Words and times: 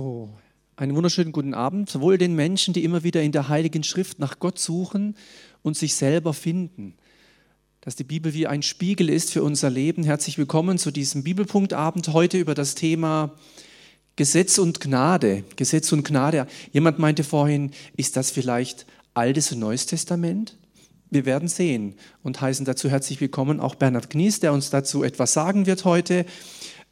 So, 0.00 0.30
einen 0.76 0.94
wunderschönen 0.94 1.32
guten 1.32 1.54
Abend, 1.54 1.90
sowohl 1.90 2.18
den 2.18 2.36
Menschen, 2.36 2.72
die 2.72 2.84
immer 2.84 3.02
wieder 3.02 3.20
in 3.20 3.32
der 3.32 3.48
Heiligen 3.48 3.82
Schrift 3.82 4.20
nach 4.20 4.38
Gott 4.38 4.56
suchen 4.56 5.16
und 5.62 5.76
sich 5.76 5.96
selber 5.96 6.34
finden. 6.34 6.94
Dass 7.80 7.96
die 7.96 8.04
Bibel 8.04 8.32
wie 8.32 8.46
ein 8.46 8.62
Spiegel 8.62 9.10
ist 9.10 9.32
für 9.32 9.42
unser 9.42 9.70
Leben. 9.70 10.04
Herzlich 10.04 10.38
willkommen 10.38 10.78
zu 10.78 10.92
diesem 10.92 11.24
Bibelpunktabend 11.24 12.12
heute 12.12 12.38
über 12.38 12.54
das 12.54 12.76
Thema 12.76 13.34
Gesetz 14.14 14.58
und 14.58 14.78
Gnade. 14.78 15.42
Gesetz 15.56 15.90
und 15.90 16.04
Gnade. 16.04 16.46
Jemand 16.70 17.00
meinte 17.00 17.24
vorhin, 17.24 17.72
ist 17.96 18.16
das 18.16 18.30
vielleicht 18.30 18.86
Altes 19.14 19.50
und 19.50 19.58
Neues 19.58 19.86
Testament? 19.86 20.56
Wir 21.10 21.26
werden 21.26 21.48
sehen 21.48 21.94
und 22.22 22.40
heißen 22.40 22.64
dazu 22.64 22.88
herzlich 22.88 23.20
willkommen 23.20 23.58
auch 23.58 23.74
Bernhard 23.74 24.10
Knies, 24.10 24.38
der 24.38 24.52
uns 24.52 24.70
dazu 24.70 25.02
etwas 25.02 25.32
sagen 25.32 25.66
wird 25.66 25.84
heute. 25.84 26.24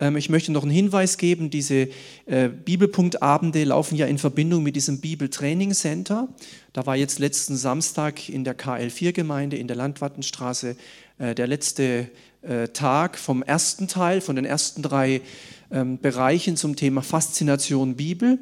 Ähm, 0.00 0.16
ich 0.16 0.28
möchte 0.28 0.52
noch 0.52 0.62
einen 0.62 0.72
Hinweis 0.72 1.18
geben, 1.18 1.50
diese 1.50 1.88
äh, 2.27 2.48
Bibelpunktabende 2.48 3.64
laufen 3.64 3.96
ja 3.96 4.06
in 4.06 4.19
Verbindung 4.19 4.62
mit 4.62 4.77
diesem 4.77 5.00
Bibeltraining 5.00 5.72
Center. 5.72 6.28
Da 6.72 6.86
war 6.86 6.96
jetzt 6.96 7.19
letzten 7.19 7.56
Samstag 7.56 8.28
in 8.28 8.45
der 8.45 8.56
KL4-Gemeinde 8.56 9.56
in 9.56 9.66
der 9.66 9.77
Landwattenstraße 9.77 10.77
äh, 11.19 11.34
der 11.34 11.46
letzte 11.46 12.10
äh, 12.42 12.69
Tag 12.69 13.19
vom 13.19 13.42
ersten 13.42 13.88
Teil, 13.88 14.20
von 14.20 14.36
den 14.36 14.45
ersten 14.45 14.82
drei 14.82 15.22
ähm, 15.70 15.98
Bereichen 15.98 16.56
zum 16.56 16.77
Thema 16.77 17.02
Faszination 17.02 17.97
Bibel. 17.97 18.38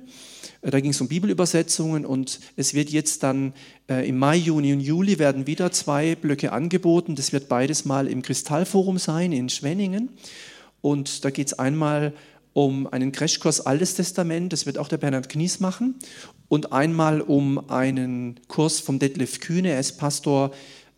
Da 0.62 0.80
ging 0.80 0.92
es 0.92 1.00
um 1.02 1.08
Bibelübersetzungen 1.08 2.06
und 2.06 2.40
es 2.56 2.72
wird 2.72 2.88
jetzt 2.88 3.22
dann 3.22 3.52
im 3.86 4.16
Mai, 4.16 4.36
Juni 4.36 4.72
und 4.72 4.80
Juli 4.80 5.18
werden 5.18 5.46
wieder 5.46 5.70
zwei 5.72 6.14
Blöcke 6.14 6.52
angeboten. 6.52 7.16
Das 7.16 7.34
wird 7.34 7.50
beides 7.50 7.84
mal 7.84 8.06
im 8.06 8.22
Kristallforum 8.22 8.96
sein 8.96 9.32
in 9.32 9.50
Schwenningen. 9.50 10.08
Und 10.84 11.24
da 11.24 11.30
geht 11.30 11.46
es 11.46 11.58
einmal 11.58 12.12
um 12.52 12.86
einen 12.86 13.10
Crashkurs 13.10 13.62
Altes 13.62 13.94
Testament, 13.94 14.52
das 14.52 14.66
wird 14.66 14.76
auch 14.76 14.88
der 14.88 14.98
Bernhard 14.98 15.30
Knies 15.30 15.58
machen, 15.58 15.94
und 16.48 16.74
einmal 16.74 17.22
um 17.22 17.70
einen 17.70 18.38
Kurs 18.48 18.80
vom 18.80 18.98
Detlef 18.98 19.40
Kühne, 19.40 19.70
er 19.70 19.80
ist 19.80 19.96
Pastor 19.96 20.50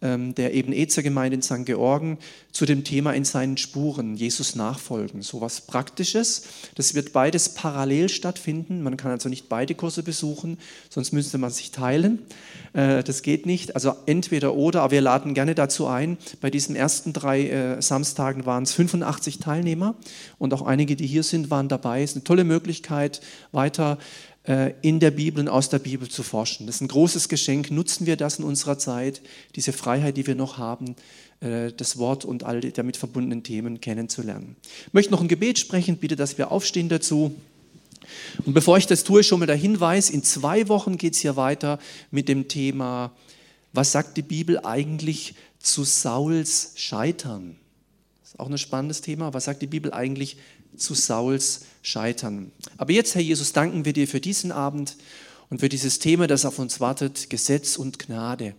ähm, 0.07 0.35
der 0.35 0.55
Eben-Ezer-Gemeinde 0.55 1.37
in 1.37 1.43
St. 1.43 1.67
Georgen 1.67 2.19
zu 2.53 2.65
dem 2.65 2.85
Thema 2.85 3.13
in 3.13 3.25
seinen 3.25 3.57
Spuren, 3.57 4.15
Jesus 4.15 4.55
nachfolgen. 4.55 5.23
So 5.23 5.41
was 5.41 5.61
Praktisches. 5.61 6.45
Das 6.75 6.95
wird 6.95 7.13
beides 7.13 7.51
parallel 7.51 8.09
stattfinden. 8.09 8.83
Man 8.83 8.97
kann 8.97 9.11
also 9.11 9.29
nicht 9.29 9.49
beide 9.49 9.75
Kurse 9.75 10.03
besuchen, 10.03 10.59
sonst 10.89 11.13
müsste 11.13 11.39
man 11.39 11.51
sich 11.51 11.71
teilen. 11.71 12.21
Äh, 12.73 13.03
das 13.03 13.23
geht 13.23 13.47
nicht. 13.47 13.75
Also 13.75 13.95
entweder 14.07 14.55
oder, 14.55 14.83
aber 14.83 14.93
wir 14.93 15.01
laden 15.01 15.35
gerne 15.35 15.55
dazu 15.55 15.87
ein. 15.87 16.19
Bei 16.41 16.51
diesen 16.51 16.77
ersten 16.77 17.13
drei 17.13 17.49
äh, 17.49 17.83
Samstagen 17.83 18.47
waren 18.47 18.63
es 18.63 18.73
85 18.73 19.39
Teilnehmer 19.39 19.97
und 20.39 20.55
auch 20.55 20.63
einige, 20.63 20.97
die 20.97 21.07
hier 21.07 21.23
sind, 21.25 21.51
waren 21.51 21.69
dabei. 21.69 22.03
Es 22.03 22.11
ist 22.11 22.17
eine 22.17 22.25
tolle 22.25 22.45
Möglichkeit, 22.45 23.21
weiter 23.53 23.99
in 24.83 25.01
der 25.01 25.11
Bibel 25.11 25.41
und 25.41 25.49
aus 25.49 25.71
der 25.71 25.81
Bibel 25.81 26.09
zu 26.09 26.23
forschen. 26.23 26.67
Das 26.67 26.77
ist 26.77 26.81
ein 26.81 26.87
großes 26.87 27.29
Geschenk. 27.29 27.73
Nutzen 27.73 28.07
wir 28.07 28.17
das 28.17 28.39
in 28.39 28.45
unserer 28.45 28.79
Zeit, 28.79 29.21
diese 29.57 29.73
Freiheit, 29.73 30.17
die 30.17 30.25
wir 30.29 30.37
noch 30.37 30.57
haben, 30.57 30.95
äh, 31.41 31.73
das 31.73 31.99
Wort 31.99 32.25
und 32.25 32.45
all 32.45 32.61
die 32.61 32.73
damit 32.73 32.97
verbundenen 32.97 33.43
Themen 33.43 33.81
kennenzulernen. 33.81 34.57
Ich 34.87 34.95
möchte 34.95 35.13
noch 35.13 35.21
ein 35.21 35.29
Gebet 35.29 35.59
sprechen, 35.59 35.99
bitte, 35.99 36.17
dass 36.17 36.39
wir 36.39 36.51
aufstehen 36.51 36.89
dazu. 36.89 37.35
Und 38.45 38.55
bevor 38.55 38.79
ich 38.79 38.87
das 38.87 39.05
tue, 39.05 39.23
schon 39.23 39.41
mal 39.41 39.47
der 39.47 39.57
Hinweis, 39.57 40.09
in 40.09 40.23
zwei 40.23 40.69
Wochen 40.69 40.97
geht 40.97 41.15
es 41.15 41.19
hier 41.19 41.37
weiter 41.37 41.79
mit 42.11 42.29
dem 42.29 42.49
Thema, 42.49 43.13
was 43.73 43.93
sagt 43.93 44.17
die 44.17 44.23
Bibel 44.23 44.61
eigentlich 44.65 45.35
zu 45.59 45.85
Sauls 45.85 46.73
Scheitern? 46.77 47.57
Das 48.23 48.31
ist 48.31 48.41
auch 48.41 48.49
ein 48.49 48.57
spannendes 48.57 49.03
Thema. 49.03 49.35
Was 49.35 49.45
sagt 49.45 49.61
die 49.61 49.67
Bibel 49.67 49.93
eigentlich 49.93 50.39
zu 50.77 50.95
Sauls 50.95 51.63
Scheitern. 51.83 52.51
Aber 52.79 52.93
jetzt, 52.93 53.15
Herr 53.15 53.23
Jesus, 53.23 53.53
danken 53.53 53.85
wir 53.85 53.93
dir 53.93 54.09
für 54.09 54.21
diesen 54.21 54.51
Abend 54.51 54.97
und 55.51 55.61
für 55.61 55.69
dieses 55.69 55.99
Thema, 55.99 56.27
das 56.27 56.45
auf 56.45 56.59
uns 56.59 56.81
wartet, 56.81 57.31
Gesetz 57.31 57.77
und 57.77 57.99
Gnade. 57.99 58.55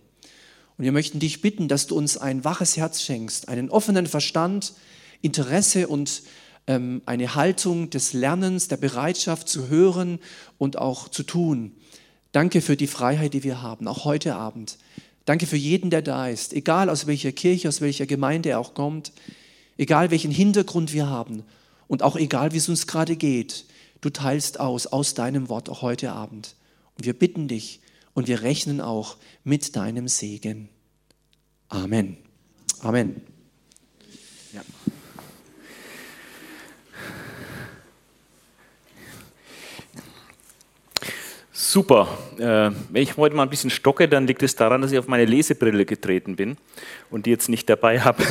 Und 0.78 0.84
wir 0.84 0.92
möchten 0.92 1.18
dich 1.18 1.42
bitten, 1.42 1.68
dass 1.68 1.86
du 1.86 1.96
uns 1.96 2.16
ein 2.16 2.44
waches 2.44 2.76
Herz 2.76 3.02
schenkst, 3.02 3.48
einen 3.48 3.68
offenen 3.68 4.06
Verstand, 4.06 4.72
Interesse 5.20 5.88
und 5.88 6.22
ähm, 6.66 7.02
eine 7.04 7.34
Haltung 7.34 7.90
des 7.90 8.12
Lernens, 8.12 8.68
der 8.68 8.76
Bereitschaft 8.76 9.48
zu 9.48 9.68
hören 9.68 10.20
und 10.56 10.78
auch 10.78 11.08
zu 11.08 11.24
tun. 11.24 11.72
Danke 12.32 12.60
für 12.60 12.76
die 12.76 12.86
Freiheit, 12.86 13.34
die 13.34 13.42
wir 13.42 13.62
haben, 13.62 13.88
auch 13.88 14.04
heute 14.04 14.36
Abend. 14.36 14.78
Danke 15.24 15.46
für 15.46 15.56
jeden, 15.56 15.90
der 15.90 16.02
da 16.02 16.28
ist, 16.28 16.52
egal 16.52 16.88
aus 16.88 17.06
welcher 17.06 17.32
Kirche, 17.32 17.68
aus 17.68 17.80
welcher 17.80 18.06
Gemeinde 18.06 18.50
er 18.50 18.60
auch 18.60 18.74
kommt, 18.74 19.12
egal 19.76 20.10
welchen 20.10 20.30
Hintergrund 20.30 20.92
wir 20.92 21.08
haben. 21.08 21.42
Und 21.88 22.02
auch 22.02 22.16
egal, 22.16 22.52
wie 22.52 22.58
es 22.58 22.68
uns 22.68 22.86
gerade 22.86 23.16
geht, 23.16 23.64
du 24.00 24.10
teilst 24.10 24.60
aus, 24.60 24.86
aus 24.86 25.14
deinem 25.14 25.48
Wort 25.48 25.68
auch 25.68 25.82
heute 25.82 26.12
Abend. 26.12 26.54
Und 26.96 27.06
wir 27.06 27.18
bitten 27.18 27.48
dich 27.48 27.80
und 28.14 28.28
wir 28.28 28.42
rechnen 28.42 28.80
auch 28.80 29.16
mit 29.42 29.74
deinem 29.74 30.06
Segen. 30.06 30.68
Amen. 31.68 32.18
Amen. 32.80 33.22
Super. 41.60 42.06
Äh, 42.38 42.70
wenn 42.88 43.02
ich 43.02 43.16
heute 43.16 43.34
mal 43.34 43.42
ein 43.42 43.50
bisschen 43.50 43.70
stocke, 43.70 44.06
dann 44.08 44.28
liegt 44.28 44.44
es 44.44 44.54
daran, 44.54 44.80
dass 44.80 44.92
ich 44.92 44.98
auf 45.00 45.08
meine 45.08 45.24
Lesebrille 45.24 45.84
getreten 45.84 46.36
bin 46.36 46.56
und 47.10 47.26
die 47.26 47.30
jetzt 47.30 47.48
nicht 47.48 47.68
dabei 47.68 48.00
habe. 48.04 48.22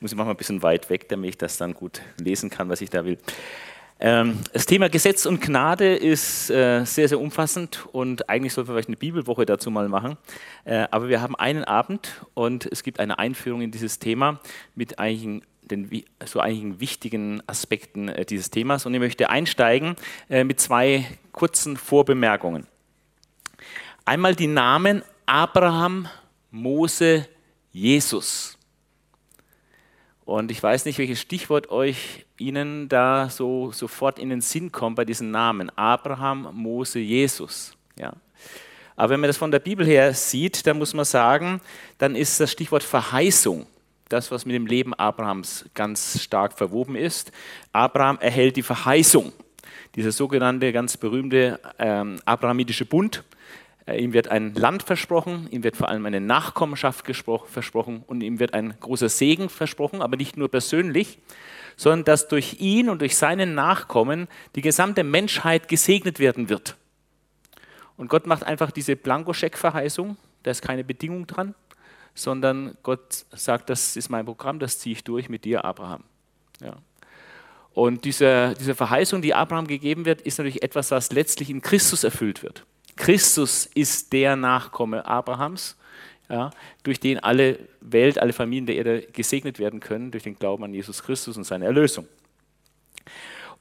Muss 0.00 0.10
ich 0.10 0.16
manchmal 0.16 0.34
ein 0.34 0.36
bisschen 0.36 0.60
weit 0.60 0.90
weg, 0.90 1.08
damit 1.08 1.30
ich 1.30 1.38
das 1.38 1.56
dann 1.56 1.72
gut 1.72 2.02
lesen 2.18 2.50
kann, 2.50 2.68
was 2.68 2.80
ich 2.80 2.90
da 2.90 3.04
will. 3.04 3.18
Ähm, 4.00 4.40
das 4.52 4.66
Thema 4.66 4.88
Gesetz 4.88 5.24
und 5.24 5.40
Gnade 5.40 5.94
ist 5.94 6.50
äh, 6.50 6.84
sehr, 6.84 7.08
sehr 7.08 7.20
umfassend 7.20 7.86
und 7.92 8.28
eigentlich 8.28 8.54
sollten 8.54 8.70
wir 8.70 8.74
vielleicht 8.74 8.88
eine 8.88 8.96
Bibelwoche 8.96 9.46
dazu 9.46 9.70
mal 9.70 9.88
machen. 9.88 10.16
Äh, 10.64 10.88
aber 10.90 11.08
wir 11.08 11.22
haben 11.22 11.36
einen 11.36 11.62
Abend 11.62 12.26
und 12.34 12.66
es 12.66 12.82
gibt 12.82 12.98
eine 12.98 13.20
Einführung 13.20 13.62
in 13.62 13.70
dieses 13.70 14.00
Thema 14.00 14.40
mit 14.74 14.98
einigen 14.98 15.42
den 15.70 16.04
so 16.24 16.40
einigen 16.40 16.80
wichtigen 16.80 17.42
Aspekten 17.46 18.08
äh, 18.08 18.24
dieses 18.24 18.50
Themas 18.50 18.86
und 18.86 18.94
ich 18.94 19.00
möchte 19.00 19.30
einsteigen 19.30 19.96
äh, 20.30 20.44
mit 20.44 20.60
zwei 20.60 21.06
kurzen 21.32 21.76
Vorbemerkungen. 21.76 22.66
Einmal 24.04 24.34
die 24.34 24.46
Namen 24.46 25.02
Abraham, 25.26 26.08
Mose, 26.50 27.28
Jesus. 27.72 28.56
Und 30.24 30.50
ich 30.50 30.62
weiß 30.62 30.84
nicht, 30.84 30.98
welches 30.98 31.20
Stichwort 31.20 31.70
euch 31.70 32.24
Ihnen 32.38 32.88
da 32.88 33.28
so 33.30 33.72
sofort 33.72 34.18
in 34.18 34.28
den 34.28 34.40
Sinn 34.40 34.72
kommt 34.72 34.96
bei 34.96 35.04
diesen 35.04 35.30
Namen. 35.30 35.70
Abraham, 35.76 36.48
Mose, 36.52 36.98
Jesus. 36.98 37.76
Ja. 37.98 38.12
Aber 38.94 39.10
wenn 39.10 39.20
man 39.20 39.28
das 39.28 39.36
von 39.36 39.50
der 39.50 39.58
Bibel 39.58 39.86
her 39.86 40.14
sieht, 40.14 40.66
dann 40.66 40.78
muss 40.78 40.94
man 40.94 41.04
sagen, 41.04 41.60
dann 41.98 42.16
ist 42.16 42.40
das 42.40 42.52
Stichwort 42.52 42.82
Verheißung 42.82 43.66
das, 44.08 44.30
was 44.30 44.46
mit 44.46 44.54
dem 44.54 44.66
Leben 44.66 44.94
Abrahams 44.94 45.64
ganz 45.74 46.22
stark 46.22 46.56
verwoben 46.56 46.96
ist. 46.96 47.32
Abraham 47.72 48.18
erhält 48.20 48.56
die 48.56 48.62
Verheißung, 48.62 49.32
dieser 49.94 50.12
sogenannte 50.12 50.72
ganz 50.72 50.96
berühmte 50.96 51.60
ähm, 51.78 52.20
abrahamitische 52.24 52.84
Bund. 52.84 53.24
Äh, 53.86 54.02
ihm 54.02 54.12
wird 54.12 54.28
ein 54.28 54.54
Land 54.54 54.84
versprochen, 54.84 55.48
ihm 55.50 55.64
wird 55.64 55.76
vor 55.76 55.88
allem 55.88 56.06
eine 56.06 56.20
Nachkommenschaft 56.20 57.04
versprochen 57.46 58.04
und 58.06 58.22
ihm 58.22 58.38
wird 58.38 58.54
ein 58.54 58.74
großer 58.78 59.08
Segen 59.08 59.48
versprochen, 59.48 60.02
aber 60.02 60.16
nicht 60.16 60.36
nur 60.36 60.50
persönlich, 60.50 61.18
sondern 61.76 62.04
dass 62.04 62.28
durch 62.28 62.60
ihn 62.60 62.88
und 62.88 63.00
durch 63.00 63.16
seinen 63.16 63.54
Nachkommen 63.54 64.28
die 64.54 64.62
gesamte 64.62 65.02
Menschheit 65.02 65.68
gesegnet 65.68 66.20
werden 66.20 66.48
wird. 66.48 66.76
Und 67.96 68.08
Gott 68.08 68.26
macht 68.26 68.44
einfach 68.44 68.70
diese 68.70 68.94
Blankoscheck-Verheißung, 68.94 70.16
da 70.42 70.50
ist 70.52 70.62
keine 70.62 70.84
Bedingung 70.84 71.26
dran 71.26 71.54
sondern 72.16 72.76
Gott 72.82 73.26
sagt, 73.30 73.70
das 73.70 73.96
ist 73.96 74.08
mein 74.08 74.24
Programm, 74.24 74.58
das 74.58 74.80
ziehe 74.80 74.94
ich 74.94 75.04
durch 75.04 75.28
mit 75.28 75.44
dir, 75.44 75.64
Abraham. 75.64 76.02
Ja. 76.60 76.76
Und 77.74 78.06
diese, 78.06 78.54
diese 78.58 78.74
Verheißung, 78.74 79.20
die 79.20 79.34
Abraham 79.34 79.66
gegeben 79.66 80.06
wird, 80.06 80.22
ist 80.22 80.38
natürlich 80.38 80.62
etwas, 80.62 80.90
was 80.90 81.12
letztlich 81.12 81.50
in 81.50 81.60
Christus 81.60 82.04
erfüllt 82.04 82.42
wird. 82.42 82.64
Christus 82.96 83.66
ist 83.66 84.14
der 84.14 84.34
Nachkomme 84.34 85.04
Abrahams, 85.04 85.76
ja, 86.30 86.50
durch 86.82 86.98
den 86.98 87.18
alle 87.18 87.58
Welt, 87.82 88.18
alle 88.18 88.32
Familien 88.32 88.64
der 88.64 88.76
Erde 88.76 89.02
gesegnet 89.12 89.58
werden 89.58 89.80
können, 89.80 90.10
durch 90.10 90.24
den 90.24 90.38
Glauben 90.38 90.64
an 90.64 90.72
Jesus 90.72 91.02
Christus 91.02 91.36
und 91.36 91.44
seine 91.44 91.66
Erlösung. 91.66 92.08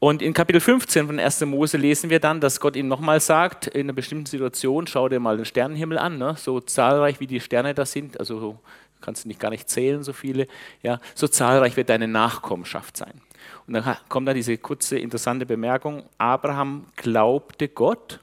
Und 0.05 0.21
in 0.21 0.33
Kapitel 0.33 0.61
15 0.61 1.07
von 1.07 1.19
1. 1.19 1.41
Mose 1.45 1.77
lesen 1.77 2.11
wir 2.11 2.19
dann, 2.19 2.39
dass 2.39 2.59
Gott 2.59 2.75
ihm 2.75 2.87
nochmal 2.87 3.19
sagt, 3.19 3.65
in 3.65 3.87
einer 3.87 3.93
bestimmten 3.93 4.27
Situation, 4.27 4.85
schau 4.85 5.09
dir 5.09 5.19
mal 5.19 5.35
den 5.35 5.45
Sternenhimmel 5.45 5.97
an, 5.97 6.19
ne? 6.19 6.35
so 6.37 6.59
zahlreich 6.59 7.19
wie 7.19 7.25
die 7.25 7.39
Sterne 7.39 7.73
da 7.73 7.87
sind, 7.87 8.19
also 8.19 8.39
so 8.39 8.59
kannst 9.01 9.23
du 9.23 9.29
nicht 9.29 9.39
gar 9.39 9.49
nicht 9.49 9.67
zählen, 9.67 10.03
so 10.03 10.13
viele, 10.13 10.45
ja, 10.83 10.99
so 11.15 11.27
zahlreich 11.27 11.75
wird 11.75 11.89
deine 11.89 12.07
Nachkommenschaft 12.07 12.95
sein. 12.95 13.19
Und 13.65 13.73
dann 13.73 13.97
kommt 14.07 14.27
da 14.27 14.35
diese 14.35 14.55
kurze, 14.59 14.99
interessante 14.99 15.47
Bemerkung, 15.47 16.03
Abraham 16.19 16.85
glaubte 16.97 17.67
Gott, 17.67 18.19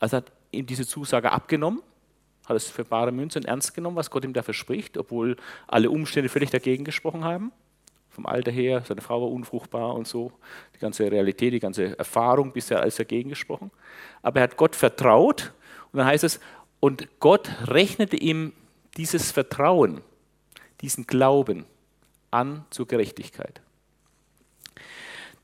also 0.00 0.16
hat 0.16 0.32
ihm 0.50 0.64
diese 0.64 0.86
Zusage 0.86 1.30
abgenommen, 1.30 1.82
hat 2.46 2.56
es 2.56 2.70
für 2.70 2.86
bare 2.86 3.12
Münze 3.12 3.38
und 3.38 3.44
ernst 3.44 3.74
genommen, 3.74 3.96
was 3.96 4.08
Gott 4.10 4.24
ihm 4.24 4.32
da 4.32 4.42
verspricht, 4.42 4.96
obwohl 4.96 5.36
alle 5.66 5.90
Umstände 5.90 6.30
völlig 6.30 6.48
dagegen 6.48 6.84
gesprochen 6.84 7.22
haben 7.22 7.52
vom 8.16 8.26
Alter 8.26 8.50
her, 8.50 8.82
seine 8.84 9.02
Frau 9.02 9.20
war 9.20 9.30
unfruchtbar 9.30 9.94
und 9.94 10.08
so, 10.08 10.32
die 10.74 10.78
ganze 10.78 11.10
Realität, 11.10 11.52
die 11.52 11.60
ganze 11.60 11.96
Erfahrung 11.98 12.52
bisher 12.52 12.80
alles 12.80 12.96
dagegen 12.96 13.28
gesprochen. 13.28 13.70
Aber 14.22 14.40
er 14.40 14.44
hat 14.44 14.56
Gott 14.56 14.74
vertraut 14.74 15.52
und 15.92 15.98
dann 15.98 16.06
heißt 16.06 16.24
es, 16.24 16.40
und 16.80 17.08
Gott 17.20 17.50
rechnete 17.66 18.16
ihm 18.16 18.52
dieses 18.96 19.30
Vertrauen, 19.30 20.00
diesen 20.80 21.06
Glauben 21.06 21.66
an 22.30 22.64
zur 22.70 22.86
Gerechtigkeit. 22.86 23.60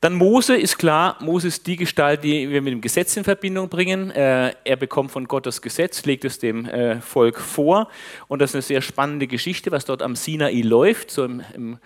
Dann 0.03 0.15
Mose 0.15 0.57
ist 0.57 0.77
klar, 0.77 1.15
Mose 1.21 1.47
ist 1.47 1.65
die 1.65 1.77
Gestalt, 1.77 2.25
die 2.25 2.49
wir 2.49 2.61
mit 2.61 2.73
dem 2.73 2.81
Gesetz 2.81 3.15
in 3.15 3.23
Verbindung 3.23 3.69
bringen. 3.69 4.11
Äh, 4.11 4.53
er 4.65 4.75
bekommt 4.75 5.11
von 5.11 5.29
Gott 5.29 5.45
das 5.45 5.61
Gesetz, 5.61 6.03
legt 6.03 6.25
es 6.25 6.39
dem 6.39 6.65
äh, 6.65 6.99
Volk 6.99 7.39
vor. 7.39 7.87
Und 8.27 8.41
das 8.41 8.49
ist 8.49 8.55
eine 8.55 8.61
sehr 8.63 8.81
spannende 8.81 9.27
Geschichte, 9.27 9.71
was 9.71 9.85
dort 9.85 10.01
am 10.01 10.17
Sinai 10.17 10.59
läuft. 10.59 11.09
So 11.09 11.23
im, 11.23 11.41
im, 11.53 11.77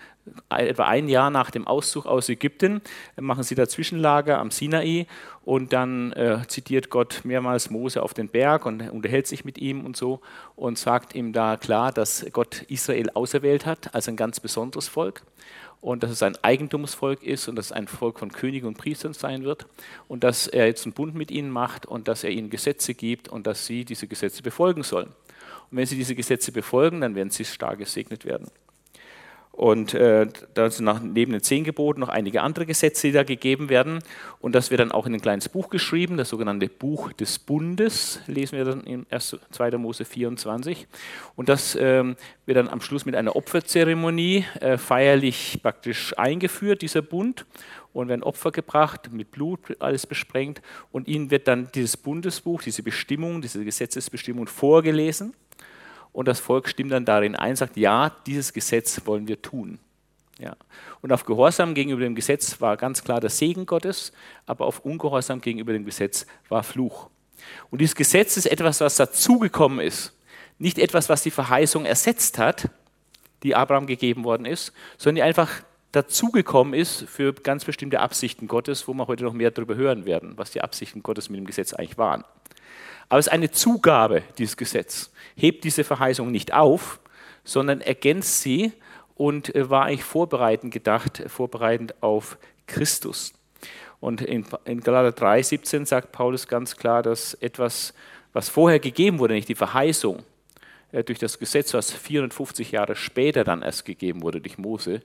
etwa 0.48 0.86
ein 0.86 1.08
Jahr 1.08 1.30
nach 1.30 1.52
dem 1.52 1.68
Auszug 1.68 2.06
aus 2.06 2.28
Ägypten 2.28 2.80
machen 3.20 3.44
sie 3.44 3.54
da 3.54 3.68
Zwischenlager 3.68 4.38
am 4.38 4.50
Sinai. 4.50 5.06
Und 5.44 5.72
dann 5.72 6.10
äh, 6.14 6.40
zitiert 6.48 6.90
Gott 6.90 7.20
mehrmals 7.22 7.70
Mose 7.70 8.02
auf 8.02 8.14
den 8.14 8.28
Berg 8.30 8.66
und 8.66 8.90
unterhält 8.90 9.28
sich 9.28 9.44
mit 9.44 9.58
ihm 9.58 9.86
und 9.86 9.96
so 9.96 10.20
und 10.56 10.76
sagt 10.76 11.14
ihm 11.14 11.32
da 11.32 11.56
klar, 11.56 11.92
dass 11.92 12.26
Gott 12.32 12.62
Israel 12.62 13.10
auserwählt 13.14 13.64
hat 13.64 13.94
als 13.94 14.08
ein 14.08 14.16
ganz 14.16 14.40
besonderes 14.40 14.88
Volk 14.88 15.22
und 15.80 16.02
dass 16.02 16.10
es 16.10 16.22
ein 16.22 16.36
Eigentumsvolk 16.42 17.22
ist 17.22 17.48
und 17.48 17.56
dass 17.56 17.66
es 17.66 17.72
ein 17.72 17.88
Volk 17.88 18.18
von 18.18 18.32
Königen 18.32 18.66
und 18.66 18.78
Priestern 18.78 19.12
sein 19.12 19.44
wird 19.44 19.66
und 20.08 20.24
dass 20.24 20.46
er 20.46 20.66
jetzt 20.66 20.84
einen 20.84 20.92
Bund 20.92 21.14
mit 21.14 21.30
ihnen 21.30 21.50
macht 21.50 21.86
und 21.86 22.08
dass 22.08 22.24
er 22.24 22.30
ihnen 22.30 22.50
Gesetze 22.50 22.94
gibt 22.94 23.28
und 23.28 23.46
dass 23.46 23.66
sie 23.66 23.84
diese 23.84 24.06
Gesetze 24.06 24.42
befolgen 24.42 24.82
sollen. 24.82 25.08
Und 25.70 25.76
wenn 25.76 25.86
sie 25.86 25.96
diese 25.96 26.14
Gesetze 26.14 26.52
befolgen, 26.52 27.00
dann 27.00 27.14
werden 27.14 27.30
sie 27.30 27.44
stark 27.44 27.78
gesegnet 27.78 28.24
werden. 28.24 28.50
Und 29.58 29.92
äh, 29.92 30.28
da 30.54 30.70
sind 30.70 30.84
nach, 30.84 31.02
neben 31.02 31.32
den 31.32 31.42
zehn 31.42 31.64
Geboten 31.64 31.98
noch 31.98 32.10
einige 32.10 32.42
andere 32.42 32.64
Gesetze, 32.64 33.08
die 33.08 33.12
da 33.12 33.24
gegeben 33.24 33.68
werden. 33.68 33.98
Und 34.38 34.54
das 34.54 34.70
wird 34.70 34.78
dann 34.78 34.92
auch 34.92 35.04
in 35.04 35.14
ein 35.14 35.20
kleines 35.20 35.48
Buch 35.48 35.68
geschrieben, 35.68 36.16
das 36.16 36.28
sogenannte 36.28 36.68
Buch 36.68 37.12
des 37.12 37.40
Bundes, 37.40 38.20
lesen 38.28 38.56
wir 38.56 38.64
dann 38.64 38.84
in 38.84 39.04
2. 39.10 39.70
Mose 39.78 40.04
24. 40.04 40.86
Und 41.34 41.48
das 41.48 41.74
ähm, 41.74 42.14
wird 42.46 42.56
dann 42.56 42.68
am 42.68 42.80
Schluss 42.80 43.04
mit 43.04 43.16
einer 43.16 43.34
Opferzeremonie 43.34 44.44
äh, 44.60 44.78
feierlich 44.78 45.58
praktisch 45.60 46.16
eingeführt, 46.16 46.80
dieser 46.80 47.02
Bund. 47.02 47.44
Und 47.92 48.06
werden 48.06 48.22
Opfer 48.22 48.52
gebracht, 48.52 49.10
mit 49.10 49.32
Blut 49.32 49.58
alles 49.80 50.06
besprengt. 50.06 50.62
Und 50.92 51.08
ihnen 51.08 51.32
wird 51.32 51.48
dann 51.48 51.68
dieses 51.74 51.96
Bundesbuch, 51.96 52.62
diese 52.62 52.84
Bestimmung, 52.84 53.42
diese 53.42 53.64
Gesetzesbestimmung 53.64 54.46
vorgelesen 54.46 55.34
und 56.12 56.28
das 56.28 56.40
Volk 56.40 56.68
stimmt 56.68 56.92
dann 56.92 57.04
darin 57.04 57.36
ein, 57.36 57.56
sagt, 57.56 57.76
ja, 57.76 58.10
dieses 58.26 58.52
Gesetz 58.52 59.00
wollen 59.04 59.28
wir 59.28 59.40
tun. 59.40 59.78
Ja. 60.38 60.56
Und 61.00 61.12
auf 61.12 61.24
Gehorsam 61.24 61.74
gegenüber 61.74 62.02
dem 62.02 62.14
Gesetz 62.14 62.60
war 62.60 62.76
ganz 62.76 63.02
klar 63.02 63.20
der 63.20 63.30
Segen 63.30 63.66
Gottes, 63.66 64.12
aber 64.46 64.66
auf 64.66 64.80
Ungehorsam 64.80 65.40
gegenüber 65.40 65.72
dem 65.72 65.84
Gesetz 65.84 66.26
war 66.48 66.62
Fluch. 66.62 67.08
Und 67.70 67.80
dieses 67.80 67.94
Gesetz 67.94 68.36
ist 68.36 68.46
etwas, 68.46 68.80
was 68.80 68.96
dazugekommen 68.96 69.80
ist. 69.80 70.14
Nicht 70.58 70.78
etwas, 70.78 71.08
was 71.08 71.22
die 71.22 71.30
Verheißung 71.30 71.84
ersetzt 71.84 72.38
hat, 72.38 72.68
die 73.42 73.54
Abraham 73.54 73.86
gegeben 73.86 74.24
worden 74.24 74.46
ist, 74.46 74.72
sondern 74.96 75.16
die 75.16 75.22
einfach 75.22 75.62
dazugekommen 75.92 76.74
ist 76.74 77.04
für 77.08 77.32
ganz 77.32 77.64
bestimmte 77.64 78.00
Absichten 78.00 78.46
Gottes, 78.46 78.88
wo 78.88 78.94
wir 78.94 79.06
heute 79.06 79.24
noch 79.24 79.32
mehr 79.32 79.50
darüber 79.50 79.74
hören 79.74 80.04
werden, 80.04 80.34
was 80.36 80.50
die 80.50 80.60
Absichten 80.60 81.02
Gottes 81.02 81.30
mit 81.30 81.38
dem 81.38 81.46
Gesetz 81.46 81.72
eigentlich 81.72 81.98
waren. 81.98 82.24
Aber 83.08 83.18
es 83.18 83.26
ist 83.26 83.32
eine 83.32 83.50
Zugabe, 83.50 84.22
dieses 84.36 84.56
Gesetz. 84.56 85.10
Hebt 85.36 85.64
diese 85.64 85.84
Verheißung 85.84 86.30
nicht 86.30 86.52
auf, 86.52 87.00
sondern 87.44 87.80
ergänzt 87.80 88.42
sie 88.42 88.72
und 89.14 89.54
äh, 89.54 89.70
war 89.70 89.86
eigentlich 89.86 90.04
vorbereitend 90.04 90.72
gedacht, 90.72 91.22
vorbereitend 91.26 92.02
auf 92.02 92.38
Christus. 92.66 93.32
Und 94.00 94.20
in, 94.20 94.44
Galater 94.82 95.12
3, 95.12 95.42
17 95.42 95.86
sagt 95.86 96.12
Paulus 96.12 96.46
ganz 96.46 96.76
klar, 96.76 97.02
dass 97.02 97.34
etwas, 97.34 97.94
was 98.32 98.48
vorher 98.48 98.78
gegeben 98.78 99.18
wurde, 99.18 99.34
nicht 99.34 99.48
die 99.48 99.54
Verheißung, 99.54 100.22
äh, 100.92 101.02
durch 101.02 101.18
das 101.18 101.38
Gesetz, 101.38 101.74
was 101.74 101.92
450 101.92 102.72
Jahre 102.72 102.94
später 102.94 103.44
dann 103.44 103.62
erst 103.62 103.84
gegeben 103.84 104.22
wurde 104.22 104.40
durch 104.40 104.58
Mose, 104.58 105.02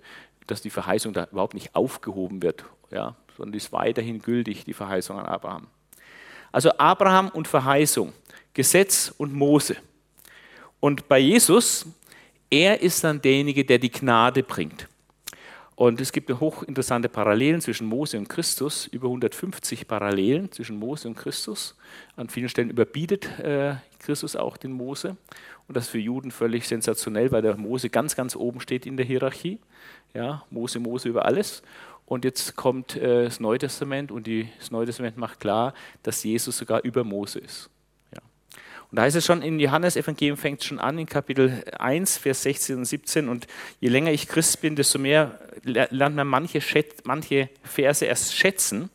dass 0.48 0.62
die 0.62 0.70
Verheißung 0.70 1.14
da 1.14 1.28
überhaupt 1.32 1.54
nicht 1.54 1.76
aufgehoben 1.76 2.42
wird, 2.42 2.66
ja, 2.92 3.16
sondern 3.38 3.58
ist 3.58 3.72
weiterhin 3.72 4.22
gültig, 4.22 4.66
die 4.66 4.74
Verheißung 4.74 5.18
an 5.18 5.26
Abraham. 5.26 5.68
Also 6.54 6.72
Abraham 6.78 7.30
und 7.30 7.48
Verheißung, 7.48 8.14
Gesetz 8.54 9.14
und 9.18 9.34
Mose. 9.34 9.76
Und 10.80 11.10
bei 11.10 11.18
Jesus, 11.18 11.86
er 12.50 12.80
ist 12.80 13.04
dann 13.04 13.20
derjenige, 13.20 13.66
der 13.66 13.80
die 13.80 13.92
Gnade 13.92 14.44
bringt. 14.44 14.88
Und 15.76 16.00
es 16.00 16.12
gibt 16.12 16.30
hochinteressante 16.30 17.10
Parallelen 17.10 17.60
zwischen 17.60 17.88
Mose 17.88 18.20
und 18.20 18.30
Christus, 18.30 18.86
über 18.86 19.08
150 19.08 19.88
Parallelen 19.88 20.52
zwischen 20.52 20.78
Mose 20.78 21.08
und 21.08 21.16
Christus. 21.16 21.76
An 22.16 22.30
vielen 22.30 22.48
Stellen 22.48 22.70
überbietet 22.70 23.28
äh, 23.40 23.76
Christus 23.98 24.36
auch 24.36 24.56
den 24.56 24.74
Mose. 24.74 25.18
Und 25.68 25.76
das 25.76 25.86
ist 25.86 25.90
für 25.90 25.98
Juden 25.98 26.30
völlig 26.30 26.68
sensationell, 26.68 27.32
weil 27.32 27.42
der 27.42 27.58
Mose 27.58 27.90
ganz, 27.90 28.16
ganz 28.16 28.36
oben 28.36 28.60
steht 28.60 28.86
in 28.86 28.98
der 28.98 29.06
Hierarchie. 29.08 29.60
Ja, 30.14 30.44
Mose, 30.52 30.80
Mose 30.80 31.10
über 31.10 31.26
alles. 31.26 31.64
Und 32.06 32.26
jetzt 32.26 32.56
kommt 32.56 32.96
äh, 32.96 33.26
das 33.26 33.40
Neue 33.40 33.60
Testament 33.60 34.12
und 34.12 34.28
die, 34.28 34.50
das 34.60 34.72
Neue 34.72 34.86
Testament 34.86 35.18
macht 35.18 35.40
klar, 35.40 35.74
dass 36.04 36.24
Jesus 36.24 36.58
sogar 36.58 36.84
über 36.84 37.04
Mose 37.04 37.40
ist. 37.40 37.70
Ja. 38.14 38.20
Und 38.92 38.98
da 38.98 39.04
heißt 39.04 39.16
es 39.16 39.26
schon, 39.26 39.42
in 39.42 39.60
Johannes 39.60 39.96
Evangelium 39.96 40.38
fängt 40.38 40.62
es 40.62 40.68
schon 40.68 40.80
an, 40.80 40.98
in 41.00 41.06
Kapitel 41.06 41.64
1, 41.78 42.18
Vers 42.18 42.44
16 42.44 42.78
und 42.78 42.86
17. 42.86 43.30
Und 43.30 43.48
je 43.80 43.90
länger 43.90 44.12
ich 44.12 44.28
Christ 44.28 44.62
bin, 44.62 44.76
desto 44.76 45.00
mehr 45.00 45.40
lernt 45.64 46.16
man 46.16 46.28
manche, 46.28 46.62
manche 47.04 47.50
Verse 47.64 48.06
erst 48.06 48.36
schätzen. 48.36 48.90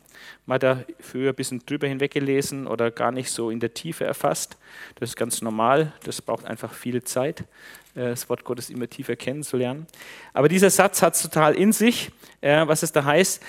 Man 0.45 0.55
hat 0.55 0.63
da 0.63 0.83
früher 0.99 1.31
ein 1.31 1.35
bisschen 1.35 1.63
drüber 1.65 1.87
hinweggelesen 1.87 2.67
oder 2.67 2.89
gar 2.89 3.11
nicht 3.11 3.29
so 3.29 3.51
in 3.51 3.59
der 3.59 3.73
Tiefe 3.73 4.05
erfasst. 4.05 4.57
Das 4.95 5.09
ist 5.09 5.15
ganz 5.15 5.41
normal, 5.41 5.93
das 6.03 6.21
braucht 6.21 6.45
einfach 6.45 6.73
viel 6.73 7.03
Zeit. 7.03 7.43
Äh, 7.99 8.09
das 8.11 8.29
Wort 8.29 8.45
Gottes 8.45 8.69
immer 8.69 8.89
tiefer 8.89 9.15
kennenzulernen. 9.15 9.85
Aber 10.33 10.47
dieser 10.47 10.69
Satz 10.69 11.01
hat 11.01 11.15
es 11.15 11.21
total 11.21 11.55
in 11.55 11.73
sich, 11.73 12.11
äh, 12.39 12.65
was 12.65 12.81
es 12.81 12.93
da 12.93 13.03
heißt. 13.03 13.43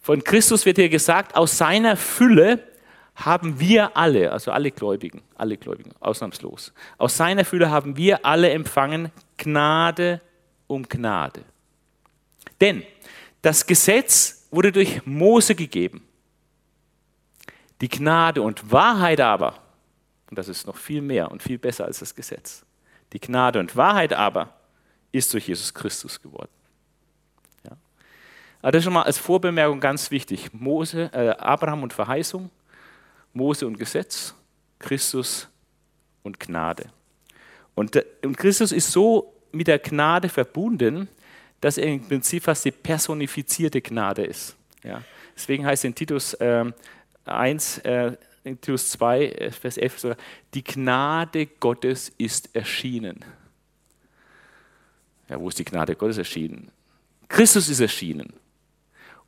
Von 0.00 0.22
Christus 0.22 0.64
wird 0.64 0.76
hier 0.76 0.88
gesagt, 0.88 1.34
aus 1.34 1.58
seiner 1.58 1.96
Fülle 1.96 2.62
haben 3.16 3.58
wir 3.58 3.96
alle, 3.96 4.32
also 4.32 4.52
alle 4.52 4.70
Gläubigen, 4.70 5.22
alle 5.34 5.56
Gläubigen, 5.56 5.92
ausnahmslos, 6.00 6.72
aus 6.96 7.16
seiner 7.16 7.44
Fülle 7.44 7.70
haben 7.70 7.96
wir 7.96 8.24
alle 8.24 8.50
empfangen 8.50 9.10
Gnade 9.36 10.22
um 10.68 10.88
Gnade. 10.88 11.42
Denn 12.60 12.82
das 13.42 13.66
Gesetz 13.66 14.46
wurde 14.50 14.72
durch 14.72 15.04
Mose 15.04 15.54
gegeben. 15.54 16.06
Die 17.80 17.88
Gnade 17.88 18.40
und 18.40 18.70
Wahrheit 18.70 19.20
aber, 19.20 19.58
und 20.30 20.38
das 20.38 20.48
ist 20.48 20.66
noch 20.66 20.76
viel 20.76 21.02
mehr 21.02 21.30
und 21.30 21.42
viel 21.42 21.58
besser 21.58 21.84
als 21.84 21.98
das 21.98 22.14
Gesetz, 22.14 22.64
die 23.12 23.20
Gnade 23.20 23.58
und 23.58 23.76
Wahrheit 23.76 24.12
aber 24.12 24.54
ist 25.12 25.32
durch 25.32 25.48
Jesus 25.48 25.74
Christus 25.74 26.20
geworden. 26.20 26.50
Ja. 27.64 27.76
Aber 28.62 28.72
das 28.72 28.80
ist 28.80 28.84
schon 28.84 28.92
mal 28.92 29.02
als 29.02 29.18
Vorbemerkung 29.18 29.80
ganz 29.80 30.10
wichtig. 30.10 30.52
Mose, 30.52 31.10
äh, 31.12 31.30
Abraham 31.30 31.82
und 31.82 31.92
Verheißung, 31.92 32.50
Mose 33.32 33.66
und 33.66 33.78
Gesetz, 33.78 34.34
Christus 34.78 35.48
und 36.22 36.38
Gnade. 36.38 36.86
Und, 37.74 37.96
äh, 37.96 38.04
und 38.24 38.36
Christus 38.36 38.72
ist 38.72 38.92
so 38.92 39.34
mit 39.52 39.66
der 39.66 39.78
Gnade 39.78 40.28
verbunden, 40.28 41.08
dass 41.60 41.76
er 41.76 41.86
im 41.86 42.06
Prinzip 42.06 42.44
fast 42.44 42.64
die 42.64 42.70
personifizierte 42.70 43.80
Gnade 43.80 44.24
ist. 44.24 44.56
Ja. 44.82 45.02
Deswegen 45.34 45.66
heißt 45.66 45.84
in 45.84 45.94
Titus 45.94 46.34
äh, 46.34 46.64
1, 47.24 47.78
äh, 47.78 48.16
in 48.44 48.60
Titus 48.60 48.90
2, 48.90 49.26
äh, 49.26 49.50
Vers 49.50 49.76
11 49.76 49.98
sogar, 49.98 50.16
die 50.54 50.64
Gnade 50.64 51.46
Gottes 51.46 52.12
ist 52.18 52.54
erschienen. 52.54 53.24
Ja, 55.28 55.38
wo 55.40 55.48
ist 55.48 55.58
die 55.58 55.64
Gnade 55.64 55.94
Gottes 55.94 56.18
erschienen? 56.18 56.70
Christus 57.28 57.68
ist 57.68 57.80
erschienen. 57.80 58.32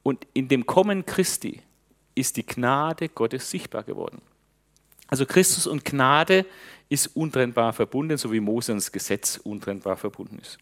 Und 0.03 0.27
in 0.35 0.49
dem 0.49 0.67
Kommen 0.67 1.07
Christi 1.07 1.61
ist 2.15 2.37
die 2.37 2.45
Gnade 2.45 3.09
Gottes 3.09 3.49
sichtbar 3.49 3.85
geworden. 3.85 4.21
Also 5.07 5.27
Christus 5.27 5.67
und 5.67 5.85
Gnade 5.85 6.47
ist 6.89 7.09
untrennbar 7.15 7.73
verbunden, 7.73 8.17
so 8.17 8.33
wie 8.33 8.41
Mose 8.41 8.75
Gesetz 8.91 9.37
untrennbar 9.37 9.97
verbunden 9.97 10.39
ist. 10.41 10.59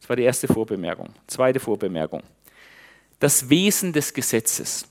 Das 0.00 0.08
war 0.08 0.16
die 0.16 0.24
erste 0.24 0.48
Vorbemerkung. 0.48 1.10
Zweite 1.26 1.60
Vorbemerkung. 1.60 2.22
Das 3.18 3.48
Wesen 3.48 3.92
des 3.92 4.12
Gesetzes 4.12 4.89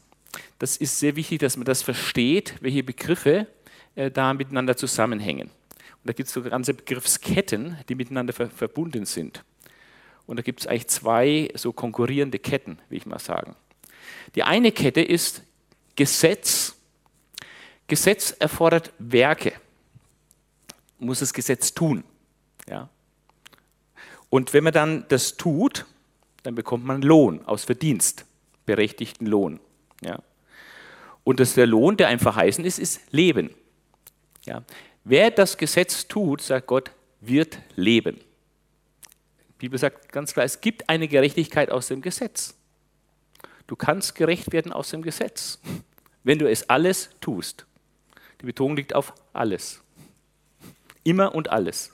das 0.60 0.78
ist 0.78 1.00
sehr 1.00 1.16
wichtig, 1.16 1.40
dass 1.40 1.58
man 1.58 1.66
das 1.66 1.82
versteht, 1.82 2.56
welche 2.62 2.84
Begriffe 2.84 3.48
äh, 3.96 4.12
da 4.12 4.34
miteinander 4.34 4.78
zusammenhängen. 4.78 5.50
Und 5.50 6.08
da 6.08 6.14
gibt 6.14 6.28
es 6.28 6.34
so 6.34 6.42
ganze 6.42 6.74
Begriffsketten, 6.74 7.78
die 7.88 7.96
miteinander 7.96 8.34
ver 8.34 8.50
verbunden 8.50 9.06
sind. 9.06 9.44
Und 10.28 10.38
da 10.38 10.44
gibt 10.44 10.60
es 10.60 10.68
eigentlich 10.68 10.88
zwei 10.88 11.50
so 11.56 11.74
konkurrierende 11.74 12.40
Ketten, 12.40 12.78
will 12.90 12.98
ich 12.98 13.06
mal 13.06 13.20
sagen. 13.20 13.56
Die 14.36 14.44
eine 14.44 14.72
Kette 14.72 15.02
ist 15.02 15.44
Gesetz. 15.96 16.76
Gesetz 17.88 18.32
erfordert 18.38 18.94
Werke. 19.00 19.54
Muss 21.00 21.20
das 21.20 21.34
Gesetz 21.34 21.74
tun. 21.74 22.04
Ja? 22.68 22.90
Und 24.30 24.54
wenn 24.54 24.64
man 24.64 24.74
dann 24.74 25.06
das 25.10 25.38
tut, 25.38 25.86
dann 26.44 26.56
bekommt 26.56 26.86
man 26.86 27.02
Lohn 27.02 27.44
aus 27.46 27.64
Verdienst, 27.64 28.26
berechtigten 28.66 29.26
Lohn. 29.26 29.60
Ja. 30.02 30.22
Und 31.30 31.40
das 31.40 31.54
der 31.54 31.68
Lohn, 31.68 31.96
der 31.96 32.08
einem 32.08 32.20
verheißen 32.20 32.66
ist, 32.66 32.80
ist 32.80 33.02
Leben. 33.12 33.52
Ja. 34.46 34.64
Wer 35.04 35.30
das 35.30 35.60
Gesetz 35.60 36.08
tut, 36.08 36.42
sagt 36.42 36.66
Gott, 36.66 36.90
wird 37.22 37.60
leben. 37.76 38.20
Die 39.52 39.60
Bibel 39.60 39.78
sagt 39.78 40.12
ganz 40.12 40.34
klar, 40.34 40.44
es 40.44 40.60
gibt 40.60 40.90
eine 40.90 41.08
Gerechtigkeit 41.08 41.70
aus 41.70 41.88
dem 41.88 42.02
Gesetz. 42.02 42.56
Du 43.68 43.76
kannst 43.76 44.16
gerecht 44.16 44.52
werden 44.52 44.74
aus 44.74 44.90
dem 44.90 45.04
Gesetz, 45.04 45.60
wenn 46.24 46.40
du 46.40 46.50
es 46.50 46.68
alles 46.68 47.12
tust. 47.22 47.68
Die 48.42 48.48
Betonung 48.48 48.78
liegt 48.78 48.96
auf 48.96 49.14
alles. 49.32 49.84
Immer 51.04 51.36
und 51.36 51.52
alles. 51.52 51.92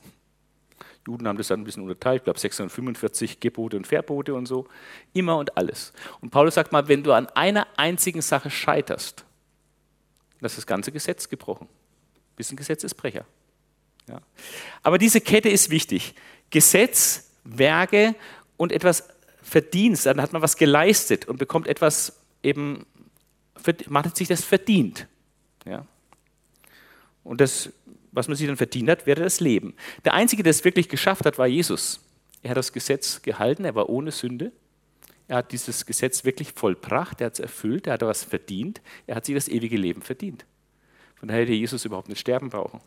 Juden 1.07 1.27
haben 1.27 1.38
das 1.38 1.50
dann 1.50 1.62
ein 1.62 1.63
bisschen 1.63 1.83
unterteilt, 1.83 2.21
ich 2.21 2.24
glaube 2.24 2.39
645 2.39 3.39
Gebote 3.39 3.77
und 3.77 3.85
Verbote 3.85 4.33
und 4.33 4.47
so. 4.47 4.67
Immer 5.13 5.38
und 5.38 5.55
alles. 5.55 5.93
Und 6.21 6.31
Paulus 6.31 6.55
sagt 6.55 6.71
mal, 6.71 6.88
wenn 6.88 7.03
du 7.03 7.13
an 7.13 7.27
einer 7.27 7.67
einzigen 7.77 8.21
Sache 8.21 8.50
scheiterst, 8.50 9.24
dann 10.39 10.47
ist 10.47 10.57
das 10.57 10.65
ganze 10.65 10.91
Gesetz 10.91 11.29
gebrochen. 11.29 11.67
Bist 12.35 12.51
ein 12.51 12.55
Gesetzesbrecher. 12.55 13.25
Ja. 14.07 14.21
Aber 14.83 14.97
diese 14.97 15.21
Kette 15.21 15.50
ist 15.50 15.69
wichtig. 15.69 16.15
Gesetz, 16.50 17.31
Werke 17.43 18.15
und 18.57 18.71
etwas 18.71 19.07
Verdienst. 19.41 20.07
Dann 20.07 20.21
hat 20.21 20.33
man 20.33 20.41
was 20.41 20.57
geleistet 20.57 21.27
und 21.27 21.38
bekommt 21.38 21.67
etwas 21.67 22.19
eben, 22.41 22.85
man 23.88 24.05
hat 24.05 24.17
sich 24.17 24.27
das 24.27 24.43
verdient. 24.43 25.07
Ja. 25.65 25.85
Und 27.24 27.41
das 27.41 27.69
was 28.15 28.27
man 28.27 28.38
sich 28.38 28.48
dann 28.48 28.57
verdient 28.57 28.89
hat, 28.89 29.05
wäre 29.05 29.22
das 29.22 29.39
Leben. 29.39 29.75
Der 30.03 30.13
Einzige, 30.13 30.41
der 30.41 30.51
es 30.51 30.63
wirklich 30.63 30.89
geschafft 30.89 31.25
hat, 31.25 31.38
war 31.38 31.48
Jesus. 31.48 32.00
Er 32.41 32.51
hat 32.51 32.57
das 32.57 32.74
Gesetz 32.74 33.22
gehalten, 33.22 33.65
er 33.65 33.75
war 33.75 33.89
ohne 33.89 34.12
Sünde. 34.12 34.51
Er 35.27 35.38
hat 35.38 35.51
dieses 35.51 35.86
Gesetz 35.86 36.24
wirklich 36.24 36.53
vollbracht, 36.53 37.19
er 37.19 37.27
hat 37.27 37.34
es 37.34 37.39
erfüllt, 37.39 37.88
er 37.88 37.93
hat 37.93 38.01
was 38.01 38.24
verdient, 38.24 38.81
er 39.07 39.15
hat 39.15 39.25
sich 39.25 39.34
das 39.34 39.48
ewige 39.48 39.77
Leben 39.77 40.01
verdient. 40.01 40.45
Von 41.15 41.27
daher 41.27 41.43
hätte 41.43 41.53
Jesus 41.53 41.86
überhaupt 41.86 42.10
nicht 42.10 42.19
sterben 42.19 42.50
brauchen. 42.50 42.79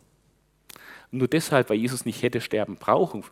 Und 1.11 1.19
nur 1.19 1.27
deshalb, 1.27 1.69
weil 1.69 1.77
Jesus 1.77 2.05
nicht 2.05 2.23
hätte 2.23 2.39
sterben 2.39 2.77
brauchen, 2.77 3.23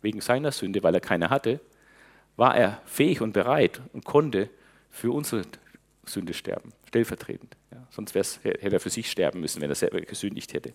wegen 0.00 0.20
seiner 0.20 0.52
Sünde, 0.52 0.82
weil 0.82 0.94
er 0.94 1.00
keine 1.00 1.30
hatte, 1.30 1.60
war 2.36 2.56
er 2.56 2.80
fähig 2.84 3.20
und 3.20 3.32
bereit 3.32 3.80
und 3.92 4.04
konnte 4.04 4.48
für 4.90 5.12
unsere 5.12 5.42
Sünde 6.06 6.34
sterben, 6.34 6.72
stellvertretend. 6.88 7.56
Sonst 7.94 8.14
hätte 8.14 8.58
er 8.58 8.80
für 8.80 8.90
sich 8.90 9.10
sterben 9.10 9.40
müssen, 9.40 9.60
wenn 9.60 9.68
er 9.68 9.74
selber 9.74 10.00
gesündigt 10.00 10.54
hätte. 10.54 10.72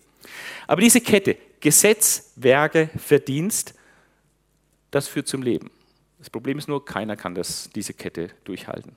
Aber 0.68 0.80
diese 0.80 1.00
Kette, 1.00 1.36
Gesetz, 1.58 2.32
Werke, 2.36 2.90
Verdienst, 2.96 3.74
das 4.92 5.08
führt 5.08 5.26
zum 5.26 5.42
Leben. 5.42 5.70
Das 6.20 6.30
Problem 6.30 6.58
ist 6.58 6.68
nur, 6.68 6.84
keiner 6.84 7.16
kann 7.16 7.34
das, 7.34 7.70
diese 7.74 7.92
Kette 7.92 8.30
durchhalten. 8.44 8.92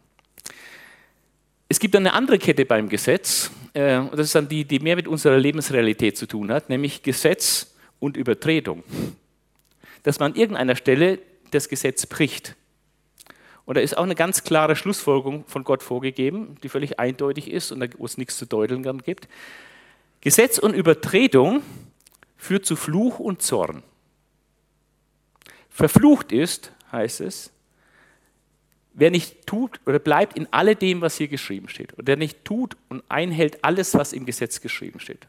Es 1.67 1.79
gibt 1.79 1.95
eine 1.95 2.13
andere 2.13 2.37
Kette 2.37 2.65
beim 2.65 2.89
Gesetz, 2.89 3.49
äh, 3.73 3.97
und 3.97 4.13
das 4.13 4.27
ist 4.27 4.35
dann 4.35 4.47
die, 4.47 4.65
die 4.65 4.79
mehr 4.79 4.95
mit 4.95 5.07
unserer 5.07 5.37
Lebensrealität 5.37 6.15
zu 6.15 6.27
tun 6.27 6.51
hat, 6.51 6.69
nämlich 6.69 7.01
Gesetz 7.01 7.73
und 7.99 8.17
Übertretung. 8.17 8.83
Dass 10.03 10.19
man 10.19 10.33
an 10.33 10.37
irgendeiner 10.37 10.75
Stelle 10.75 11.19
das 11.51 11.69
Gesetz 11.69 12.05
bricht. 12.05 12.55
Und 13.71 13.75
da 13.75 13.81
ist 13.81 13.97
auch 13.97 14.03
eine 14.03 14.15
ganz 14.15 14.43
klare 14.43 14.75
Schlussfolgerung 14.75 15.45
von 15.47 15.63
Gott 15.63 15.81
vorgegeben, 15.81 16.57
die 16.61 16.67
völlig 16.67 16.99
eindeutig 16.99 17.49
ist 17.49 17.71
und 17.71 17.97
wo 17.97 18.03
es 18.03 18.17
nichts 18.17 18.35
zu 18.35 18.45
deuteln 18.45 18.83
gibt. 18.97 19.29
Gesetz 20.19 20.57
und 20.57 20.73
Übertretung 20.73 21.63
führt 22.35 22.65
zu 22.65 22.75
Fluch 22.75 23.19
und 23.19 23.41
Zorn. 23.41 23.81
Verflucht 25.69 26.33
ist, 26.33 26.73
heißt 26.91 27.21
es, 27.21 27.53
wer 28.91 29.09
nicht 29.09 29.47
tut 29.47 29.79
oder 29.85 29.99
bleibt 29.99 30.35
in 30.35 30.51
alledem, 30.51 30.99
was 30.99 31.15
hier 31.15 31.29
geschrieben 31.29 31.69
steht. 31.69 31.93
Und 31.93 32.09
der 32.09 32.17
nicht 32.17 32.43
tut 32.43 32.75
und 32.89 33.05
einhält 33.07 33.63
alles, 33.63 33.93
was 33.93 34.11
im 34.11 34.25
Gesetz 34.25 34.59
geschrieben 34.59 34.99
steht. 34.99 35.23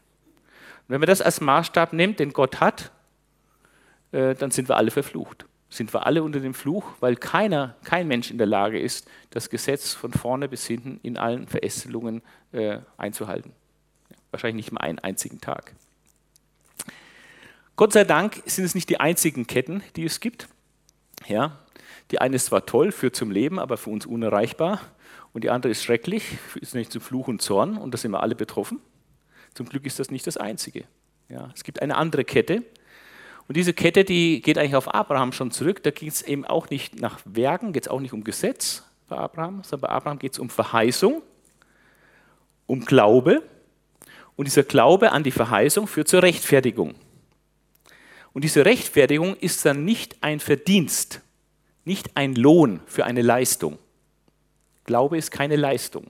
Und 0.79 0.89
wenn 0.89 0.99
man 0.99 1.07
das 1.07 1.21
als 1.21 1.39
Maßstab 1.39 1.93
nimmt, 1.93 2.19
den 2.19 2.33
Gott 2.33 2.59
hat, 2.59 2.91
äh, 4.11 4.35
dann 4.35 4.51
sind 4.51 4.67
wir 4.67 4.75
alle 4.75 4.91
verflucht 4.91 5.45
sind 5.73 5.91
wir 5.93 6.05
alle 6.05 6.21
unter 6.21 6.39
dem 6.39 6.53
Fluch, 6.53 6.85
weil 6.99 7.15
keiner, 7.15 7.75
kein 7.83 8.07
Mensch 8.07 8.29
in 8.29 8.37
der 8.37 8.45
Lage 8.45 8.79
ist, 8.79 9.07
das 9.31 9.49
Gesetz 9.49 9.93
von 9.93 10.13
vorne 10.13 10.47
bis 10.47 10.67
hinten 10.67 10.99
in 11.01 11.17
allen 11.17 11.47
Verästelungen 11.47 12.21
äh, 12.51 12.79
einzuhalten. 12.97 13.53
Wahrscheinlich 14.29 14.65
nicht 14.65 14.71
mal 14.71 14.81
einen 14.81 14.99
einzigen 14.99 15.41
Tag. 15.41 15.73
Gott 17.75 17.91
sei 17.91 18.03
Dank 18.03 18.43
sind 18.45 18.65
es 18.65 18.75
nicht 18.75 18.87
die 18.89 18.99
einzigen 18.99 19.47
Ketten, 19.47 19.81
die 19.95 20.05
es 20.05 20.19
gibt. 20.19 20.47
Ja, 21.27 21.57
die 22.11 22.21
eine 22.21 22.35
ist 22.35 22.45
zwar 22.45 22.67
toll, 22.67 22.91
führt 22.91 23.15
zum 23.15 23.31
Leben, 23.31 23.57
aber 23.57 23.77
für 23.77 23.89
uns 23.89 24.05
unerreichbar. 24.05 24.79
Und 25.33 25.43
die 25.43 25.49
andere 25.49 25.71
ist 25.71 25.83
schrecklich, 25.83 26.37
ist 26.61 26.75
nicht 26.75 26.91
zu 26.91 26.99
Fluch 26.99 27.27
und 27.27 27.41
Zorn 27.41 27.77
und 27.77 27.91
da 27.91 27.97
sind 27.97 28.11
wir 28.11 28.21
alle 28.21 28.35
betroffen. 28.35 28.79
Zum 29.55 29.67
Glück 29.67 29.87
ist 29.87 29.97
das 29.97 30.11
nicht 30.11 30.27
das 30.27 30.37
Einzige. 30.37 30.85
Ja, 31.29 31.49
es 31.55 31.63
gibt 31.63 31.81
eine 31.81 31.95
andere 31.95 32.23
Kette, 32.23 32.63
und 33.47 33.57
diese 33.57 33.73
Kette, 33.73 34.03
die 34.03 34.41
geht 34.41 34.57
eigentlich 34.57 34.75
auf 34.75 34.93
Abraham 34.93 35.31
schon 35.33 35.51
zurück. 35.51 35.83
Da 35.83 35.91
geht 35.91 36.13
es 36.13 36.21
eben 36.21 36.45
auch 36.45 36.69
nicht 36.69 36.99
nach 36.99 37.19
Werken, 37.25 37.73
geht 37.73 37.83
es 37.83 37.89
auch 37.89 37.99
nicht 37.99 38.13
um 38.13 38.23
Gesetz 38.23 38.83
bei 39.09 39.17
Abraham, 39.17 39.63
sondern 39.63 39.89
bei 39.89 39.95
Abraham 39.95 40.19
geht 40.19 40.33
es 40.33 40.39
um 40.39 40.49
Verheißung, 40.49 41.21
um 42.65 42.85
Glaube. 42.85 43.43
Und 44.35 44.45
dieser 44.45 44.63
Glaube 44.63 45.11
an 45.11 45.23
die 45.23 45.31
Verheißung 45.31 45.87
führt 45.87 46.07
zur 46.07 46.23
Rechtfertigung. 46.23 46.95
Und 48.31 48.43
diese 48.43 48.65
Rechtfertigung 48.65 49.35
ist 49.35 49.65
dann 49.65 49.85
nicht 49.85 50.17
ein 50.21 50.39
Verdienst, 50.39 51.21
nicht 51.85 52.15
ein 52.15 52.33
Lohn 52.33 52.79
für 52.87 53.05
eine 53.05 53.21
Leistung. 53.21 53.77
Glaube 54.85 55.17
ist 55.17 55.31
keine 55.31 55.57
Leistung. 55.57 56.07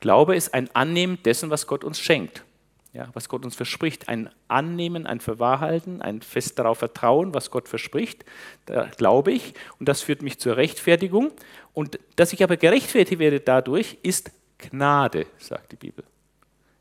Glaube 0.00 0.36
ist 0.36 0.54
ein 0.54 0.74
Annehmen 0.74 1.18
dessen, 1.24 1.50
was 1.50 1.66
Gott 1.66 1.84
uns 1.84 1.98
schenkt 1.98 2.44
ja, 2.92 3.08
was 3.12 3.28
Gott 3.28 3.44
uns 3.44 3.54
verspricht, 3.54 4.08
ein 4.08 4.30
Annehmen, 4.48 5.06
ein 5.06 5.20
Verwahrhalten, 5.20 6.00
ein 6.02 6.22
fest 6.22 6.58
darauf 6.58 6.78
vertrauen, 6.78 7.34
was 7.34 7.50
Gott 7.50 7.68
verspricht, 7.68 8.24
da 8.66 8.86
glaube 8.96 9.32
ich 9.32 9.54
und 9.78 9.88
das 9.88 10.02
führt 10.02 10.22
mich 10.22 10.38
zur 10.38 10.56
Rechtfertigung 10.56 11.32
und 11.74 11.98
dass 12.16 12.32
ich 12.32 12.42
aber 12.42 12.56
gerechtfertigt 12.56 13.18
werde 13.18 13.40
dadurch, 13.40 13.98
ist 14.02 14.30
Gnade, 14.58 15.26
sagt 15.38 15.72
die 15.72 15.76
Bibel. 15.76 16.04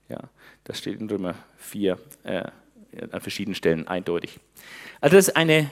Ja, 0.10 0.22
das 0.64 0.80
steht 0.80 1.00
in 1.00 1.10
Römer 1.10 1.36
4 1.58 1.98
äh, 2.24 2.44
an 3.12 3.22
verschiedenen 3.22 3.56
Stellen 3.56 3.88
eindeutig. 3.88 4.40
Also 5.02 5.18
das 5.18 5.28
ist 5.28 5.36
eine 5.36 5.70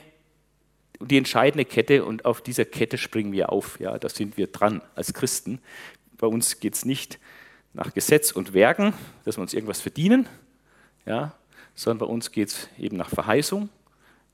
die 1.00 1.18
entscheidende 1.18 1.66
Kette 1.66 2.06
und 2.06 2.26
auf 2.26 2.42
dieser 2.42 2.66
Kette 2.66 2.98
springen 2.98 3.32
wir 3.32 3.52
auf. 3.52 3.80
Ja, 3.80 3.98
da 3.98 4.10
sind 4.10 4.38
wir 4.38 4.48
dran 4.48 4.82
als 4.96 5.14
Christen. 5.14 5.60
Bei 6.18 6.28
uns 6.28 6.60
geht 6.60 6.76
es 6.76 6.86
nicht 6.86 7.20
nach 7.76 7.94
Gesetz 7.94 8.32
und 8.32 8.54
Werken, 8.54 8.94
dass 9.26 9.38
wir 9.38 9.42
uns 9.42 9.54
irgendwas 9.54 9.82
verdienen, 9.82 10.28
ja, 11.06 11.34
sondern 11.76 12.08
bei 12.08 12.14
uns 12.14 12.32
geht 12.32 12.48
es 12.48 12.70
eben 12.80 12.98
nach 12.98 13.10
Verheißung. 13.10 13.70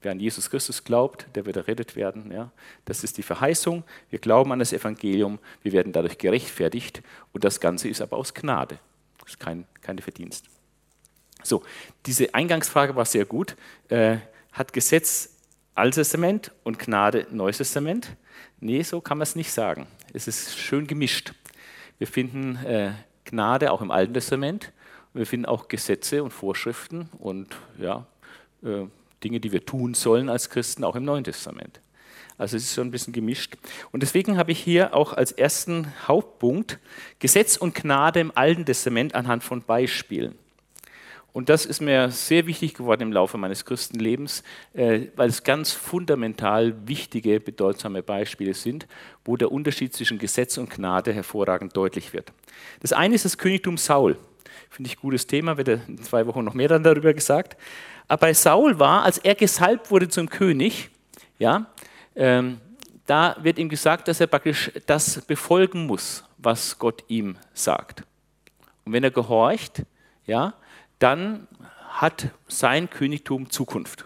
Wer 0.04 0.12
an 0.12 0.20
Jesus 0.20 0.50
Christus 0.50 0.84
glaubt, 0.84 1.28
der 1.36 1.46
wird 1.46 1.58
errettet 1.58 1.96
werden. 1.96 2.32
Ja. 2.32 2.52
Das 2.86 3.04
ist 3.04 3.18
die 3.18 3.24
Verheißung. 3.24 3.84
Wir 4.10 4.20
glauben 4.20 4.52
an 4.52 4.60
das 4.60 4.74
Evangelium, 4.74 5.40
wir 5.62 5.74
werden 5.74 5.92
dadurch 5.92 6.18
gerechtfertigt 6.18 7.04
und 7.34 7.44
das 7.44 7.60
Ganze 7.60 7.90
ist 7.90 8.02
aber 8.02 8.18
aus 8.18 8.34
Gnade. 8.34 8.80
Das 9.20 9.32
ist 9.32 9.40
kein, 9.40 9.66
keine 9.82 10.02
Verdienst. 10.02 10.46
So, 11.44 11.64
diese 12.06 12.34
Eingangsfrage 12.34 12.96
war 12.96 13.06
sehr 13.06 13.26
gut. 13.26 13.56
Äh, 13.90 14.18
hat 14.52 14.74
Gesetz 14.74 15.38
Altes 15.74 15.96
Testament 15.96 16.52
und 16.64 16.78
Gnade 16.78 17.28
Neues 17.32 17.58
Testament? 17.58 18.16
Nee, 18.60 18.84
so 18.84 19.02
kann 19.02 19.18
man 19.18 19.24
es 19.24 19.36
nicht 19.36 19.52
sagen. 19.52 19.88
Es 20.14 20.28
ist 20.28 20.60
schön 20.60 20.86
gemischt. 20.86 21.34
Wir 21.98 22.08
finden 22.08 22.58
äh, 22.66 22.92
Gnade 23.32 23.72
auch 23.72 23.82
im 23.82 23.92
Alten 23.92 24.14
Testament. 24.14 24.72
Wir 25.14 25.26
finden 25.26 25.46
auch 25.46 25.68
Gesetze 25.68 26.24
und 26.24 26.32
Vorschriften 26.32 27.10
und 27.20 27.56
ja, 27.80 28.06
äh, 28.64 28.86
Dinge, 29.24 29.40
die 29.40 29.52
wir 29.52 29.66
tun 29.66 29.94
sollen 29.94 30.30
als 30.30 30.50
Christen, 30.50 30.84
auch 30.84 30.96
im 30.96 31.04
Neuen 31.04 31.24
Testament. 31.24 31.82
Also 32.38 32.58
es 32.58 32.64
ist 32.64 32.74
schon 32.74 32.88
ein 32.88 32.92
bisschen 32.92 33.14
gemischt. 33.14 33.56
Und 33.92 34.02
deswegen 34.04 34.38
habe 34.38 34.52
ich 34.52 34.60
hier 34.60 34.96
auch 34.96 35.14
als 35.14 35.32
ersten 35.32 35.94
Hauptpunkt 36.08 36.80
Gesetz 37.20 37.58
und 37.58 37.76
Gnade 37.76 38.20
im 38.20 38.32
Alten 38.36 38.66
Testament 38.66 39.16
anhand 39.16 39.44
von 39.44 39.62
Beispielen. 39.62 40.36
Und 41.34 41.48
das 41.48 41.66
ist 41.66 41.80
mir 41.82 42.12
sehr 42.12 42.46
wichtig 42.46 42.74
geworden 42.74 43.04
im 43.04 43.14
Laufe 43.14 43.38
meines 43.38 43.64
Christenlebens, 43.64 44.44
äh, 44.74 45.08
weil 45.16 45.30
es 45.30 45.44
ganz 45.44 45.72
fundamental 45.72 46.76
wichtige, 46.88 47.40
bedeutsame 47.40 48.04
Beispiele 48.04 48.54
sind, 48.54 48.86
wo 49.24 49.38
der 49.38 49.52
Unterschied 49.52 49.94
zwischen 49.94 50.20
Gesetz 50.20 50.58
und 50.58 50.70
Gnade 50.70 51.14
hervorragend 51.14 51.76
deutlich 51.78 52.12
wird. 52.12 52.34
Das 52.82 52.92
eine 52.92 53.16
ist 53.16 53.24
das 53.24 53.38
Königtum 53.38 53.78
Saul. 53.78 54.18
Finde 54.70 54.90
ich 54.90 54.98
gutes 54.98 55.26
Thema, 55.26 55.58
wird 55.58 55.70
in 55.70 56.02
zwei 56.04 56.28
Wochen 56.28 56.44
noch 56.44 56.54
mehr 56.54 56.68
dann 56.68 56.84
darüber 56.84 57.14
gesagt. 57.14 57.58
Aber 58.08 58.22
bei 58.22 58.34
Saul 58.34 58.78
war, 58.78 59.04
als 59.04 59.18
er 59.18 59.36
gesalbt 59.36 59.90
wurde 59.90 60.10
zum 60.10 60.30
König, 60.30 60.90
ja, 61.40 61.68
ähm, 62.16 62.60
da 63.06 63.38
wird 63.42 63.58
ihm 63.58 63.70
gesagt, 63.70 64.08
dass 64.08 64.20
er 64.20 64.28
praktisch 64.28 64.72
das 64.86 65.22
befolgen 65.22 65.86
muss, 65.88 66.24
was 66.38 66.78
Gott 66.78 67.04
ihm 67.08 67.38
sagt. 67.54 68.04
Und 68.86 68.94
wenn 68.94 69.04
er 69.04 69.12
gehorcht, 69.12 69.84
ja, 70.26 70.54
dann 71.02 71.48
hat 71.90 72.30
sein 72.48 72.90
Königtum 72.90 73.50
Zukunft. 73.50 74.06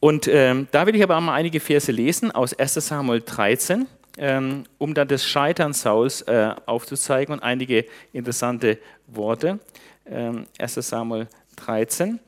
Und 0.00 0.28
ähm, 0.28 0.68
da 0.70 0.86
will 0.86 0.94
ich 0.94 1.02
aber 1.02 1.16
auch 1.16 1.20
mal 1.20 1.34
einige 1.34 1.60
Verse 1.60 1.90
lesen 1.90 2.30
aus 2.30 2.54
1 2.54 2.74
Samuel 2.74 3.20
13, 3.20 3.86
ähm, 4.16 4.64
um 4.78 4.94
dann 4.94 5.08
das 5.08 5.24
Scheitern 5.24 5.72
Sauls 5.72 6.22
äh, 6.22 6.54
aufzuzeigen 6.66 7.34
und 7.34 7.40
einige 7.42 7.84
interessante 8.12 8.78
Worte. 9.08 9.58
Ähm, 10.06 10.46
1 10.58 10.74
Samuel 10.74 11.26
13. 11.56 12.20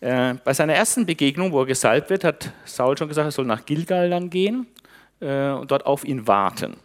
Äh, 0.00 0.34
bei 0.44 0.52
seiner 0.52 0.74
ersten 0.74 1.06
Begegnung, 1.06 1.50
wo 1.52 1.60
er 1.60 1.66
gesalbt 1.66 2.10
wird, 2.10 2.24
hat 2.24 2.52
Saul 2.66 2.98
schon 2.98 3.08
gesagt, 3.08 3.26
er 3.26 3.32
soll 3.32 3.46
nach 3.46 3.64
Gilgal 3.64 4.10
dann 4.10 4.28
gehen 4.28 4.66
äh, 5.20 5.50
und 5.50 5.70
dort 5.70 5.86
auf 5.86 6.04
ihn 6.04 6.26
warten, 6.26 6.76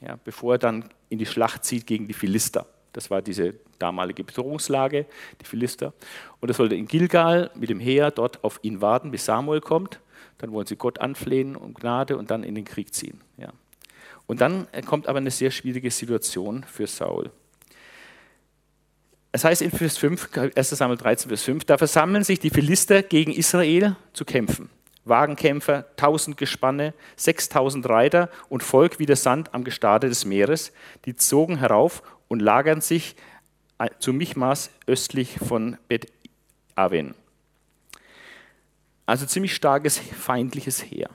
ja, 0.00 0.18
bevor 0.24 0.54
er 0.54 0.58
dann 0.58 0.90
in 1.08 1.18
die 1.18 1.26
Schlacht 1.26 1.64
zieht 1.64 1.86
gegen 1.86 2.08
die 2.08 2.14
Philister. 2.14 2.66
Das 2.92 3.10
war 3.10 3.22
diese 3.22 3.54
damalige 3.78 4.24
Bedrohungslage, 4.24 5.06
die 5.40 5.44
Philister. 5.44 5.92
Und 6.40 6.48
er 6.48 6.54
sollte 6.54 6.74
in 6.74 6.86
Gilgal 6.86 7.50
mit 7.54 7.70
dem 7.70 7.80
Heer 7.80 8.10
dort 8.10 8.42
auf 8.44 8.58
ihn 8.62 8.80
warten, 8.80 9.10
bis 9.10 9.24
Samuel 9.24 9.60
kommt. 9.60 10.00
Dann 10.38 10.52
wollen 10.52 10.66
sie 10.66 10.76
Gott 10.76 11.00
anflehen 11.00 11.56
um 11.56 11.74
Gnade 11.74 12.16
und 12.16 12.30
dann 12.30 12.42
in 12.42 12.54
den 12.54 12.64
Krieg 12.64 12.94
ziehen. 12.94 13.20
Ja. 13.36 13.52
Und 14.26 14.40
dann 14.40 14.66
kommt 14.86 15.08
aber 15.08 15.18
eine 15.18 15.30
sehr 15.30 15.50
schwierige 15.50 15.90
Situation 15.90 16.64
für 16.64 16.86
Saul. 16.86 17.30
Es 19.32 19.44
heißt 19.44 19.62
in 19.62 19.70
Vers 19.70 19.96
5, 19.98 20.30
1 20.56 20.70
Samuel 20.70 20.98
13, 20.98 21.28
Vers 21.28 21.42
5, 21.44 21.64
da 21.64 21.78
versammeln 21.78 22.24
sich 22.24 22.40
die 22.40 22.50
Philister 22.50 23.02
gegen 23.02 23.32
Israel 23.32 23.96
zu 24.12 24.24
kämpfen. 24.24 24.70
Wagenkämpfer, 25.04 25.86
tausend 25.96 26.36
Gespanne, 26.36 26.94
6000 27.16 27.88
Reiter 27.88 28.28
und 28.48 28.62
Volk 28.62 28.98
wie 28.98 29.06
der 29.06 29.16
Sand 29.16 29.54
am 29.54 29.64
Gestade 29.64 30.08
des 30.08 30.24
Meeres, 30.24 30.72
die 31.04 31.14
zogen 31.14 31.58
herauf 31.58 32.02
und 32.30 32.40
lagern 32.40 32.80
sich 32.80 33.16
zu 33.98 34.12
Michmas 34.12 34.70
östlich 34.86 35.38
von 35.38 35.76
Bet 35.88 36.06
Aven. 36.76 37.14
Also 39.04 39.26
ziemlich 39.26 39.54
starkes 39.54 39.98
feindliches 39.98 40.82
Heer. 40.82 41.10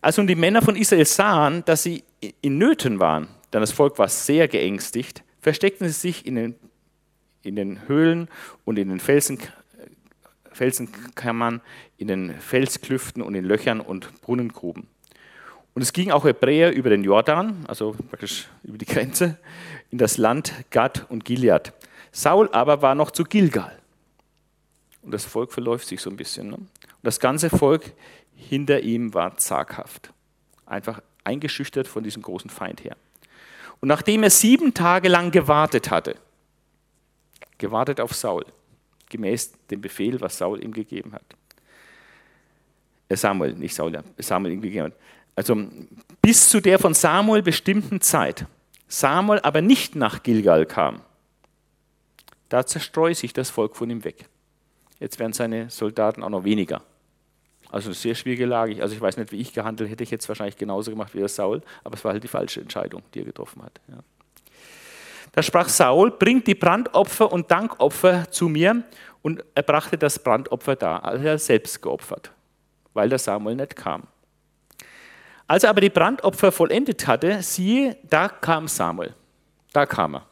Als 0.00 0.16
nun 0.16 0.26
die 0.26 0.34
Männer 0.34 0.60
von 0.60 0.74
Israel 0.74 1.06
sahen, 1.06 1.64
dass 1.64 1.84
sie 1.84 2.02
in 2.40 2.58
Nöten 2.58 2.98
waren, 2.98 3.28
denn 3.52 3.60
das 3.60 3.70
Volk 3.70 3.98
war 3.98 4.08
sehr 4.08 4.48
geängstigt, 4.48 5.22
versteckten 5.40 5.86
sie 5.86 5.94
sich 5.94 6.26
in 6.26 6.34
den 6.34 6.54
in 7.42 7.56
den 7.56 7.88
Höhlen 7.88 8.28
und 8.64 8.78
in 8.78 8.88
den 8.88 9.00
Felsen, 9.00 9.38
Felsenkammern, 10.52 11.60
in 11.96 12.08
den 12.08 12.38
Felsklüften 12.40 13.22
und 13.22 13.34
in 13.34 13.44
Löchern 13.44 13.80
und 13.80 14.20
Brunnengruben. 14.22 14.86
Und 15.74 15.82
es 15.82 15.92
ging 15.92 16.10
auch 16.10 16.24
Hebräer 16.24 16.72
über 16.72 16.90
den 16.90 17.02
Jordan, 17.02 17.64
also 17.66 17.96
praktisch 18.10 18.48
über 18.62 18.76
die 18.76 18.84
Grenze, 18.84 19.38
in 19.90 19.98
das 19.98 20.18
Land 20.18 20.52
Gad 20.70 21.06
und 21.08 21.24
Gilead. 21.24 21.72
Saul 22.10 22.50
aber 22.52 22.82
war 22.82 22.94
noch 22.94 23.10
zu 23.10 23.24
Gilgal. 23.24 23.78
Und 25.02 25.12
das 25.12 25.24
Volk 25.24 25.52
verläuft 25.52 25.88
sich 25.88 26.00
so 26.00 26.10
ein 26.10 26.16
bisschen. 26.16 26.50
Ne? 26.50 26.56
Und 26.56 26.68
das 27.02 27.18
ganze 27.20 27.50
Volk 27.50 27.92
hinter 28.34 28.80
ihm 28.80 29.14
war 29.14 29.36
zaghaft. 29.38 30.12
Einfach 30.66 31.02
eingeschüchtert 31.24 31.88
von 31.88 32.04
diesem 32.04 32.22
großen 32.22 32.50
Feind 32.50 32.84
her. 32.84 32.96
Und 33.80 33.88
nachdem 33.88 34.22
er 34.22 34.30
sieben 34.30 34.74
Tage 34.74 35.08
lang 35.08 35.30
gewartet 35.30 35.90
hatte, 35.90 36.16
gewartet 37.58 38.00
auf 38.00 38.14
Saul, 38.14 38.44
gemäß 39.08 39.52
dem 39.70 39.80
Befehl, 39.80 40.20
was 40.20 40.38
Saul 40.38 40.62
ihm 40.62 40.72
gegeben 40.72 41.12
hat. 41.12 41.24
Äh, 43.08 43.16
Samuel, 43.16 43.54
nicht 43.54 43.74
Saul, 43.74 43.98
Samuel 44.18 44.54
ihm 44.54 44.60
gegeben 44.60 44.86
hat. 44.86 44.96
Also 45.34 45.56
bis 46.20 46.48
zu 46.48 46.60
der 46.60 46.78
von 46.78 46.94
Samuel 46.94 47.42
bestimmten 47.42 48.00
Zeit. 48.00 48.46
Samuel 48.88 49.40
aber 49.40 49.62
nicht 49.62 49.94
nach 49.96 50.22
Gilgal 50.22 50.66
kam. 50.66 51.00
Da 52.48 52.66
zerstreut 52.66 53.16
sich 53.16 53.32
das 53.32 53.48
Volk 53.48 53.76
von 53.76 53.88
ihm 53.88 54.04
weg. 54.04 54.28
Jetzt 55.00 55.18
werden 55.18 55.32
seine 55.32 55.70
Soldaten 55.70 56.22
auch 56.22 56.28
noch 56.28 56.44
weniger. 56.44 56.82
Also 57.70 57.88
eine 57.88 57.94
sehr 57.94 58.14
schwierige 58.14 58.44
Lage. 58.44 58.82
Also 58.82 58.94
ich 58.94 59.00
weiß 59.00 59.16
nicht, 59.16 59.32
wie 59.32 59.40
ich 59.40 59.54
gehandelt 59.54 59.90
hätte, 59.90 60.04
ich 60.04 60.10
jetzt 60.10 60.28
wahrscheinlich 60.28 60.58
genauso 60.58 60.90
gemacht 60.90 61.14
wie 61.14 61.18
der 61.18 61.28
Saul, 61.28 61.62
aber 61.82 61.94
es 61.94 62.04
war 62.04 62.12
halt 62.12 62.22
die 62.22 62.28
falsche 62.28 62.60
Entscheidung, 62.60 63.02
die 63.14 63.20
er 63.20 63.24
getroffen 63.24 63.62
hat. 63.62 63.80
Ja. 63.88 64.00
Da 65.32 65.42
sprach 65.42 65.70
Saul, 65.70 66.10
bringt 66.10 66.46
die 66.46 66.54
Brandopfer 66.54 67.32
und 67.32 67.50
Dankopfer 67.50 68.30
zu 68.30 68.48
mir. 68.48 68.84
Und 69.22 69.42
er 69.54 69.62
brachte 69.62 69.96
das 69.96 70.18
Brandopfer 70.18 70.76
da, 70.76 70.98
also 70.98 71.24
er 71.24 71.38
selbst 71.38 71.80
geopfert, 71.80 72.32
weil 72.92 73.08
der 73.08 73.18
Samuel 73.18 73.56
nicht 73.56 73.76
kam. 73.76 74.02
Als 75.52 75.64
er 75.64 75.68
aber 75.68 75.82
die 75.82 75.90
Brandopfer 75.90 76.50
vollendet 76.50 77.06
hatte, 77.06 77.42
siehe, 77.42 77.98
da 78.04 78.26
kam 78.30 78.68
Samuel. 78.68 79.14
Da 79.74 79.84
kam 79.84 80.14
er. 80.14 80.26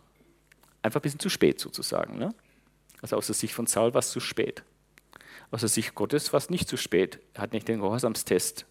Einfach 0.81 0.99
ein 0.99 1.03
bisschen 1.03 1.21
zu 1.21 1.29
spät 1.29 1.61
sozusagen. 1.61 2.17
Ne? 2.17 2.35
Also 3.03 3.19
aus 3.19 3.27
der 3.27 3.35
Sicht 3.35 3.53
von 3.53 3.67
Saul 3.67 3.93
war 3.93 3.99
es 3.99 4.13
zu 4.13 4.21
spät. 4.21 4.63
Aus 5.51 5.61
der 5.61 5.69
Sicht 5.69 5.95
Gottes 5.95 6.33
war 6.33 6.39
es 6.39 6.49
nicht 6.49 6.71
zu 6.71 6.79
spät. 6.79 7.19
Er 7.35 7.43
hat 7.43 7.53
nicht 7.53 7.69
den 7.69 7.81
Gehorsamstest 7.81 8.65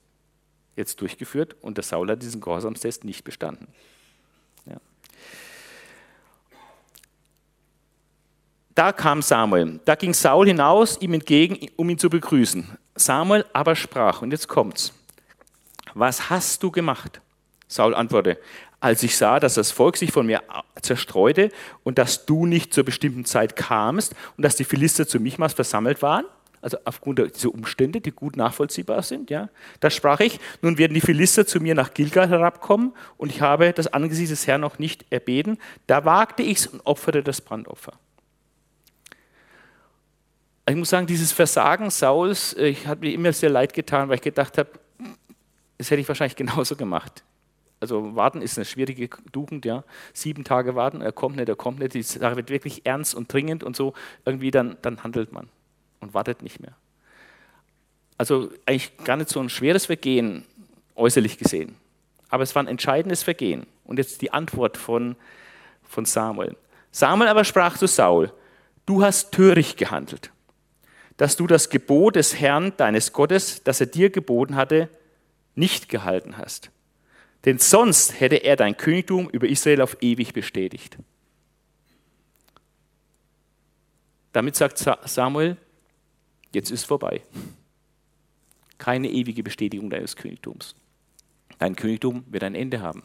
jetzt 0.75 0.99
durchgeführt 1.01 1.55
und 1.61 1.77
der 1.77 1.83
Saul 1.83 2.09
hat 2.09 2.23
diesen 2.23 2.41
Gehorsamstest 2.41 3.03
nicht 3.03 3.23
bestanden. 3.23 3.67
Da 8.73 8.91
kam 8.91 9.21
Samuel. 9.21 9.81
Da 9.85 9.93
ging 9.93 10.15
Saul 10.15 10.47
hinaus 10.47 10.99
ihm 10.99 11.13
entgegen, 11.13 11.69
um 11.75 11.87
ihn 11.91 11.99
zu 11.99 12.09
begrüßen. 12.09 12.75
Samuel 12.95 13.45
aber 13.53 13.75
sprach, 13.75 14.23
und 14.23 14.31
jetzt 14.31 14.47
kommt's. 14.47 14.95
Was 15.93 16.29
hast 16.29 16.63
du 16.63 16.71
gemacht? 16.71 17.21
Saul 17.67 17.93
antwortete, 17.93 18.39
als 18.79 19.03
ich 19.03 19.17
sah, 19.17 19.39
dass 19.39 19.55
das 19.55 19.71
Volk 19.71 19.97
sich 19.97 20.11
von 20.11 20.25
mir 20.25 20.41
zerstreute 20.81 21.51
und 21.83 21.97
dass 21.97 22.25
du 22.25 22.45
nicht 22.45 22.73
zur 22.73 22.83
bestimmten 22.83 23.25
Zeit 23.25 23.55
kamst 23.55 24.15
und 24.37 24.43
dass 24.43 24.55
die 24.55 24.63
Philister 24.63 25.07
zu 25.07 25.19
Michmas 25.19 25.53
versammelt 25.53 26.01
waren, 26.01 26.25
also 26.61 26.77
aufgrund 26.85 27.19
dieser 27.19 27.53
Umstände, 27.53 28.01
die 28.01 28.11
gut 28.11 28.35
nachvollziehbar 28.35 29.01
sind, 29.03 29.29
ja, 29.29 29.49
da 29.79 29.89
sprach 29.89 30.19
ich, 30.19 30.39
nun 30.61 30.77
werden 30.77 30.93
die 30.93 31.01
Philister 31.01 31.45
zu 31.45 31.59
mir 31.59 31.75
nach 31.75 31.93
Gilgal 31.93 32.29
herabkommen 32.29 32.93
und 33.17 33.31
ich 33.31 33.41
habe 33.41 33.71
das 33.71 33.87
Angesicht 33.87 34.31
des 34.31 34.47
Herrn 34.47 34.61
noch 34.61 34.79
nicht 34.79 35.05
erbeten. 35.09 35.57
Da 35.87 36.03
wagte 36.05 36.43
ich's 36.43 36.67
und 36.67 36.81
opferte 36.85 37.23
das 37.23 37.41
Brandopfer. 37.41 37.93
Ich 40.67 40.75
muss 40.75 40.89
sagen, 40.89 41.07
dieses 41.07 41.31
Versagen 41.31 41.89
Sauls, 41.89 42.53
äh, 42.53 42.67
ich 42.67 42.85
hat 42.85 42.99
mir 42.99 43.11
immer 43.13 43.33
sehr 43.33 43.49
leid 43.49 43.73
getan, 43.73 44.09
weil 44.09 44.15
ich 44.15 44.21
gedacht 44.21 44.57
habe, 44.57 44.69
das 45.79 45.89
hätte 45.89 46.01
ich 46.01 46.07
wahrscheinlich 46.07 46.35
genauso 46.35 46.75
gemacht. 46.75 47.23
Also 47.79 48.15
warten 48.15 48.41
ist 48.41 48.57
eine 48.57 48.65
schwierige 48.65 49.09
Tugend, 49.31 49.65
ja. 49.65 49.83
Sieben 50.13 50.43
Tage 50.43 50.75
warten, 50.75 51.01
er 51.01 51.13
kommt 51.13 51.37
nicht, 51.37 51.49
er 51.49 51.55
kommt 51.55 51.79
nicht. 51.79 51.93
Die 51.93 52.03
Sache 52.03 52.35
wird 52.35 52.49
wirklich 52.49 52.85
ernst 52.85 53.15
und 53.15 53.31
dringend 53.31 53.63
und 53.63 53.75
so. 53.75 53.93
Irgendwie 54.25 54.51
dann, 54.51 54.77
dann 54.81 55.01
handelt 55.03 55.31
man 55.31 55.47
und 56.01 56.13
wartet 56.13 56.43
nicht 56.43 56.59
mehr. 56.59 56.73
Also 58.17 58.51
eigentlich 58.65 58.95
gar 59.05 59.15
nicht 59.15 59.29
so 59.29 59.39
ein 59.39 59.49
schweres 59.49 59.85
Vergehen, 59.85 60.43
äußerlich 60.95 61.37
gesehen. 61.37 61.75
Aber 62.27 62.43
es 62.43 62.53
war 62.53 62.61
ein 62.61 62.67
entscheidendes 62.67 63.23
Vergehen. 63.23 63.65
Und 63.85 63.97
jetzt 63.97 64.21
die 64.21 64.33
Antwort 64.33 64.75
von, 64.75 65.15
von 65.83 66.03
Samuel. 66.03 66.57
Samuel 66.91 67.29
aber 67.29 67.45
sprach 67.45 67.77
zu 67.77 67.87
Saul, 67.87 68.33
du 68.85 69.01
hast 69.01 69.31
töricht 69.31 69.77
gehandelt 69.77 70.31
dass 71.19 71.35
du 71.35 71.47
das 71.47 71.69
Gebot 71.69 72.15
des 72.15 72.39
Herrn, 72.39 72.71
deines 72.77 73.11
Gottes, 73.11 73.61
das 73.65 73.81
er 73.81 73.87
dir 73.87 74.09
geboten 74.09 74.55
hatte, 74.55 74.87
nicht 75.59 75.89
gehalten 75.89 76.37
hast. 76.37 76.71
Denn 77.45 77.57
sonst 77.57 78.19
hätte 78.19 78.37
er 78.37 78.55
dein 78.55 78.75
Königtum 78.75 79.29
über 79.29 79.47
Israel 79.47 79.81
auf 79.81 79.97
ewig 80.01 80.33
bestätigt. 80.33 80.97
Damit 84.33 84.55
sagt 84.55 84.77
Samuel, 84.77 85.57
jetzt 86.53 86.71
ist 86.71 86.85
vorbei. 86.85 87.21
Keine 88.77 89.09
ewige 89.09 89.43
Bestätigung 89.43 89.89
deines 89.89 90.15
Königtums. 90.15 90.75
Dein 91.57 91.75
Königtum 91.75 92.23
wird 92.27 92.43
ein 92.43 92.55
Ende 92.55 92.81
haben. 92.81 93.03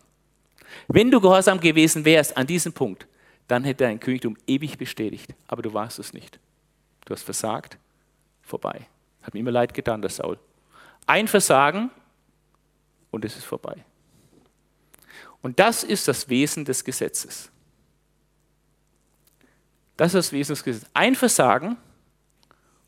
Wenn 0.89 1.11
du 1.11 1.21
gehorsam 1.21 1.61
gewesen 1.61 2.05
wärst 2.05 2.37
an 2.37 2.47
diesem 2.47 2.73
Punkt, 2.73 3.07
dann 3.49 3.65
hätte 3.65 3.85
dein 3.85 4.01
Königtum 4.01 4.37
ewig 4.47 4.79
bestätigt. 4.79 5.35
Aber 5.47 5.63
du 5.63 5.73
warst 5.75 5.99
es 5.99 6.13
nicht. 6.13 6.39
Du 7.05 7.13
hast 7.13 7.23
versagt 7.23 7.79
vorbei. 8.43 8.87
Hat 9.23 9.35
mir 9.35 9.41
immer 9.41 9.51
leid 9.51 9.75
getan, 9.75 10.01
der 10.01 10.11
Saul. 10.11 10.39
Ein 11.07 11.29
Versagen 11.29 11.91
und 13.15 13.25
es 13.25 13.37
ist 13.37 13.45
vorbei. 13.45 13.85
Und 15.43 15.61
das 15.61 15.85
ist 15.85 16.09
das 16.09 16.29
Wesen 16.29 16.65
des 16.65 16.85
Gesetzes. 16.85 17.51
Das 19.97 20.09
ist 20.09 20.15
das 20.15 20.33
Wesen 20.33 20.53
des 20.55 20.65
Gesetzes. 20.65 20.91
Ein 20.95 21.15
Versagen 21.15 21.77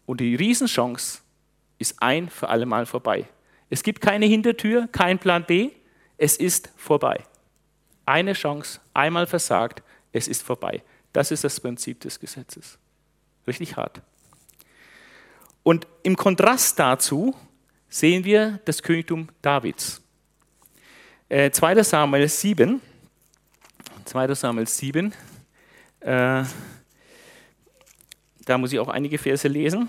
und 0.07 0.21
die 0.21 0.35
Riesenchance 0.35 1.21
ist 1.79 2.03
ein 2.03 2.29
für 2.29 2.49
alle 2.49 2.67
Mal 2.67 2.87
vorbei. 2.87 3.29
Es 3.69 3.83
gibt 3.83 4.01
keine 4.01 4.27
Hintertür, 4.27 4.89
kein 4.89 5.19
Plan 5.19 5.45
B, 5.45 5.71
es 6.17 6.37
ist 6.37 6.71
vorbei. 6.77 7.25
Eine 8.07 8.33
Chance, 8.33 8.81
einmal 8.95 9.27
versagt, 9.27 9.83
es 10.13 10.29
ist 10.29 10.43
vorbei. 10.43 10.83
Das 11.13 11.31
ist 11.31 11.45
das 11.45 11.61
Prinzip 11.61 12.01
des 12.01 12.21
Gesetzes. 12.21 12.79
Richtig 13.47 13.77
hart. 13.77 14.01
Und 15.63 15.87
im 16.03 16.17
Kontrast 16.17 16.79
dazu 16.79 17.35
sehen 17.89 18.25
wir 18.25 18.61
das 18.65 18.83
Königtum 18.83 19.29
Davids. 19.43 20.01
Äh, 21.29 21.51
2. 21.51 21.83
Samuel 21.83 22.29
7, 22.29 22.81
2. 24.05 24.35
Samuel 24.35 24.69
7, 24.69 25.13
äh, 25.99 26.45
da 28.45 28.59
muss 28.59 28.73
ich 28.73 28.79
auch 28.79 28.87
einige 28.87 29.19
Verse 29.19 29.49
lesen. 29.49 29.89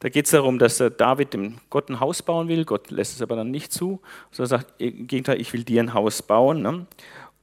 Da 0.00 0.10
geht 0.10 0.26
es 0.26 0.32
darum, 0.32 0.58
dass 0.58 0.76
David 0.76 1.32
dem 1.32 1.56
Gott 1.70 1.88
ein 1.88 1.98
Haus 1.98 2.20
bauen 2.20 2.48
will. 2.48 2.66
Gott 2.66 2.90
lässt 2.90 3.14
es 3.14 3.22
aber 3.22 3.36
dann 3.36 3.50
nicht 3.50 3.72
zu. 3.72 4.02
So 4.30 4.42
er 4.42 4.48
sagt, 4.48 4.74
im 4.78 5.06
Gegenteil, 5.06 5.40
ich 5.40 5.54
will 5.54 5.64
dir 5.64 5.82
ein 5.82 5.94
Haus 5.94 6.20
bauen. 6.20 6.60
Ne? 6.60 6.86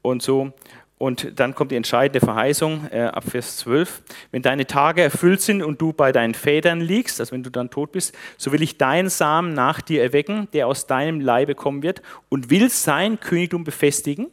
Und 0.03 0.21
so. 0.21 0.53
Und 0.97 1.39
dann 1.39 1.53
kommt 1.53 1.71
die 1.71 1.75
entscheidende 1.75 2.25
Verheißung 2.25 2.87
äh, 2.91 3.01
ab 3.01 3.25
Vers 3.27 3.57
12. 3.57 4.03
Wenn 4.31 4.41
deine 4.41 4.65
Tage 4.67 5.01
erfüllt 5.01 5.41
sind 5.41 5.61
und 5.61 5.81
du 5.81 5.91
bei 5.91 6.11
deinen 6.11 6.33
Vätern 6.33 6.79
liegst, 6.79 7.19
also 7.19 7.33
wenn 7.33 7.43
du 7.43 7.49
dann 7.49 7.69
tot 7.69 7.91
bist, 7.91 8.15
so 8.37 8.51
will 8.51 8.61
ich 8.61 8.77
deinen 8.77 9.09
Samen 9.09 9.53
nach 9.53 9.81
dir 9.81 10.01
erwecken, 10.01 10.47
der 10.53 10.67
aus 10.67 10.87
deinem 10.87 11.19
Leibe 11.19 11.55
kommen 11.55 11.83
wird 11.83 12.01
und 12.29 12.49
will 12.49 12.69
sein 12.69 13.19
Königtum 13.19 13.63
befestigen. 13.63 14.27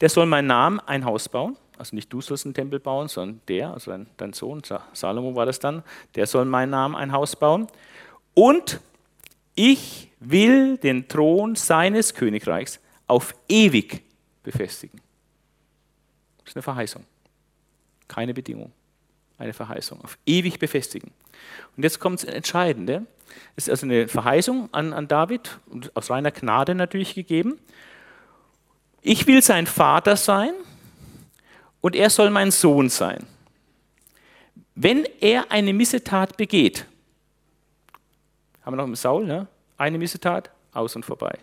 Der 0.00 0.08
soll 0.08 0.26
meinen 0.26 0.46
Namen 0.46 0.80
ein 0.80 1.04
Haus 1.04 1.28
bauen. 1.28 1.56
Also 1.76 1.96
nicht 1.96 2.12
du 2.12 2.20
sollst 2.20 2.44
einen 2.44 2.54
Tempel 2.54 2.78
bauen, 2.78 3.08
sondern 3.08 3.40
der, 3.48 3.72
also 3.72 3.90
dein, 3.90 4.06
dein 4.16 4.32
Sohn, 4.32 4.62
Salomo 4.92 5.34
war 5.34 5.46
das 5.46 5.58
dann, 5.58 5.82
der 6.14 6.28
soll 6.28 6.44
meinen 6.44 6.70
Namen 6.70 6.94
ein 6.94 7.10
Haus 7.10 7.34
bauen. 7.34 7.66
Und 8.34 8.80
ich 9.56 10.10
will 10.20 10.76
den 10.76 11.08
Thron 11.08 11.56
seines 11.56 12.14
Königreichs 12.14 12.78
auf 13.08 13.34
ewig 13.48 14.02
befestigen. 14.42 15.01
Ist 16.52 16.56
eine 16.56 16.62
Verheißung. 16.64 17.06
Keine 18.08 18.34
Bedingung. 18.34 18.72
Eine 19.38 19.54
Verheißung. 19.54 20.02
Auf 20.02 20.18
ewig 20.26 20.58
befestigen. 20.58 21.10
Und 21.74 21.82
jetzt 21.82 21.98
kommt 21.98 22.22
das 22.22 22.28
Entscheidende. 22.28 23.06
Es 23.56 23.68
ist 23.68 23.70
also 23.70 23.86
eine 23.86 24.06
Verheißung 24.06 24.68
an, 24.70 24.92
an 24.92 25.08
David, 25.08 25.58
aus 25.94 26.10
reiner 26.10 26.30
Gnade 26.30 26.74
natürlich 26.74 27.14
gegeben. 27.14 27.58
Ich 29.00 29.26
will 29.26 29.40
sein 29.40 29.66
Vater 29.66 30.14
sein 30.14 30.52
und 31.80 31.96
er 31.96 32.10
soll 32.10 32.28
mein 32.28 32.50
Sohn 32.50 32.90
sein. 32.90 33.26
Wenn 34.74 35.06
er 35.20 35.50
eine 35.50 35.72
Missetat 35.72 36.36
begeht, 36.36 36.84
haben 38.60 38.74
wir 38.74 38.76
noch 38.76 38.84
im 38.84 38.94
Saul, 38.94 39.24
ne? 39.24 39.46
eine 39.78 39.96
Missetat, 39.96 40.50
aus 40.74 40.96
und 40.96 41.06
vorbei. 41.06 41.38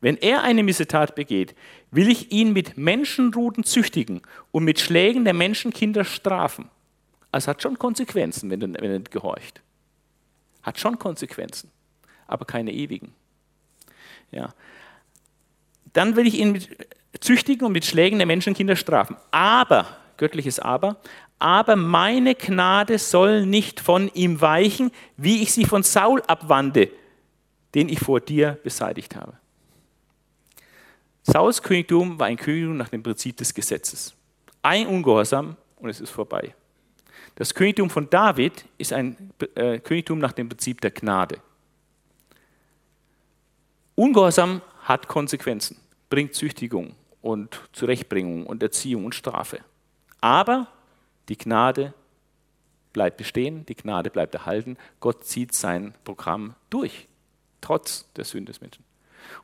Wenn 0.00 0.16
er 0.16 0.42
eine 0.42 0.62
Missetat 0.62 1.14
begeht, 1.14 1.54
will 1.90 2.08
ich 2.08 2.30
ihn 2.30 2.52
mit 2.52 2.76
Menschenruten 2.78 3.64
züchtigen 3.64 4.22
und 4.52 4.64
mit 4.64 4.78
Schlägen 4.78 5.24
der 5.24 5.34
Menschenkinder 5.34 6.04
strafen. 6.04 6.70
Also 7.32 7.48
hat 7.48 7.62
schon 7.62 7.78
Konsequenzen, 7.78 8.50
wenn 8.50 8.74
er, 8.74 8.82
er 8.82 9.00
gehorcht. 9.00 9.60
Hat 10.62 10.78
schon 10.78 10.98
Konsequenzen, 10.98 11.70
aber 12.26 12.44
keine 12.44 12.72
ewigen. 12.72 13.12
Ja. 14.30 14.54
Dann 15.92 16.16
will 16.16 16.26
ich 16.26 16.38
ihn 16.38 16.52
mit, 16.52 16.68
züchtigen 17.20 17.66
und 17.66 17.72
mit 17.72 17.84
Schlägen 17.84 18.18
der 18.18 18.26
Menschenkinder 18.26 18.76
strafen. 18.76 19.16
Aber, 19.30 19.86
göttliches 20.16 20.60
Aber, 20.60 20.96
aber 21.38 21.76
meine 21.76 22.34
Gnade 22.34 22.98
soll 22.98 23.46
nicht 23.46 23.80
von 23.80 24.10
ihm 24.14 24.40
weichen, 24.40 24.90
wie 25.16 25.42
ich 25.42 25.52
sie 25.52 25.64
von 25.64 25.82
Saul 25.82 26.22
abwandte, 26.22 26.90
den 27.74 27.88
ich 27.88 28.00
vor 28.00 28.20
dir 28.20 28.58
beseitigt 28.62 29.16
habe. 29.16 29.34
Sauls 31.30 31.62
Königtum 31.62 32.18
war 32.18 32.28
ein 32.28 32.38
Königtum 32.38 32.78
nach 32.78 32.88
dem 32.88 33.02
Prinzip 33.02 33.36
des 33.36 33.52
Gesetzes. 33.52 34.14
Ein 34.62 34.86
Ungehorsam 34.86 35.58
und 35.76 35.90
es 35.90 36.00
ist 36.00 36.08
vorbei. 36.08 36.54
Das 37.34 37.54
Königtum 37.54 37.90
von 37.90 38.08
David 38.08 38.64
ist 38.78 38.94
ein 38.94 39.30
äh, 39.54 39.78
Königtum 39.78 40.20
nach 40.20 40.32
dem 40.32 40.48
Prinzip 40.48 40.80
der 40.80 40.90
Gnade. 40.90 41.42
Ungehorsam 43.94 44.62
hat 44.84 45.06
Konsequenzen, 45.06 45.76
bringt 46.08 46.34
Züchtigung 46.34 46.94
und 47.20 47.60
Zurechtbringung 47.72 48.46
und 48.46 48.62
Erziehung 48.62 49.04
und 49.04 49.14
Strafe. 49.14 49.60
Aber 50.22 50.68
die 51.28 51.36
Gnade 51.36 51.92
bleibt 52.94 53.18
bestehen, 53.18 53.66
die 53.66 53.74
Gnade 53.74 54.08
bleibt 54.08 54.34
erhalten. 54.34 54.78
Gott 54.98 55.26
zieht 55.26 55.52
sein 55.52 55.92
Programm 56.04 56.54
durch, 56.70 57.06
trotz 57.60 58.10
der 58.16 58.24
Sünde 58.24 58.50
des 58.50 58.62
Menschen. 58.62 58.87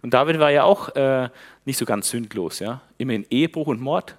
Und 0.02 0.14
David 0.14 0.38
war 0.38 0.50
ja 0.50 0.64
auch 0.64 0.94
äh, 0.96 1.28
nicht 1.64 1.78
so 1.78 1.84
ganz 1.84 2.10
sündlos. 2.10 2.58
Ja? 2.58 2.82
Immerhin 2.98 3.26
Ehebruch 3.30 3.68
und 3.68 3.80
Mord. 3.80 4.16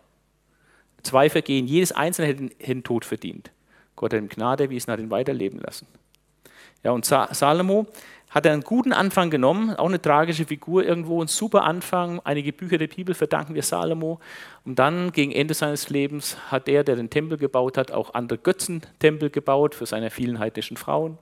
Zwei 1.04 1.30
Vergehen, 1.30 1.68
jedes 1.68 1.92
einzelne 1.92 2.28
hätte 2.28 2.48
den 2.48 2.84
Tod 2.84 3.06
verdient. 3.06 3.52
Gott 3.96 4.14
hat 4.14 4.20
ihm 4.20 4.30
Gnade 4.30 4.64
erwiesen, 4.66 4.92
hat 4.92 5.00
ihn 5.00 5.12
weiterleben 5.12 5.60
lassen. 5.60 5.88
Ja, 6.84 6.92
und 6.92 7.06
Sa 7.06 7.34
Salomo 7.34 7.88
hat 8.30 8.46
einen 8.48 8.64
guten 8.64 8.92
Anfang 8.92 9.30
genommen, 9.30 9.76
auch 9.76 9.88
eine 9.88 10.02
tragische 10.02 10.46
Figur 10.46 10.84
irgendwo, 10.84 11.22
ein 11.24 11.28
super 11.28 11.64
Anfang. 11.64 12.20
Einige 12.24 12.52
Bücher 12.52 12.78
der 12.78 12.88
Bibel 12.88 13.16
verdanken 13.16 13.56
wir 13.56 13.64
Salomo. 13.64 14.20
Und 14.66 14.78
dann, 14.78 15.12
gegen 15.12 15.32
Ende 15.32 15.54
seines 15.54 15.90
Lebens, 15.90 16.38
hat 16.52 16.68
er, 16.68 16.84
der 16.84 16.96
den 16.96 17.10
Tempel 17.10 17.38
gebaut 17.38 17.78
hat, 17.78 17.92
auch 17.92 18.14
andere 18.14 18.38
Götzentempel 18.40 19.30
gebaut 19.30 19.74
für 19.74 19.86
seine 19.86 20.10
vielen 20.10 20.40
heidnischen 20.40 20.76
Frauen 20.76 21.18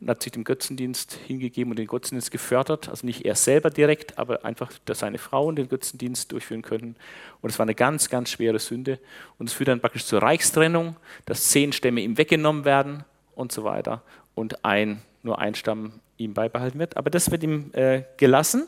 und 0.00 0.08
hat 0.08 0.22
sich 0.22 0.32
dem 0.32 0.44
Götzendienst 0.44 1.14
hingegeben 1.26 1.70
und 1.70 1.78
den 1.78 1.86
Götzendienst 1.86 2.30
gefördert. 2.30 2.88
Also 2.88 3.06
nicht 3.06 3.24
er 3.24 3.34
selber 3.34 3.70
direkt, 3.70 4.18
aber 4.18 4.44
einfach, 4.44 4.72
dass 4.84 5.00
seine 5.00 5.18
Frauen 5.18 5.56
den 5.56 5.68
Götzendienst 5.68 6.32
durchführen 6.32 6.62
können. 6.62 6.96
Und 7.40 7.50
es 7.50 7.58
war 7.58 7.64
eine 7.64 7.74
ganz, 7.74 8.10
ganz 8.10 8.30
schwere 8.30 8.58
Sünde. 8.58 8.98
Und 9.38 9.48
es 9.48 9.54
führt 9.54 9.68
dann 9.68 9.80
praktisch 9.80 10.04
zur 10.04 10.22
Reichstrennung, 10.22 10.96
dass 11.26 11.48
zehn 11.48 11.72
Stämme 11.72 12.00
ihm 12.00 12.18
weggenommen 12.18 12.64
werden 12.64 13.04
und 13.34 13.52
so 13.52 13.64
weiter. 13.64 14.02
Und 14.34 14.64
ein, 14.64 15.00
nur 15.22 15.38
ein 15.38 15.54
Stamm 15.54 15.92
ihm 16.16 16.34
beibehalten 16.34 16.78
wird. 16.78 16.96
Aber 16.96 17.10
das 17.10 17.30
wird 17.30 17.42
ihm 17.42 17.70
äh, 17.72 18.02
gelassen, 18.16 18.66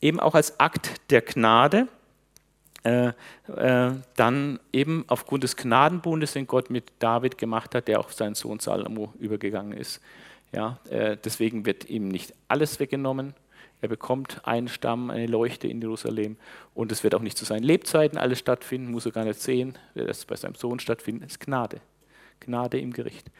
eben 0.00 0.20
auch 0.20 0.34
als 0.34 0.58
Akt 0.60 1.10
der 1.10 1.22
Gnade. 1.22 1.88
Äh, 2.84 3.12
äh, 3.46 3.92
dann 4.16 4.58
eben 4.72 5.04
aufgrund 5.06 5.44
des 5.44 5.56
Gnadenbundes, 5.56 6.32
den 6.32 6.48
Gott 6.48 6.68
mit 6.68 6.90
David 6.98 7.38
gemacht 7.38 7.76
hat, 7.76 7.86
der 7.86 8.00
auf 8.00 8.12
seinen 8.12 8.34
Sohn 8.34 8.58
Salomo 8.58 9.12
übergegangen 9.20 9.72
ist. 9.72 10.00
Ja, 10.52 10.78
äh, 10.90 11.16
deswegen 11.22 11.64
wird 11.64 11.88
ihm 11.88 12.08
nicht 12.08 12.34
alles 12.48 12.78
weggenommen. 12.78 13.34
Er 13.80 13.88
bekommt 13.88 14.46
einen 14.46 14.68
Stamm, 14.68 15.10
eine 15.10 15.26
Leuchte 15.26 15.66
in 15.66 15.80
Jerusalem 15.80 16.36
und 16.74 16.92
es 16.92 17.02
wird 17.02 17.14
auch 17.14 17.20
nicht 17.20 17.36
zu 17.36 17.44
seinen 17.44 17.64
Lebzeiten 17.64 18.16
alles 18.16 18.38
stattfinden, 18.38 18.92
muss 18.92 19.06
er 19.06 19.12
gar 19.12 19.24
nicht 19.24 19.40
sehen, 19.40 19.76
wird 19.94 20.08
das 20.08 20.24
bei 20.24 20.36
seinem 20.36 20.54
Sohn 20.54 20.78
stattfinden. 20.78 21.24
Ist 21.24 21.40
Gnade. 21.40 21.80
Gnade 22.38 22.78
im 22.78 22.92
Gericht. 22.92 23.30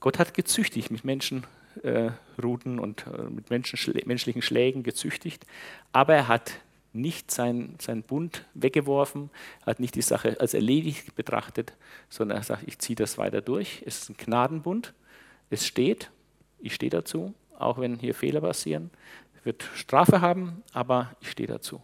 Gott 0.00 0.18
hat 0.18 0.34
gezüchtigt 0.34 0.90
mit 0.90 1.04
Menschenruten 1.04 2.78
äh, 2.78 2.80
und 2.80 3.06
äh, 3.06 3.22
mit 3.30 3.50
Menschen, 3.50 3.78
menschlichen 4.04 4.42
Schlägen 4.42 4.82
gezüchtigt, 4.82 5.46
aber 5.92 6.14
er 6.14 6.28
hat 6.28 6.60
nicht 6.92 7.30
seinen 7.30 7.76
sein 7.80 8.02
Bund 8.02 8.44
weggeworfen, 8.54 9.30
hat 9.66 9.80
nicht 9.80 9.96
die 9.96 10.02
Sache 10.02 10.40
als 10.40 10.54
erledigt 10.54 11.14
betrachtet, 11.14 11.74
sondern 12.08 12.38
er 12.38 12.44
sagt, 12.44 12.64
ich 12.66 12.78
ziehe 12.78 12.96
das 12.96 13.18
weiter 13.18 13.40
durch. 13.40 13.82
Es 13.84 14.02
ist 14.02 14.10
ein 14.10 14.16
Gnadenbund, 14.16 14.94
es 15.50 15.66
steht 15.66 16.10
ich 16.64 16.74
stehe 16.74 16.90
dazu, 16.90 17.34
auch 17.58 17.78
wenn 17.78 17.98
hier 17.98 18.14
Fehler 18.14 18.40
passieren. 18.40 18.90
Wird 19.44 19.68
Strafe 19.74 20.22
haben, 20.22 20.62
aber 20.72 21.14
ich 21.20 21.30
stehe 21.30 21.46
dazu. 21.46 21.82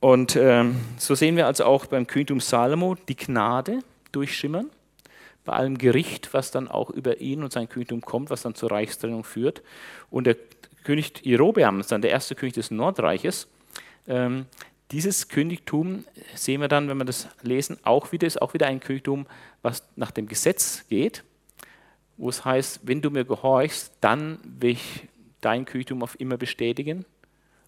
Und 0.00 0.36
ähm, 0.36 0.76
so 0.98 1.14
sehen 1.14 1.36
wir 1.36 1.46
also 1.46 1.64
auch 1.64 1.86
beim 1.86 2.06
Königtum 2.06 2.40
Salomo 2.40 2.96
die 3.08 3.16
Gnade 3.16 3.78
durchschimmern, 4.10 4.68
bei 5.46 5.54
allem 5.54 5.78
Gericht, 5.78 6.34
was 6.34 6.50
dann 6.50 6.68
auch 6.68 6.90
über 6.90 7.20
ihn 7.20 7.42
und 7.42 7.52
sein 7.52 7.68
Königtum 7.68 8.02
kommt, 8.02 8.28
was 8.28 8.42
dann 8.42 8.54
zur 8.54 8.70
Reichstrennung 8.70 9.24
führt. 9.24 9.62
Und 10.10 10.26
der 10.26 10.36
König 10.84 11.24
Jerobeam 11.24 11.82
dann 11.88 12.02
der 12.02 12.10
erste 12.10 12.34
König 12.34 12.54
des 12.54 12.70
Nordreiches. 12.70 13.48
Ähm, 14.06 14.46
dieses 14.90 15.28
Königtum 15.28 16.04
sehen 16.34 16.60
wir 16.60 16.68
dann, 16.68 16.88
wenn 16.88 16.98
wir 16.98 17.06
das 17.06 17.28
lesen, 17.40 17.78
auch 17.82 18.12
wieder, 18.12 18.26
ist 18.26 18.42
auch 18.42 18.52
wieder 18.52 18.66
ein 18.66 18.80
Königtum, 18.80 19.26
was 19.62 19.84
nach 19.96 20.10
dem 20.10 20.28
Gesetz 20.28 20.84
geht 20.88 21.24
wo 22.16 22.28
es 22.28 22.44
heißt, 22.44 22.80
wenn 22.84 23.00
du 23.00 23.10
mir 23.10 23.24
gehorchst, 23.24 23.92
dann 24.00 24.38
will 24.44 24.72
ich 24.72 25.08
dein 25.40 25.64
Königtum 25.64 26.02
auf 26.02 26.18
immer 26.20 26.36
bestätigen. 26.36 27.04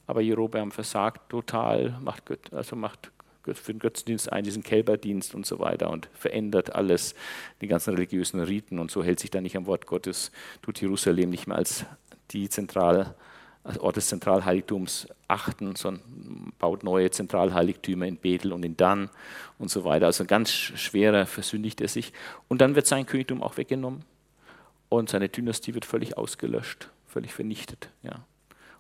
Aber 0.07 0.21
Jerobeam 0.21 0.71
versagt 0.71 1.31
total, 1.31 1.99
macht, 2.01 2.25
also 2.53 2.77
macht 2.77 3.11
für 3.43 3.73
den 3.73 3.79
Götzendienst 3.79 4.33
ein, 4.33 4.45
diesen 4.45 4.63
Kälberdienst 4.63 5.35
und 5.35 5.45
so 5.45 5.59
weiter 5.59 5.91
und 5.91 6.09
verändert 6.15 6.75
alles, 6.75 7.15
die 7.61 7.67
ganzen 7.67 7.95
religiösen 7.95 8.41
Riten 8.41 8.79
und 8.79 8.91
so 8.91 9.05
hält 9.05 9.21
sich 9.21 9.31
dann 9.31 9.43
nicht 9.43 9.57
am 9.57 9.67
Wort 9.67 9.87
Gottes, 9.87 10.31
tut 10.63 10.81
Jerusalem 10.81 11.29
nicht 11.31 11.47
mehr 11.47 11.59
als 11.59 11.85
die 12.31 12.49
Zentral, 12.49 13.15
als 13.63 13.79
Ort 13.79 13.97
des 13.97 14.09
Zentralheiligtums 14.09 15.09
achten, 15.29 15.75
sondern 15.77 16.53
baut 16.59 16.85
neue 16.85 17.11
Zentralheiligtümer 17.11 18.07
in 18.07 18.17
Bethel 18.17 18.53
und 18.53 18.65
in 18.65 18.77
Dan 18.77 19.11
und 19.59 19.71
so 19.71 19.85
weiter. 19.85 20.07
Also 20.07 20.25
ganz 20.25 20.51
schwerer 20.51 21.27
versündigt 21.27 21.81
er 21.81 21.89
sich. 21.89 22.13
Und 22.49 22.61
dann 22.61 22.75
wird 22.77 22.87
sein 22.87 23.07
Königtum 23.07 23.43
auch 23.43 23.57
weggenommen 23.57 24.05
und 24.99 25.09
seine 25.09 25.29
Dynastie 25.29 25.75
wird 25.75 25.85
völlig 25.85 26.17
ausgelöscht, 26.17 26.91
völlig 27.07 27.33
vernichtet. 27.33 27.91
Ja. 28.03 28.25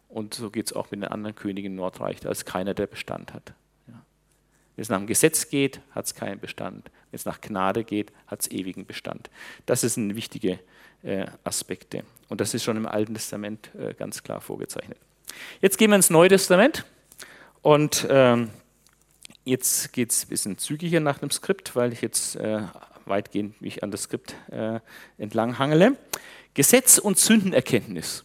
Und 0.08 0.34
so 0.34 0.50
geht 0.50 0.66
es 0.66 0.72
auch 0.72 0.90
mit 0.90 1.02
den 1.02 1.08
anderen 1.08 1.34
Königen 1.34 1.72
im 1.72 1.76
Nordreich, 1.76 2.20
da 2.20 2.30
ist 2.30 2.44
keiner, 2.46 2.74
der 2.74 2.86
Bestand 2.86 3.34
hat. 3.34 3.54
Ja. 3.88 3.94
Wenn 4.76 4.82
es 4.82 4.88
nach 4.88 4.98
dem 4.98 5.06
Gesetz 5.06 5.48
geht, 5.48 5.80
hat 5.90 6.06
es 6.06 6.14
keinen 6.14 6.38
Bestand. 6.38 6.90
Wenn 7.10 7.16
es 7.16 7.24
nach 7.24 7.40
Gnade 7.40 7.84
geht, 7.84 8.12
hat 8.26 8.42
es 8.42 8.50
ewigen 8.50 8.86
Bestand. 8.86 9.30
Das 9.66 9.80
sind 9.80 10.14
wichtige 10.14 10.60
äh, 11.02 11.26
Aspekte. 11.42 12.04
Und 12.28 12.40
das 12.40 12.54
ist 12.54 12.64
schon 12.64 12.76
im 12.76 12.86
Alten 12.86 13.14
Testament 13.14 13.70
äh, 13.74 13.94
ganz 13.94 14.22
klar 14.22 14.40
vorgezeichnet. 14.40 14.98
Jetzt 15.60 15.78
gehen 15.78 15.90
wir 15.90 15.96
ins 15.96 16.10
Neue 16.10 16.28
Testament 16.28 16.84
und 17.62 18.06
ähm, 18.08 18.50
jetzt 19.44 19.92
geht 19.92 20.10
es 20.10 20.24
ein 20.24 20.28
bisschen 20.28 20.58
zügiger 20.58 21.00
nach 21.00 21.18
dem 21.18 21.30
Skript, 21.30 21.74
weil 21.76 21.92
ich 21.92 22.02
jetzt 22.02 22.36
äh, 22.36 22.62
weitgehend 23.06 23.60
mich 23.60 23.82
an 23.82 23.90
das 23.90 24.02
Skript 24.02 24.34
äh, 24.50 24.80
entlang 25.18 25.58
hangele. 25.58 25.96
Gesetz 26.54 26.98
und 26.98 27.18
Sündenerkenntnis. 27.18 28.24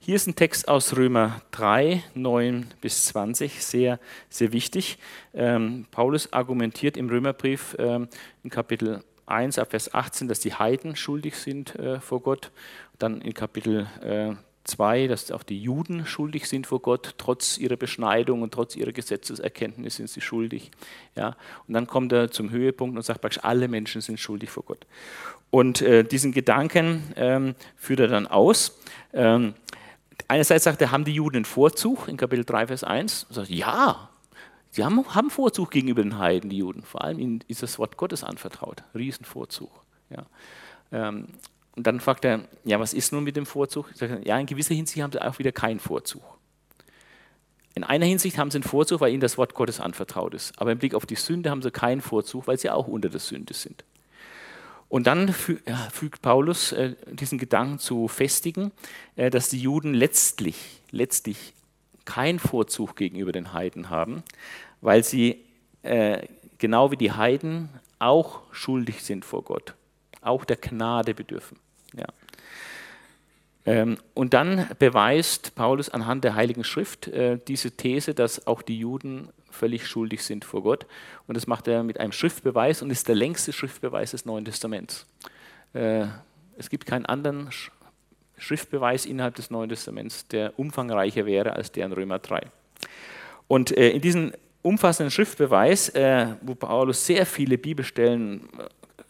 Hier 0.00 0.16
ist 0.16 0.26
ein 0.26 0.36
Text 0.36 0.68
aus 0.68 0.96
Römer 0.96 1.42
3, 1.50 2.02
9 2.14 2.66
bis 2.80 3.04
20, 3.06 3.62
sehr, 3.62 4.00
sehr 4.30 4.52
wichtig. 4.52 4.98
Ähm, 5.34 5.86
Paulus 5.90 6.32
argumentiert 6.32 6.96
im 6.96 7.08
Römerbrief 7.08 7.76
ähm, 7.78 8.08
in 8.42 8.50
Kapitel 8.50 9.04
1 9.26 9.58
ab 9.58 9.70
Vers 9.70 9.92
18, 9.92 10.26
dass 10.28 10.40
die 10.40 10.54
Heiden 10.54 10.96
schuldig 10.96 11.36
sind 11.36 11.74
äh, 11.76 12.00
vor 12.00 12.22
Gott. 12.22 12.50
Dann 12.98 13.20
in 13.20 13.34
Kapitel 13.34 13.86
äh, 14.02 14.34
2, 14.68 15.06
dass 15.06 15.30
auch 15.32 15.42
die 15.42 15.60
Juden 15.60 16.06
schuldig 16.06 16.48
sind 16.48 16.66
vor 16.66 16.80
Gott, 16.80 17.14
trotz 17.18 17.58
ihrer 17.58 17.76
Beschneidung 17.76 18.42
und 18.42 18.52
trotz 18.52 18.76
ihrer 18.76 18.92
Gesetzeserkenntnis 18.92 19.96
sind 19.96 20.10
sie 20.10 20.20
schuldig. 20.20 20.70
Ja? 21.16 21.36
Und 21.66 21.74
dann 21.74 21.86
kommt 21.86 22.12
er 22.12 22.30
zum 22.30 22.50
Höhepunkt 22.50 22.96
und 22.96 23.02
sagt 23.02 23.20
praktisch, 23.20 23.42
alle 23.42 23.68
Menschen 23.68 24.00
sind 24.00 24.20
schuldig 24.20 24.50
vor 24.50 24.64
Gott. 24.64 24.86
Und 25.50 25.80
äh, 25.80 26.04
diesen 26.04 26.32
Gedanken 26.32 27.02
ähm, 27.16 27.54
führt 27.76 28.00
er 28.00 28.08
dann 28.08 28.26
aus. 28.26 28.78
Ähm, 29.12 29.54
einerseits 30.28 30.64
sagt 30.64 30.82
er, 30.82 30.92
haben 30.92 31.04
die 31.04 31.14
Juden 31.14 31.36
einen 31.36 31.44
Vorzug 31.44 32.06
in 32.06 32.16
Kapitel 32.16 32.44
3, 32.44 32.66
Vers 32.66 32.84
1? 32.84 33.26
Er 33.30 33.34
sagt, 33.34 33.48
ja, 33.48 34.10
sie 34.70 34.84
haben, 34.84 35.14
haben 35.14 35.30
Vorzug 35.30 35.70
gegenüber 35.70 36.02
den 36.02 36.18
Heiden, 36.18 36.50
die 36.50 36.58
Juden. 36.58 36.82
Vor 36.82 37.02
allem 37.02 37.18
ihnen 37.18 37.44
ist 37.48 37.62
das 37.62 37.78
Wort 37.78 37.96
Gottes 37.96 38.22
anvertraut. 38.22 38.84
Riesenvorzug. 38.94 39.70
Ja. 40.10 40.26
Ähm, 40.92 41.28
und 41.78 41.86
dann 41.86 42.00
fragt 42.00 42.24
er, 42.24 42.40
ja, 42.64 42.80
was 42.80 42.92
ist 42.92 43.12
nun 43.12 43.22
mit 43.22 43.36
dem 43.36 43.46
Vorzug? 43.46 43.92
Sage, 43.94 44.20
ja, 44.24 44.36
in 44.36 44.46
gewisser 44.46 44.74
Hinsicht 44.74 45.00
haben 45.00 45.12
sie 45.12 45.22
auch 45.22 45.38
wieder 45.38 45.52
keinen 45.52 45.78
Vorzug. 45.78 46.24
In 47.76 47.84
einer 47.84 48.04
Hinsicht 48.04 48.36
haben 48.36 48.50
sie 48.50 48.56
einen 48.56 48.64
Vorzug, 48.64 49.00
weil 49.00 49.12
ihnen 49.12 49.20
das 49.20 49.38
Wort 49.38 49.54
Gottes 49.54 49.78
anvertraut 49.78 50.34
ist. 50.34 50.60
Aber 50.60 50.72
im 50.72 50.78
Blick 50.78 50.92
auf 50.92 51.06
die 51.06 51.14
Sünde 51.14 51.50
haben 51.50 51.62
sie 51.62 51.70
keinen 51.70 52.00
Vorzug, 52.00 52.48
weil 52.48 52.58
sie 52.58 52.68
auch 52.68 52.88
unter 52.88 53.10
der 53.10 53.20
Sünde 53.20 53.54
sind. 53.54 53.84
Und 54.88 55.06
dann 55.06 55.32
fügt 55.32 56.20
Paulus 56.20 56.72
äh, 56.72 56.96
diesen 57.12 57.38
Gedanken 57.38 57.78
zu 57.78 58.08
festigen, 58.08 58.72
äh, 59.14 59.30
dass 59.30 59.48
die 59.48 59.60
Juden 59.60 59.94
letztlich, 59.94 60.80
letztlich 60.90 61.54
keinen 62.04 62.40
Vorzug 62.40 62.96
gegenüber 62.96 63.30
den 63.30 63.52
Heiden 63.52 63.88
haben, 63.88 64.24
weil 64.80 65.04
sie 65.04 65.44
äh, 65.82 66.26
genau 66.58 66.90
wie 66.90 66.96
die 66.96 67.12
Heiden 67.12 67.68
auch 68.00 68.40
schuldig 68.50 69.04
sind 69.04 69.24
vor 69.24 69.44
Gott, 69.44 69.74
auch 70.22 70.44
der 70.44 70.56
Gnade 70.56 71.14
bedürfen. 71.14 71.56
Ja. 71.94 72.06
Ähm, 73.68 73.98
und 74.14 74.32
dann 74.32 74.66
beweist 74.78 75.54
Paulus 75.54 75.90
anhand 75.90 76.24
der 76.24 76.34
Heiligen 76.34 76.64
Schrift 76.64 77.08
äh, 77.08 77.38
diese 77.48 77.72
These, 77.72 78.14
dass 78.14 78.46
auch 78.46 78.62
die 78.62 78.78
Juden 78.78 79.28
völlig 79.50 79.86
schuldig 79.86 80.24
sind 80.24 80.46
vor 80.46 80.62
Gott. 80.62 80.86
Und 81.26 81.36
das 81.36 81.46
macht 81.46 81.68
er 81.68 81.82
mit 81.82 82.00
einem 82.00 82.12
Schriftbeweis 82.12 82.80
und 82.80 82.90
ist 82.90 83.08
der 83.08 83.14
längste 83.14 83.52
Schriftbeweis 83.52 84.12
des 84.12 84.24
Neuen 84.24 84.46
Testaments. 84.46 85.06
Äh, 85.74 86.06
es 86.56 86.70
gibt 86.70 86.86
keinen 86.86 87.04
anderen 87.04 87.50
Schriftbeweis 88.38 89.04
innerhalb 89.04 89.34
des 89.34 89.50
Neuen 89.50 89.68
Testaments, 89.68 90.26
der 90.28 90.58
umfangreicher 90.58 91.26
wäre 91.26 91.52
als 91.52 91.70
der 91.70 91.84
in 91.84 91.92
Römer 91.92 92.20
3. 92.20 92.40
Und 93.48 93.76
äh, 93.76 93.90
in 93.90 94.00
diesem 94.00 94.32
umfassenden 94.62 95.10
Schriftbeweis, 95.10 95.92
wo 96.42 96.54
Paulus 96.54 97.06
sehr 97.06 97.24
viele 97.24 97.56
Bibelstellen 97.56 98.48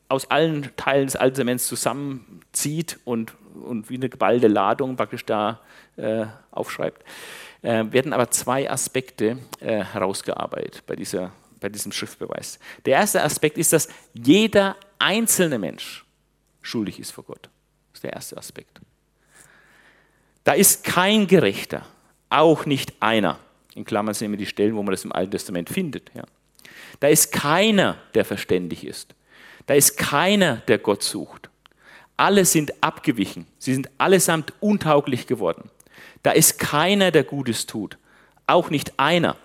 aus 0.09 0.31
allen 0.31 0.71
Teilen 0.77 1.07
des 1.07 1.17
Alten 1.17 1.35
Testaments 1.35 1.67
zusammenzieht 1.67 2.99
und, 3.05 3.35
und 3.55 3.91
wie 3.91 3.97
eine 3.97 4.09
geballte 4.09 4.49
Ladung 4.49 4.97
praktisch 4.97 5.25
da 5.25 5.61
äh, 5.97 6.27
aufschreibt, 6.51 7.05
äh, 7.63 7.85
werden 7.91 8.13
aber 8.13 8.31
zwei 8.31 8.71
Aspekte 8.71 9.39
äh, 9.61 9.85
herausgearbeitet 9.85 10.85
bei, 10.87 10.97
dieser, 10.97 11.33
bei 11.61 11.69
diesem 11.69 11.93
Schriftbeweis. 11.93 12.59
Der 12.87 12.95
erste 12.95 13.23
Aspekt 13.23 13.59
ist, 13.59 13.73
dass 13.73 13.89
jeder 14.15 14.77
einzelne 14.99 15.59
Mensch 15.59 16.05
schuldig 16.63 16.99
ist 16.99 17.11
vor 17.11 17.25
Gott. 17.25 17.43
Das 17.43 17.99
ist 17.99 18.05
der 18.05 18.13
erste 18.13 18.37
Aspekt. 18.37 18.81
Da 20.45 20.53
ist 20.53 20.85
kein 20.85 21.27
Gerechter, 21.27 21.85
auch 22.31 22.65
nicht 22.65 22.95
einer. 23.01 23.39
In 23.75 23.85
Klammern 23.85 24.15
sind 24.15 24.27
immer 24.27 24.37
die 24.37 24.47
Stellen, 24.47 24.75
wo 24.75 24.83
man 24.83 24.93
das 24.93 25.05
im 25.05 25.13
Alten 25.13 25.33
Testament 25.33 25.69
findet. 25.69 26.11
Ja. 26.15 26.25
Da 27.01 27.09
ist 27.09 27.33
keiner, 27.33 27.99
der 28.15 28.25
verständig 28.25 28.85
ist. 28.85 29.15
Da 29.69 29.75
ist 29.75 29.99
keiner, 29.99 30.57
der 30.67 30.79
Gott 30.79 31.03
sucht. 31.03 31.51
Alle 32.17 32.47
sind 32.47 32.83
abgewichen. 32.83 33.47
Sie 33.59 33.75
sind 33.75 33.91
allesamt 33.99 34.55
untauglich 34.61 35.27
geworden. 35.27 35.71
Da 36.23 36.31
ist 36.31 36.59
keiner, 36.59 37.11
der 37.11 37.23
Gutes 37.23 37.67
tut. 37.67 37.99
Auch 38.47 38.71
nicht 38.71 38.99
einer. 38.99 39.37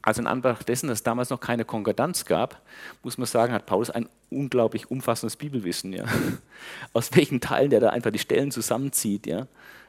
Also 0.00 0.20
in 0.20 0.28
Anbetracht 0.28 0.68
dessen, 0.68 0.86
dass 0.86 1.00
es 1.00 1.02
damals 1.02 1.30
noch 1.30 1.40
keine 1.40 1.64
Konkordanz 1.64 2.24
gab, 2.24 2.62
muss 3.02 3.18
man 3.18 3.26
sagen, 3.26 3.52
hat 3.52 3.66
Paulus 3.66 3.90
ein 3.90 4.08
unglaublich 4.30 4.92
umfassendes 4.92 5.34
Bibelwissen. 5.34 5.92
Ja. 5.92 6.04
Aus 6.92 7.10
welchen 7.14 7.40
Teilen 7.40 7.70
der 7.70 7.80
da 7.80 7.88
einfach 7.88 8.12
die 8.12 8.20
Stellen 8.20 8.52
zusammenzieht. 8.52 9.26
Ja. 9.26 9.48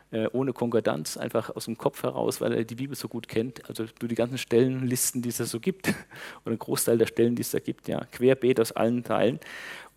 Äh, 0.09 0.27
ohne 0.31 0.53
Konkordanz, 0.53 1.17
einfach 1.17 1.53
aus 1.53 1.65
dem 1.65 1.77
Kopf 1.77 2.03
heraus, 2.03 2.39
weil 2.39 2.53
er 2.53 2.63
die 2.63 2.75
Bibel 2.75 2.95
so 2.95 3.09
gut 3.09 3.27
kennt. 3.27 3.67
Also 3.67 3.85
du 3.99 4.07
die 4.07 4.15
ganzen 4.15 4.37
Stellenlisten, 4.37 5.21
die 5.21 5.27
es 5.27 5.37
da 5.37 5.43
so 5.43 5.59
gibt, 5.59 5.89
oder 6.45 6.55
ein 6.55 6.59
Großteil 6.59 6.97
der 6.97 7.07
Stellen, 7.07 7.35
die 7.35 7.41
es 7.41 7.51
da 7.51 7.59
gibt, 7.59 7.89
ja, 7.89 8.05
querbeet 8.13 8.61
aus 8.61 8.71
allen 8.71 9.03
Teilen. 9.03 9.39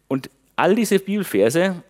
Und 0.09 0.29
all 0.57 0.75
diese 0.75 0.99
Bibelverse, 0.99 1.85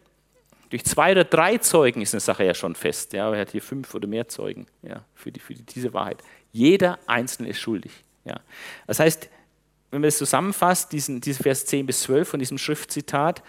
durch 0.69 0.85
zwei 0.85 1.13
oder 1.13 1.25
drei 1.25 1.57
Zeugen 1.59 2.03
ist 2.03 2.13
eine 2.13 2.21
Sache 2.21 2.45
ja 2.45 2.53
schon 2.53 2.75
fest. 2.75 3.15
Ja, 3.15 3.33
er 3.33 3.41
hat 3.41 3.53
hier 3.53 3.63
fünf 3.63 3.95
oder 3.95 4.07
mehr 4.07 4.29
Zeugen 4.29 4.67
ja, 4.83 5.03
für, 5.15 5.33
die, 5.33 5.41
für 5.41 5.55
die, 5.55 5.63
diese 5.63 5.95
Wahrheit. 5.95 6.19
Jeder 6.53 6.99
Einzelne 7.07 7.49
ist 7.49 7.59
schuldig. 7.59 8.05
Ja. 8.27 8.41
Das 8.87 9.01
heißt, 9.01 9.31
wenn 9.91 10.03
man 10.03 10.09
das 10.09 10.19
zusammenfasst, 10.19 10.93
diesen, 10.93 11.23
diese 11.23 11.43
Vers 11.43 11.65
10 11.65 11.87
bis 11.87 12.03
12 12.03 12.29
von 12.29 12.39
diesem 12.39 12.59
Schriftzitat, 12.59 13.43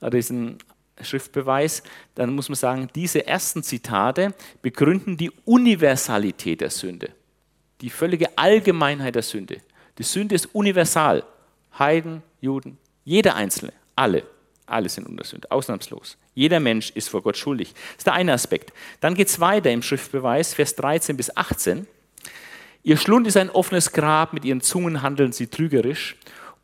oder 0.00 0.10
diesen 0.10 0.58
Schriftbeweis, 1.04 1.82
dann 2.14 2.34
muss 2.34 2.48
man 2.48 2.56
sagen, 2.56 2.88
diese 2.94 3.26
ersten 3.26 3.62
Zitate 3.62 4.34
begründen 4.62 5.16
die 5.16 5.30
Universalität 5.44 6.60
der 6.60 6.70
Sünde, 6.70 7.10
die 7.80 7.90
völlige 7.90 8.36
Allgemeinheit 8.38 9.14
der 9.14 9.22
Sünde. 9.22 9.60
Die 9.98 10.02
Sünde 10.02 10.34
ist 10.34 10.54
universal. 10.54 11.24
Heiden, 11.78 12.22
Juden, 12.40 12.78
jeder 13.04 13.34
Einzelne, 13.34 13.72
alle, 13.94 14.24
alle 14.66 14.88
sind 14.88 15.06
unter 15.06 15.24
Sünde, 15.24 15.50
ausnahmslos. 15.50 16.16
Jeder 16.34 16.60
Mensch 16.60 16.90
ist 16.90 17.08
vor 17.08 17.22
Gott 17.22 17.36
schuldig. 17.36 17.72
Das 17.72 17.98
ist 17.98 18.06
der 18.06 18.14
eine 18.14 18.32
Aspekt. 18.32 18.72
Dann 19.00 19.14
geht 19.14 19.28
es 19.28 19.40
weiter 19.40 19.70
im 19.70 19.82
Schriftbeweis, 19.82 20.54
Vers 20.54 20.74
13 20.76 21.16
bis 21.16 21.34
18. 21.36 21.86
Ihr 22.82 22.96
Schlund 22.96 23.26
ist 23.26 23.36
ein 23.36 23.50
offenes 23.50 23.92
Grab, 23.92 24.32
mit 24.32 24.44
ihren 24.44 24.60
Zungen 24.60 25.02
handeln 25.02 25.32
sie 25.32 25.48
trügerisch. 25.48 26.16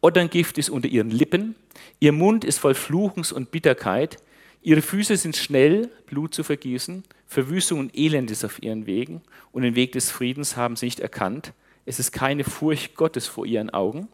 Otterngift 0.02 0.58
ist 0.58 0.68
unter 0.68 0.88
ihren 0.88 1.10
Lippen. 1.10 1.54
Ihr 2.00 2.12
Mund 2.12 2.44
ist 2.44 2.58
voll 2.58 2.74
Fluchens 2.74 3.30
und 3.30 3.52
Bitterkeit. 3.52 4.18
Ihre 4.60 4.82
Füße 4.82 5.16
sind 5.16 5.36
schnell, 5.36 5.90
Blut 6.06 6.34
zu 6.34 6.42
vergießen. 6.42 7.04
Verwüstung 7.26 7.78
und 7.78 7.96
Elend 7.96 8.30
ist 8.30 8.44
auf 8.44 8.62
ihren 8.62 8.86
Wegen. 8.86 9.22
Und 9.52 9.62
den 9.62 9.76
Weg 9.76 9.92
des 9.92 10.10
Friedens 10.10 10.56
haben 10.56 10.74
sie 10.76 10.86
nicht 10.86 11.00
erkannt. 11.00 11.52
Es 11.86 12.00
ist 12.00 12.10
keine 12.10 12.42
Furcht 12.42 12.96
Gottes 12.96 13.28
vor 13.28 13.46
ihren 13.46 13.70
Augen. 13.70 14.08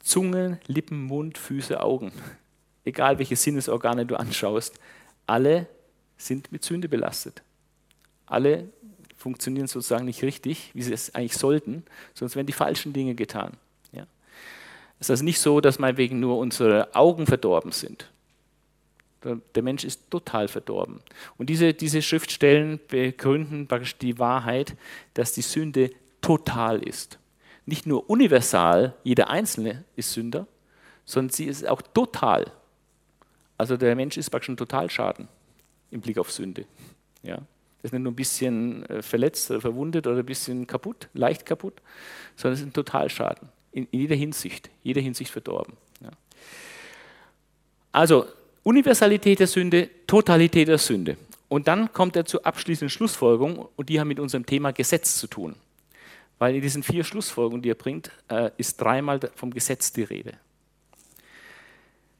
Zunge, 0.00 0.60
Lippen, 0.66 1.02
Mund, 1.02 1.38
Füße, 1.38 1.82
Augen. 1.82 2.12
Egal 2.84 3.18
welche 3.18 3.36
Sinnesorgane 3.36 4.04
du 4.04 4.16
anschaust, 4.16 4.78
alle 5.26 5.66
sind 6.18 6.52
mit 6.52 6.62
Sünde 6.62 6.88
belastet. 6.88 7.42
Alle 8.26 8.68
funktionieren 9.16 9.66
sozusagen 9.66 10.04
nicht 10.04 10.22
richtig, 10.22 10.70
wie 10.74 10.82
sie 10.82 10.92
es 10.92 11.14
eigentlich 11.14 11.36
sollten, 11.36 11.84
sonst 12.14 12.36
werden 12.36 12.46
die 12.46 12.52
falschen 12.52 12.92
Dinge 12.92 13.14
getan. 13.14 13.56
Es 15.00 15.06
ist 15.06 15.10
also 15.10 15.24
nicht 15.24 15.40
so, 15.40 15.60
dass 15.60 15.78
meinetwegen 15.78 16.20
nur 16.20 16.38
unsere 16.38 16.94
Augen 16.94 17.26
verdorben 17.26 17.72
sind. 17.72 18.10
Der 19.54 19.62
Mensch 19.62 19.84
ist 19.84 20.10
total 20.10 20.48
verdorben. 20.48 21.00
Und 21.36 21.50
diese, 21.50 21.74
diese 21.74 22.02
Schriftstellen 22.02 22.78
begründen 22.88 23.66
praktisch 23.66 23.98
die 23.98 24.18
Wahrheit, 24.18 24.76
dass 25.14 25.32
die 25.32 25.42
Sünde 25.42 25.90
total 26.20 26.82
ist. 26.82 27.18
Nicht 27.66 27.86
nur 27.86 28.08
universal, 28.08 28.94
jeder 29.02 29.28
Einzelne 29.28 29.84
ist 29.96 30.12
Sünder, 30.12 30.46
sondern 31.04 31.30
sie 31.30 31.46
ist 31.46 31.66
auch 31.66 31.82
total. 31.82 32.52
Also 33.56 33.76
der 33.76 33.94
Mensch 33.96 34.16
ist 34.16 34.30
praktisch 34.30 34.50
ein 34.50 34.56
Totalschaden 34.56 35.28
im 35.90 36.00
Blick 36.00 36.18
auf 36.18 36.30
Sünde. 36.30 36.64
Ja? 37.22 37.36
Das 37.36 37.90
ist 37.90 37.92
nicht 37.92 38.02
nur 38.02 38.12
ein 38.12 38.16
bisschen 38.16 38.84
äh, 38.86 39.02
verletzt 39.02 39.50
oder 39.50 39.60
verwundet 39.60 40.06
oder 40.06 40.18
ein 40.18 40.26
bisschen 40.26 40.66
kaputt, 40.66 41.08
leicht 41.12 41.44
kaputt, 41.44 41.74
sondern 42.36 42.54
es 42.54 42.60
ist 42.60 42.66
ein 42.66 42.72
Totalschaden 42.72 43.48
in, 43.72 43.86
in 43.90 44.00
jeder 44.00 44.16
Hinsicht, 44.16 44.70
jeder 44.82 45.00
Hinsicht 45.00 45.30
verdorben. 45.30 45.74
Ja. 46.00 46.10
Also 47.92 48.26
Universalität 48.62 49.40
der 49.40 49.46
Sünde, 49.46 49.88
Totalität 50.06 50.68
der 50.68 50.78
Sünde. 50.78 51.16
Und 51.48 51.68
dann 51.68 51.92
kommt 51.92 52.16
er 52.16 52.26
zur 52.26 52.44
abschließenden 52.44 52.90
Schlussfolgerung 52.90 53.68
und 53.76 53.88
die 53.88 53.98
haben 53.98 54.08
mit 54.08 54.20
unserem 54.20 54.44
Thema 54.44 54.72
Gesetz 54.72 55.16
zu 55.16 55.26
tun. 55.26 55.54
Weil 56.38 56.54
in 56.54 56.60
diesen 56.60 56.82
vier 56.82 57.04
Schlussfolgerungen, 57.04 57.62
die 57.62 57.70
er 57.70 57.74
bringt, 57.74 58.10
äh, 58.28 58.50
ist 58.58 58.80
dreimal 58.80 59.18
vom 59.34 59.52
Gesetz 59.52 59.92
die 59.92 60.02
Rede. 60.02 60.34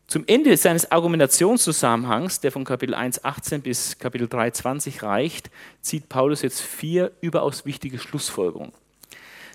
Zum 0.08 0.24
Ende 0.26 0.56
seines 0.56 0.90
Argumentationszusammenhangs, 0.90 2.40
der 2.40 2.50
von 2.50 2.64
Kapitel 2.64 2.94
1,18 2.94 3.58
bis 3.58 3.98
Kapitel 3.98 4.26
3,20 4.26 5.02
reicht, 5.02 5.50
zieht 5.82 6.08
Paulus 6.08 6.40
jetzt 6.40 6.62
vier 6.62 7.12
überaus 7.20 7.66
wichtige 7.66 7.98
Schlussfolgerungen. 7.98 8.72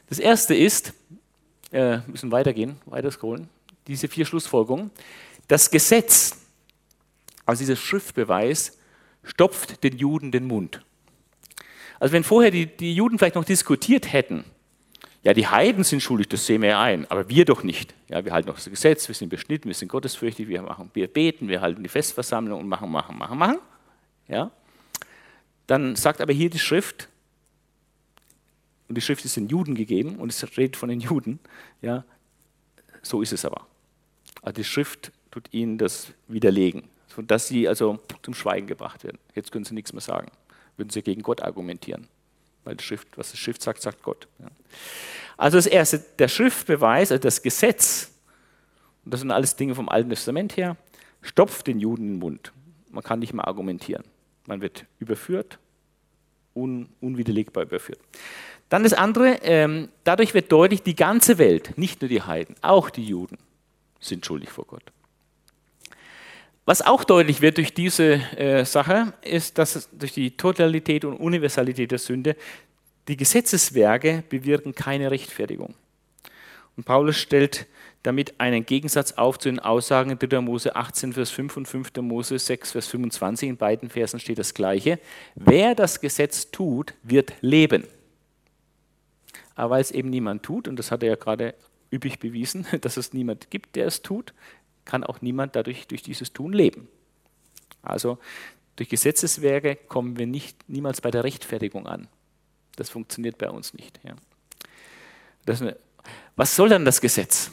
Das 0.09 0.19
erste 0.19 0.53
ist, 0.53 0.93
äh, 1.73 1.99
müssen 2.07 2.31
weitergehen, 2.31 2.77
weiter 2.85 3.11
scrollen, 3.11 3.49
diese 3.87 4.07
vier 4.07 4.25
Schlussfolgerungen. 4.25 4.91
Das 5.47 5.69
Gesetz 5.69 6.37
Also 7.45 7.59
dieser 7.59 7.75
Schriftbeweis 7.75 8.77
stopft 9.23 9.83
den 9.83 9.97
Juden 9.97 10.31
den 10.31 10.45
Mund. 10.45 10.81
Also 11.99 12.13
wenn 12.13 12.23
vorher 12.23 12.51
die, 12.51 12.65
die 12.65 12.95
Juden 12.95 13.17
vielleicht 13.17 13.35
noch 13.35 13.45
diskutiert 13.45 14.13
hätten, 14.13 14.45
ja, 15.23 15.33
die 15.33 15.47
Heiden 15.47 15.85
sind 15.85 16.01
schuldig, 16.01 16.27
das 16.27 16.45
sehen 16.45 16.61
wir 16.61 16.69
ja 16.69 16.81
ein, 16.81 17.09
aber 17.09 17.29
wir 17.29 17.45
doch 17.45 17.63
nicht. 17.63 17.93
Ja, 18.09 18.25
wir 18.25 18.33
halten 18.33 18.49
noch 18.49 18.55
das 18.55 18.69
Gesetz, 18.69 19.07
wir 19.07 19.15
sind 19.15 19.29
beschnitten, 19.29 19.69
wir 19.69 19.73
sind 19.73 19.87
gottesfürchtig, 19.87 20.49
wir, 20.49 20.61
machen, 20.61 20.91
wir 20.93 21.07
beten, 21.07 21.47
wir 21.47 21.61
halten 21.61 21.81
die 21.81 21.89
Festversammlung 21.89 22.59
und 22.59 22.67
machen, 22.67 22.91
machen, 22.91 23.17
machen, 23.17 23.37
machen. 23.37 23.57
Ja? 24.27 24.51
Dann 25.65 25.95
sagt 25.95 26.19
aber 26.19 26.33
hier 26.33 26.49
die 26.49 26.59
Schrift, 26.59 27.07
und 28.87 28.95
die 28.95 29.01
Schrift 29.01 29.25
ist 29.25 29.37
den 29.37 29.47
Juden 29.47 29.75
gegeben 29.75 30.17
und 30.17 30.31
es 30.31 30.57
redet 30.57 30.75
von 30.75 30.89
den 30.89 30.99
Juden, 30.99 31.39
ja, 31.81 32.03
so 33.01 33.21
ist 33.21 33.33
es 33.33 33.45
aber. 33.45 33.65
Also 34.41 34.55
die 34.55 34.63
Schrift 34.63 35.11
tut 35.31 35.53
ihnen 35.53 35.77
das 35.77 36.13
widerlegen, 36.27 36.83
sodass 37.07 37.47
sie 37.47 37.67
also 37.67 37.99
zum 38.21 38.33
Schweigen 38.33 38.67
gebracht 38.67 39.03
werden. 39.03 39.17
Jetzt 39.35 39.51
können 39.51 39.65
sie 39.65 39.73
nichts 39.73 39.93
mehr 39.93 40.01
sagen. 40.01 40.31
Würden 40.77 40.89
sie 40.89 41.01
gegen 41.01 41.21
Gott 41.21 41.41
argumentieren. 41.41 42.07
Weil 42.63 42.75
die 42.75 42.83
Schrift, 42.83 43.07
was 43.17 43.31
die 43.31 43.37
Schrift 43.37 43.61
sagt, 43.61 43.81
sagt 43.81 44.03
Gott. 44.03 44.27
Ja. 44.39 44.47
Also 45.37 45.57
das 45.57 45.67
erste, 45.67 45.99
der 46.19 46.27
Schriftbeweis, 46.27 47.11
also 47.11 47.21
das 47.21 47.41
Gesetz, 47.41 48.11
und 49.03 49.13
das 49.13 49.21
sind 49.21 49.31
alles 49.31 49.55
Dinge 49.55 49.75
vom 49.75 49.89
Alten 49.89 50.09
Testament 50.09 50.55
her, 50.55 50.77
stopft 51.21 51.67
den 51.67 51.79
Juden 51.79 52.07
den 52.07 52.19
Mund. 52.19 52.53
Man 52.89 53.03
kann 53.03 53.19
nicht 53.19 53.33
mehr 53.33 53.47
argumentieren. 53.47 54.03
Man 54.45 54.61
wird 54.61 54.85
überführt, 54.99 55.59
un, 56.55 56.89
unwiderlegbar 57.01 57.63
überführt. 57.63 57.99
Dann 58.73 58.81
das 58.81 58.93
andere, 58.93 59.35
ähm, 59.43 59.89
dadurch 60.03 60.33
wird 60.33 60.51
deutlich, 60.51 60.81
die 60.81 60.95
ganze 60.95 61.37
Welt, 61.37 61.77
nicht 61.77 62.01
nur 62.01 62.09
die 62.09 62.23
Heiden, 62.23 62.55
auch 62.63 62.89
die 62.89 63.05
Juden, 63.05 63.37
sind 63.99 64.25
schuldig 64.25 64.49
vor 64.49 64.65
Gott. 64.65 64.81
Was 66.65 66.81
auch 66.81 67.03
deutlich 67.03 67.41
wird 67.41 67.57
durch 67.57 67.75
diese 67.75 68.13
äh, 68.35 68.65
Sache, 68.65 69.13
ist, 69.21 69.59
dass 69.59 69.87
durch 69.91 70.13
die 70.13 70.35
Totalität 70.35 71.05
und 71.05 71.17
Universalität 71.17 71.91
der 71.91 71.99
Sünde 71.99 72.35
die 73.07 73.15
Gesetzeswerke 73.15 74.23
bewirken 74.27 74.73
keine 74.73 75.11
Rechtfertigung. 75.11 75.75
Und 76.75 76.85
Paulus 76.87 77.17
stellt 77.17 77.67
damit 78.01 78.39
einen 78.39 78.65
Gegensatz 78.65 79.11
auf 79.11 79.37
zu 79.37 79.49
den 79.49 79.59
Aussagen 79.59 80.09
in 80.09 80.17
3. 80.17 80.41
Mose 80.41 80.75
18, 80.75 81.13
Vers 81.13 81.29
5 81.29 81.57
und 81.57 81.67
5. 81.67 81.91
Mose 81.97 82.39
6, 82.39 82.71
Vers 82.71 82.87
25. 82.87 83.49
In 83.49 83.57
beiden 83.57 83.91
Versen 83.91 84.19
steht 84.19 84.39
das 84.39 84.55
Gleiche. 84.55 84.97
Wer 85.35 85.75
das 85.75 86.01
Gesetz 86.01 86.49
tut, 86.49 86.95
wird 87.03 87.33
leben. 87.41 87.83
Aber 89.55 89.75
weil 89.75 89.81
es 89.81 89.91
eben 89.91 90.09
niemand 90.09 90.43
tut, 90.43 90.67
und 90.67 90.77
das 90.77 90.91
hat 90.91 91.03
er 91.03 91.09
ja 91.09 91.15
gerade 91.15 91.55
üppig 91.91 92.19
bewiesen, 92.19 92.65
dass 92.81 92.97
es 92.97 93.13
niemand 93.13 93.49
gibt, 93.49 93.75
der 93.75 93.87
es 93.87 94.01
tut, 94.01 94.33
kann 94.85 95.03
auch 95.03 95.21
niemand 95.21 95.55
dadurch 95.55 95.87
durch 95.87 96.01
dieses 96.03 96.33
Tun 96.33 96.53
leben. 96.53 96.87
Also 97.81 98.17
durch 98.75 98.89
Gesetzeswerke 98.89 99.75
kommen 99.75 100.17
wir 100.17 100.25
nicht, 100.25 100.67
niemals 100.67 101.01
bei 101.01 101.11
der 101.11 101.23
Rechtfertigung 101.23 101.87
an. 101.87 102.07
Das 102.75 102.89
funktioniert 102.89 103.37
bei 103.37 103.49
uns 103.49 103.73
nicht. 103.73 103.99
Ja. 104.03 104.15
Eine, 105.47 105.77
was 106.35 106.55
soll 106.55 106.69
dann 106.69 106.85
das 106.85 106.99
Gesetz? 106.99 107.51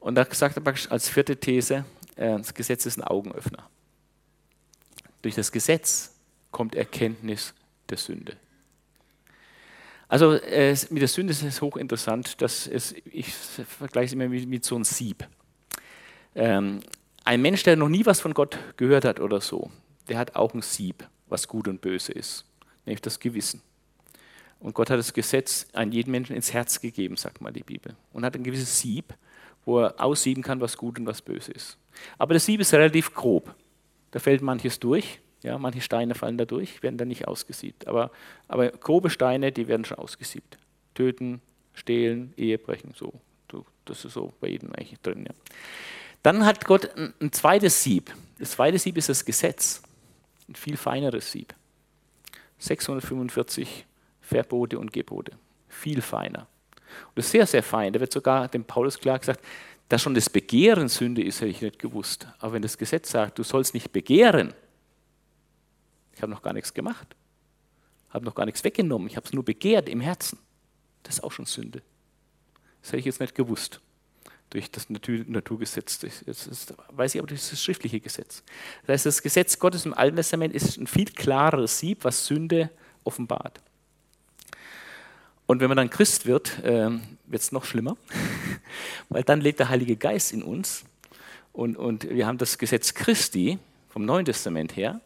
Und 0.00 0.14
da 0.14 0.26
sagt 0.30 0.56
er 0.56 0.74
als 0.90 1.08
vierte 1.08 1.36
These, 1.36 1.84
äh, 2.16 2.38
das 2.38 2.54
Gesetz 2.54 2.86
ist 2.86 2.96
ein 2.98 3.04
Augenöffner. 3.04 3.68
Durch 5.20 5.34
das 5.34 5.52
Gesetz 5.52 6.14
kommt 6.50 6.74
Erkenntnis 6.74 7.54
der 7.88 7.98
Sünde. 7.98 8.36
Also 10.12 10.34
äh, 10.34 10.76
mit 10.90 11.00
der 11.00 11.08
Sünde 11.08 11.30
ist 11.30 11.42
es 11.42 11.62
hochinteressant, 11.62 12.42
dass 12.42 12.66
es, 12.66 12.94
ich 13.10 13.32
vergleiche 13.32 14.08
es 14.08 14.12
immer 14.12 14.28
mit, 14.28 14.46
mit 14.46 14.62
so 14.62 14.74
einem 14.74 14.84
Sieb. 14.84 15.26
Ähm, 16.34 16.80
ein 17.24 17.40
Mensch, 17.40 17.62
der 17.62 17.76
noch 17.76 17.88
nie 17.88 18.04
was 18.04 18.20
von 18.20 18.34
Gott 18.34 18.58
gehört 18.76 19.06
hat 19.06 19.20
oder 19.20 19.40
so, 19.40 19.70
der 20.10 20.18
hat 20.18 20.36
auch 20.36 20.52
ein 20.52 20.60
Sieb, 20.60 21.08
was 21.30 21.48
gut 21.48 21.66
und 21.66 21.80
böse 21.80 22.12
ist, 22.12 22.44
nämlich 22.84 23.00
das 23.00 23.20
Gewissen. 23.20 23.62
Und 24.60 24.74
Gott 24.74 24.90
hat 24.90 24.98
das 24.98 25.14
Gesetz 25.14 25.68
an 25.72 25.92
jeden 25.92 26.10
Menschen 26.10 26.36
ins 26.36 26.52
Herz 26.52 26.82
gegeben, 26.82 27.16
sagt 27.16 27.40
mal 27.40 27.50
die 27.50 27.64
Bibel. 27.64 27.96
Und 28.12 28.26
hat 28.26 28.34
ein 28.34 28.44
gewisses 28.44 28.80
Sieb, 28.80 29.14
wo 29.64 29.80
er 29.80 29.98
aussieben 29.98 30.42
kann, 30.42 30.60
was 30.60 30.76
gut 30.76 30.98
und 30.98 31.06
was 31.06 31.22
böse 31.22 31.52
ist. 31.52 31.78
Aber 32.18 32.34
das 32.34 32.44
Sieb 32.44 32.60
ist 32.60 32.74
relativ 32.74 33.14
grob. 33.14 33.54
Da 34.10 34.18
fällt 34.18 34.42
manches 34.42 34.78
durch. 34.78 35.22
Ja, 35.42 35.58
manche 35.58 35.80
Steine 35.80 36.14
fallen 36.14 36.38
da 36.38 36.44
durch, 36.44 36.82
werden 36.82 36.98
dann 36.98 37.08
nicht 37.08 37.26
ausgesiebt. 37.26 37.88
Aber, 37.88 38.10
aber 38.48 38.70
grobe 38.70 39.10
Steine, 39.10 39.52
die 39.52 39.68
werden 39.68 39.84
schon 39.84 39.98
ausgesiebt. 39.98 40.58
Töten, 40.94 41.40
stehlen, 41.74 42.32
Ehebrechen, 42.36 42.92
so. 42.94 43.12
Das 43.84 44.04
ist 44.04 44.14
so 44.14 44.32
bei 44.40 44.48
jedem 44.48 44.72
eigentlich 44.72 45.00
drin. 45.00 45.24
Ja. 45.26 45.34
Dann 46.22 46.46
hat 46.46 46.64
Gott 46.64 46.96
ein, 46.96 47.12
ein 47.20 47.32
zweites 47.32 47.82
Sieb. 47.82 48.14
Das 48.38 48.52
zweite 48.52 48.78
Sieb 48.78 48.96
ist 48.96 49.08
das 49.08 49.24
Gesetz. 49.24 49.82
Ein 50.48 50.54
viel 50.54 50.76
feineres 50.76 51.32
Sieb. 51.32 51.54
645 52.58 53.86
Verbote 54.20 54.78
und 54.78 54.92
Gebote. 54.92 55.32
Viel 55.68 56.00
feiner. 56.00 56.46
Und 57.08 57.16
das 57.16 57.26
ist 57.26 57.32
sehr, 57.32 57.46
sehr 57.46 57.62
fein. 57.62 57.92
Da 57.92 58.00
wird 58.00 58.12
sogar 58.12 58.48
dem 58.48 58.64
Paulus 58.64 58.98
klar 58.98 59.18
gesagt, 59.18 59.40
dass 59.88 60.02
schon 60.02 60.14
das 60.14 60.30
Begehren 60.30 60.88
Sünde 60.88 61.22
ist, 61.22 61.40
hätte 61.40 61.50
ich 61.50 61.60
nicht 61.60 61.78
gewusst. 61.78 62.26
Aber 62.38 62.54
wenn 62.54 62.62
das 62.62 62.78
Gesetz 62.78 63.10
sagt, 63.10 63.38
du 63.38 63.42
sollst 63.42 63.74
nicht 63.74 63.92
begehren, 63.92 64.54
ich 66.22 66.24
habe 66.24 66.34
noch 66.34 66.42
gar 66.42 66.52
nichts 66.52 66.72
gemacht, 66.72 67.16
habe 68.10 68.24
noch 68.24 68.36
gar 68.36 68.46
nichts 68.46 68.62
weggenommen, 68.62 69.08
ich 69.08 69.16
habe 69.16 69.26
es 69.26 69.32
nur 69.32 69.44
begehrt 69.44 69.88
im 69.88 70.00
Herzen, 70.00 70.38
das 71.02 71.16
ist 71.16 71.24
auch 71.24 71.32
schon 71.32 71.46
Sünde. 71.46 71.82
Das 72.80 72.90
hätte 72.92 72.98
ich 72.98 73.06
jetzt 73.06 73.18
nicht 73.18 73.34
gewusst 73.34 73.80
durch 74.50 74.70
das 74.70 74.88
Natur 74.88 75.24
Naturgesetz. 75.26 75.98
Das 75.98 76.46
ist, 76.46 76.74
weiß 76.90 77.16
ich 77.16 77.20
aber, 77.20 77.32
ist 77.32 77.50
das 77.50 77.60
schriftliche 77.60 77.98
Gesetz. 77.98 78.44
Das 78.86 78.94
heißt, 78.94 79.06
das 79.06 79.22
Gesetz 79.22 79.58
Gottes 79.58 79.84
im 79.84 79.94
Alten 79.94 80.14
Testament 80.14 80.54
ist 80.54 80.78
ein 80.78 80.86
viel 80.86 81.06
klareres 81.06 81.80
Sieb, 81.80 82.04
was 82.04 82.24
Sünde 82.24 82.70
offenbart. 83.02 83.60
Und 85.46 85.58
wenn 85.58 85.66
man 85.66 85.76
dann 85.76 85.90
Christ 85.90 86.26
wird, 86.26 86.62
äh, 86.62 86.88
wird 87.26 87.42
es 87.42 87.50
noch 87.50 87.64
schlimmer, 87.64 87.96
weil 89.08 89.24
dann 89.24 89.40
lebt 89.40 89.58
der 89.58 89.70
Heilige 89.70 89.96
Geist 89.96 90.32
in 90.32 90.44
uns 90.44 90.84
und, 91.52 91.76
und 91.76 92.08
wir 92.08 92.28
haben 92.28 92.38
das 92.38 92.58
Gesetz 92.58 92.94
Christi 92.94 93.58
vom 93.88 94.04
Neuen 94.04 94.24
Testament 94.24 94.76
her 94.76 95.00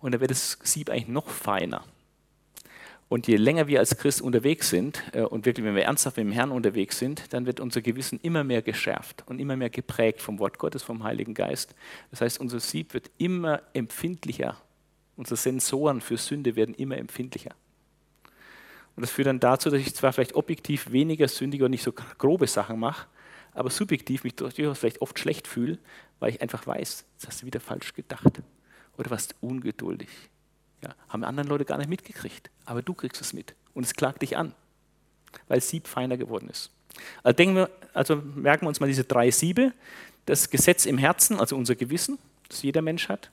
und 0.00 0.12
da 0.12 0.20
wird 0.20 0.30
das 0.30 0.58
Sieb 0.62 0.90
eigentlich 0.90 1.08
noch 1.08 1.28
feiner. 1.28 1.84
Und 3.08 3.28
je 3.28 3.36
länger 3.36 3.68
wir 3.68 3.78
als 3.78 3.96
Christ 3.96 4.20
unterwegs 4.20 4.68
sind 4.68 5.00
äh, 5.12 5.22
und 5.22 5.46
wirklich, 5.46 5.64
wenn 5.64 5.76
wir 5.76 5.84
ernsthaft 5.84 6.16
mit 6.16 6.26
dem 6.26 6.32
Herrn 6.32 6.50
unterwegs 6.50 6.98
sind, 6.98 7.32
dann 7.32 7.46
wird 7.46 7.60
unser 7.60 7.80
Gewissen 7.80 8.18
immer 8.20 8.42
mehr 8.42 8.62
geschärft 8.62 9.22
und 9.26 9.38
immer 9.38 9.56
mehr 9.56 9.70
geprägt 9.70 10.20
vom 10.20 10.40
Wort 10.40 10.58
Gottes, 10.58 10.82
vom 10.82 11.04
Heiligen 11.04 11.34
Geist. 11.34 11.74
Das 12.10 12.20
heißt, 12.20 12.40
unser 12.40 12.58
Sieb 12.58 12.94
wird 12.94 13.10
immer 13.18 13.62
empfindlicher. 13.74 14.56
Unsere 15.16 15.36
Sensoren 15.36 16.00
für 16.00 16.16
Sünde 16.16 16.56
werden 16.56 16.74
immer 16.74 16.98
empfindlicher. 16.98 17.54
Und 18.96 19.02
das 19.02 19.10
führt 19.10 19.28
dann 19.28 19.40
dazu, 19.40 19.70
dass 19.70 19.80
ich 19.80 19.94
zwar 19.94 20.12
vielleicht 20.12 20.34
objektiv 20.34 20.90
weniger 20.90 21.28
sündige 21.28 21.66
und 21.66 21.70
nicht 21.70 21.84
so 21.84 21.92
grobe 21.92 22.46
Sachen 22.46 22.80
mache, 22.80 23.06
aber 23.52 23.70
subjektiv 23.70 24.24
mich 24.24 24.34
durchaus 24.34 24.78
vielleicht 24.78 25.00
oft 25.00 25.18
schlecht 25.18 25.46
fühle, 25.46 25.78
weil 26.18 26.30
ich 26.30 26.42
einfach 26.42 26.66
weiß, 26.66 27.04
das 27.20 27.28
hast 27.28 27.42
du 27.42 27.46
wieder 27.46 27.60
falsch 27.60 27.94
gedacht. 27.94 28.42
Oder 28.96 29.10
warst 29.10 29.34
ungeduldig. 29.40 30.08
Ja, 30.82 30.94
haben 31.08 31.24
anderen 31.24 31.48
Leute 31.48 31.64
gar 31.64 31.78
nicht 31.78 31.88
mitgekriegt, 31.88 32.50
aber 32.64 32.82
du 32.82 32.94
kriegst 32.94 33.20
es 33.20 33.32
mit 33.32 33.54
und 33.74 33.84
es 33.84 33.94
klagt 33.94 34.22
dich 34.22 34.36
an, 34.36 34.54
weil 35.48 35.60
Sieb 35.60 35.86
feiner 35.86 36.16
geworden 36.16 36.48
ist. 36.48 36.70
Also, 37.22 37.38
wir, 37.38 37.70
also 37.92 38.16
merken 38.16 38.64
wir 38.64 38.68
uns 38.68 38.80
mal 38.80 38.86
diese 38.86 39.04
drei 39.04 39.30
Siebe. 39.30 39.72
Das 40.24 40.50
Gesetz 40.50 40.86
im 40.86 40.98
Herzen, 40.98 41.38
also 41.38 41.56
unser 41.56 41.76
Gewissen, 41.76 42.18
das 42.48 42.62
jeder 42.62 42.82
Mensch 42.82 43.08
hat. 43.08 43.30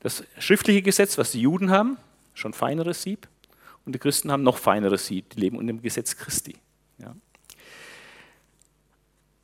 Das 0.00 0.22
schriftliche 0.38 0.82
Gesetz, 0.82 1.18
was 1.18 1.32
die 1.32 1.40
Juden 1.40 1.70
haben, 1.70 1.96
schon 2.34 2.52
feineres 2.52 3.02
Sieb. 3.02 3.26
Und 3.84 3.94
die 3.94 3.98
Christen 3.98 4.30
haben 4.30 4.42
noch 4.42 4.58
feineres 4.58 5.06
Sieb, 5.06 5.30
die 5.30 5.40
leben 5.40 5.58
unter 5.58 5.72
dem 5.72 5.82
Gesetz 5.82 6.16
Christi. 6.16 6.56
Ja. 6.98 7.14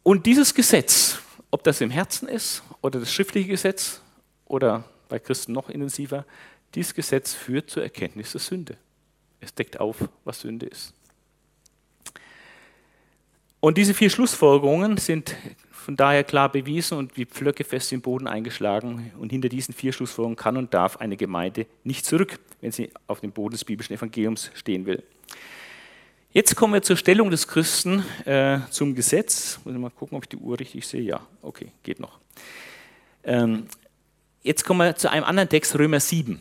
Und 0.03 0.27
dieses 0.27 0.55
Gesetz, 0.55 1.19
ob 1.51 1.65
das 1.65 1.81
im 1.81 1.91
Herzen 1.91 2.29
ist 2.29 2.63
oder 2.81 3.01
das 3.01 3.13
schriftliche 3.13 3.49
Gesetz 3.49 4.01
oder 4.47 4.85
bei 5.11 5.19
Christen 5.19 5.53
noch 5.53 5.69
intensiver, 5.69 6.25
dieses 6.75 6.95
Gesetz 6.95 7.35
führt 7.35 7.69
zur 7.69 7.83
Erkenntnis 7.83 8.33
der 8.33 8.41
Sünde. 8.41 8.77
Es 9.41 9.55
deckt 9.55 9.81
auf, 9.81 9.97
was 10.25 10.41
Sünde 10.41 10.67
ist. 10.67 10.95
Und 13.61 13.77
diese 13.77 13.93
vier 13.93 14.09
Schlussfolgerungen 14.09 14.97
sind 14.97 15.37
von 15.71 15.97
daher 15.97 16.25
klar 16.25 16.51
bewiesen 16.51 16.97
und 16.97 17.17
wie 17.17 17.27
Pflöcke 17.27 17.65
fest 17.65 17.93
im 17.93 18.01
Boden 18.01 18.27
eingeschlagen. 18.27 19.13
Und 19.19 19.33
hinter 19.33 19.49
diesen 19.49 19.75
vier 19.75 19.93
Schlussfolgerungen 19.93 20.37
kann 20.37 20.57
und 20.57 20.73
darf 20.73 20.97
eine 20.97 21.17
Gemeinde 21.17 21.67
nicht 21.85 22.07
zurück, 22.07 22.39
wenn 22.61 22.73
sie 22.73 22.91
auf 23.07 23.21
dem 23.21 23.33
Boden 23.33 23.53
des 23.53 23.65
biblischen 23.65 23.95
Evangeliums 23.95 24.51
stehen 24.55 24.87
will. 24.87 25.03
Jetzt 26.33 26.55
kommen 26.55 26.75
wir 26.75 26.83
zur 26.83 26.97
Stellung 26.97 27.31
des 27.31 27.49
Christen 27.49 28.05
äh, 28.25 28.61
zum 28.71 28.95
Gesetz. 28.95 29.59
Muss 29.65 29.75
ich 29.75 29.81
mal 29.81 29.91
gucken, 29.91 30.17
ob 30.17 30.25
ich 30.25 30.29
die 30.29 30.37
Uhr 30.37 30.59
richtig 30.59 30.87
sehe. 30.87 31.03
Ja, 31.03 31.21
okay, 31.43 31.73
geht 31.83 31.99
noch. 31.99 32.19
Ähm, 33.25 33.67
jetzt 34.43 34.65
kommen 34.65 34.81
wir 34.81 34.97
zu 34.97 35.11
einem 35.11 35.25
anderen 35.25 35.49
Text, 35.49 35.79
Römer 35.79 36.01
7. 36.01 36.41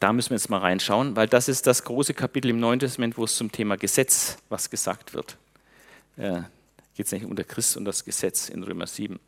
Da 0.00 0.12
müssen 0.12 0.30
wir 0.30 0.36
jetzt 0.36 0.50
mal 0.50 0.58
reinschauen, 0.58 1.16
weil 1.16 1.28
das 1.28 1.48
ist 1.48 1.66
das 1.66 1.84
große 1.84 2.14
Kapitel 2.14 2.50
im 2.50 2.60
Neuen 2.60 2.80
Testament, 2.80 3.16
wo 3.18 3.24
es 3.24 3.36
zum 3.36 3.52
Thema 3.52 3.76
Gesetz 3.76 4.38
was 4.48 4.70
gesagt 4.70 5.14
wird. 5.14 5.36
Äh, 6.16 6.42
Geht 6.94 7.06
es 7.06 7.12
nicht 7.12 7.24
um 7.24 7.34
der 7.34 7.46
Christ 7.46 7.76
und 7.76 7.86
das 7.86 8.04
Gesetz 8.04 8.48
in 8.48 8.62
Römer 8.62 8.86
7. 8.86 9.18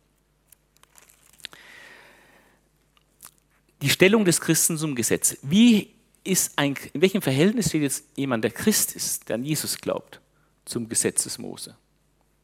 die 3.85 3.91
Stellung 3.91 4.25
des 4.25 4.41
Christen 4.41 4.79
zum 4.79 4.95
Gesetz. 4.95 5.37
Wie 5.43 5.93
ist 6.23 6.57
ein, 6.57 6.75
in 6.93 7.01
welchem 7.01 7.21
Verhältnis 7.21 7.69
steht 7.69 7.83
jetzt 7.83 8.05
jemand, 8.15 8.43
der 8.43 8.49
Christ 8.49 8.95
ist, 8.95 9.29
der 9.29 9.35
an 9.35 9.43
Jesus 9.43 9.77
glaubt, 9.77 10.21
zum 10.65 10.89
Gesetz 10.89 11.23
des 11.23 11.37
Mose? 11.37 11.75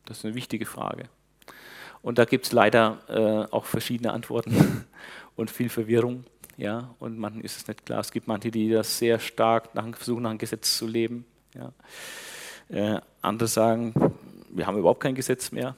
Das 0.06 0.20
ist 0.20 0.26
eine 0.26 0.36
wichtige 0.36 0.68
Frage. 0.68 1.10
Und 2.02 2.18
da 2.18 2.26
gibt 2.26 2.46
es 2.46 2.52
leider 2.52 3.00
äh, 3.08 3.54
auch 3.54 3.66
verschiedene 3.66 4.12
Antworten 4.12 4.86
und 5.36 5.52
viel 5.52 5.70
Verwirrung. 5.70 6.26
Ja, 6.58 6.94
und 7.00 7.18
manchen 7.18 7.42
ist 7.42 7.58
es 7.58 7.68
nicht 7.68 7.86
klar. 7.86 8.00
Es 8.00 8.12
gibt 8.12 8.28
manche, 8.28 8.52
die 8.52 8.70
das 8.70 8.98
sehr 8.98 9.20
stark 9.20 9.74
nach, 9.74 9.86
versuchen, 9.96 10.24
nach 10.24 10.32
dem 10.32 10.38
Gesetz 10.38 10.78
zu 10.78 10.88
leben. 10.88 11.26
Ja. 11.56 11.72
Äh, 12.70 13.02
andere 13.22 13.48
sagen, 13.48 13.94
wir 14.50 14.68
haben 14.68 14.78
überhaupt 14.78 15.02
kein 15.02 15.16
Gesetz 15.16 15.52
mehr. 15.52 15.76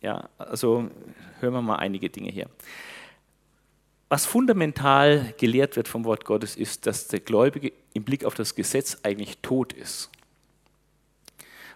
Ja, 0.00 0.28
also 0.38 0.90
hören 1.40 1.54
wir 1.54 1.62
mal 1.62 1.76
einige 1.76 2.10
Dinge 2.10 2.30
hier. 2.30 2.48
Was 4.08 4.26
fundamental 4.26 5.34
gelehrt 5.38 5.76
wird 5.76 5.88
vom 5.88 6.04
Wort 6.04 6.24
Gottes, 6.24 6.56
ist, 6.56 6.86
dass 6.86 7.08
der 7.08 7.20
Gläubige 7.20 7.72
im 7.94 8.04
Blick 8.04 8.24
auf 8.24 8.34
das 8.34 8.54
Gesetz 8.54 8.98
eigentlich 9.02 9.38
tot 9.38 9.72
ist. 9.72 10.10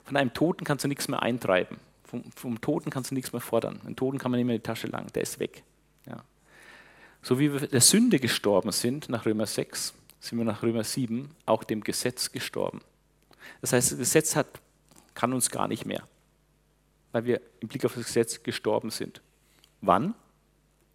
Von 0.04 0.16
einem 0.16 0.32
Toten 0.32 0.64
kannst 0.64 0.84
du 0.84 0.88
nichts 0.88 1.08
mehr 1.08 1.22
eintreiben. 1.22 1.78
Vom, 2.08 2.24
vom 2.34 2.58
Toten 2.62 2.88
kannst 2.88 3.10
du 3.10 3.14
nichts 3.14 3.32
mehr 3.32 3.40
fordern. 3.40 3.80
Einen 3.84 3.94
Toten 3.94 4.18
kann 4.18 4.30
man 4.30 4.38
nicht 4.38 4.46
mehr 4.46 4.56
in 4.56 4.62
die 4.62 4.66
Tasche 4.66 4.86
langen, 4.86 5.12
der 5.14 5.22
ist 5.22 5.38
weg. 5.38 5.62
Ja. 6.06 6.24
So 7.20 7.38
wie 7.38 7.52
wir 7.52 7.66
der 7.66 7.82
Sünde 7.82 8.18
gestorben 8.18 8.72
sind, 8.72 9.10
nach 9.10 9.26
Römer 9.26 9.44
6, 9.44 9.92
sind 10.18 10.38
wir 10.38 10.44
nach 10.46 10.62
Römer 10.62 10.84
7 10.84 11.30
auch 11.44 11.64
dem 11.64 11.84
Gesetz 11.84 12.32
gestorben. 12.32 12.80
Das 13.60 13.74
heißt, 13.74 13.92
das 13.92 13.98
Gesetz 13.98 14.36
hat, 14.36 14.46
kann 15.12 15.34
uns 15.34 15.50
gar 15.50 15.68
nicht 15.68 15.84
mehr, 15.84 16.08
weil 17.12 17.26
wir 17.26 17.42
im 17.60 17.68
Blick 17.68 17.84
auf 17.84 17.94
das 17.94 18.06
Gesetz 18.06 18.42
gestorben 18.42 18.88
sind. 18.88 19.20
Wann? 19.82 20.14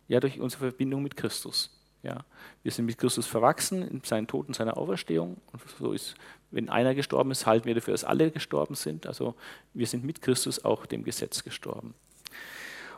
Ja, 0.08 0.20
durch 0.20 0.40
unsere 0.40 0.70
Verbindung 0.70 1.04
mit 1.04 1.16
Christus. 1.16 1.80
Ja, 2.02 2.26
wir 2.64 2.72
sind 2.72 2.86
mit 2.86 2.98
Christus 2.98 3.28
verwachsen 3.28 3.88
in 3.88 4.02
seinen 4.04 4.26
Tod 4.26 4.48
und 4.48 4.56
seiner 4.56 4.78
Auferstehung. 4.78 5.38
Und 5.52 5.62
so 5.78 5.94
ist, 5.94 6.16
wenn 6.54 6.70
einer 6.70 6.94
gestorben 6.96 7.32
ist, 7.32 7.46
halten 7.46 7.66
wir 7.66 7.76
dafür, 7.76 7.94
dass 7.94 8.04
alle 8.04 8.32
gestorben 8.32 8.76
sind. 8.76 9.08
Also 9.08 9.36
wir 9.74 9.88
sind 9.88 10.04
mit 10.04 10.22
Christus 10.22 10.64
auch 10.64 10.86
dem 10.86 11.04
Gesetz 11.04 11.44
gestorben. 11.44 11.96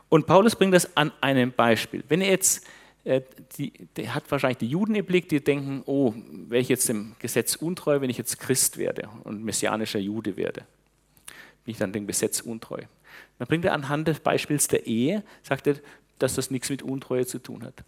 Und 0.09 0.27
Paulus 0.27 0.55
bringt 0.55 0.73
das 0.73 0.95
an 0.97 1.11
einem 1.21 1.51
Beispiel. 1.51 2.03
Wenn 2.09 2.21
er 2.21 2.29
jetzt, 2.29 2.67
äh, 3.05 3.21
die, 3.57 3.71
der 3.95 4.13
hat 4.13 4.29
wahrscheinlich 4.29 4.57
die 4.57 4.67
Juden 4.67 4.93
im 4.93 5.05
Blick, 5.05 5.29
die 5.29 5.43
denken, 5.43 5.83
oh, 5.85 6.13
wäre 6.47 6.61
ich 6.61 6.69
jetzt 6.69 6.89
dem 6.89 7.15
Gesetz 7.19 7.55
untreu, 7.55 8.01
wenn 8.01 8.09
ich 8.09 8.17
jetzt 8.17 8.39
Christ 8.39 8.77
werde 8.77 9.09
und 9.23 9.43
messianischer 9.43 9.99
Jude 9.99 10.35
werde? 10.37 10.61
Bin 11.63 11.71
ich 11.71 11.77
dann 11.77 11.93
dem 11.93 12.07
Gesetz 12.07 12.41
untreu? 12.41 12.81
Dann 13.39 13.47
bringt 13.47 13.65
er 13.65 13.73
anhand 13.73 14.07
des 14.07 14.19
Beispiels 14.19 14.67
der 14.67 14.85
Ehe, 14.85 15.23
sagt 15.43 15.67
er, 15.67 15.75
dass 16.19 16.35
das 16.35 16.51
nichts 16.51 16.69
mit 16.69 16.83
Untreue 16.83 17.25
zu 17.25 17.39
tun 17.39 17.63
hat. 17.63 17.83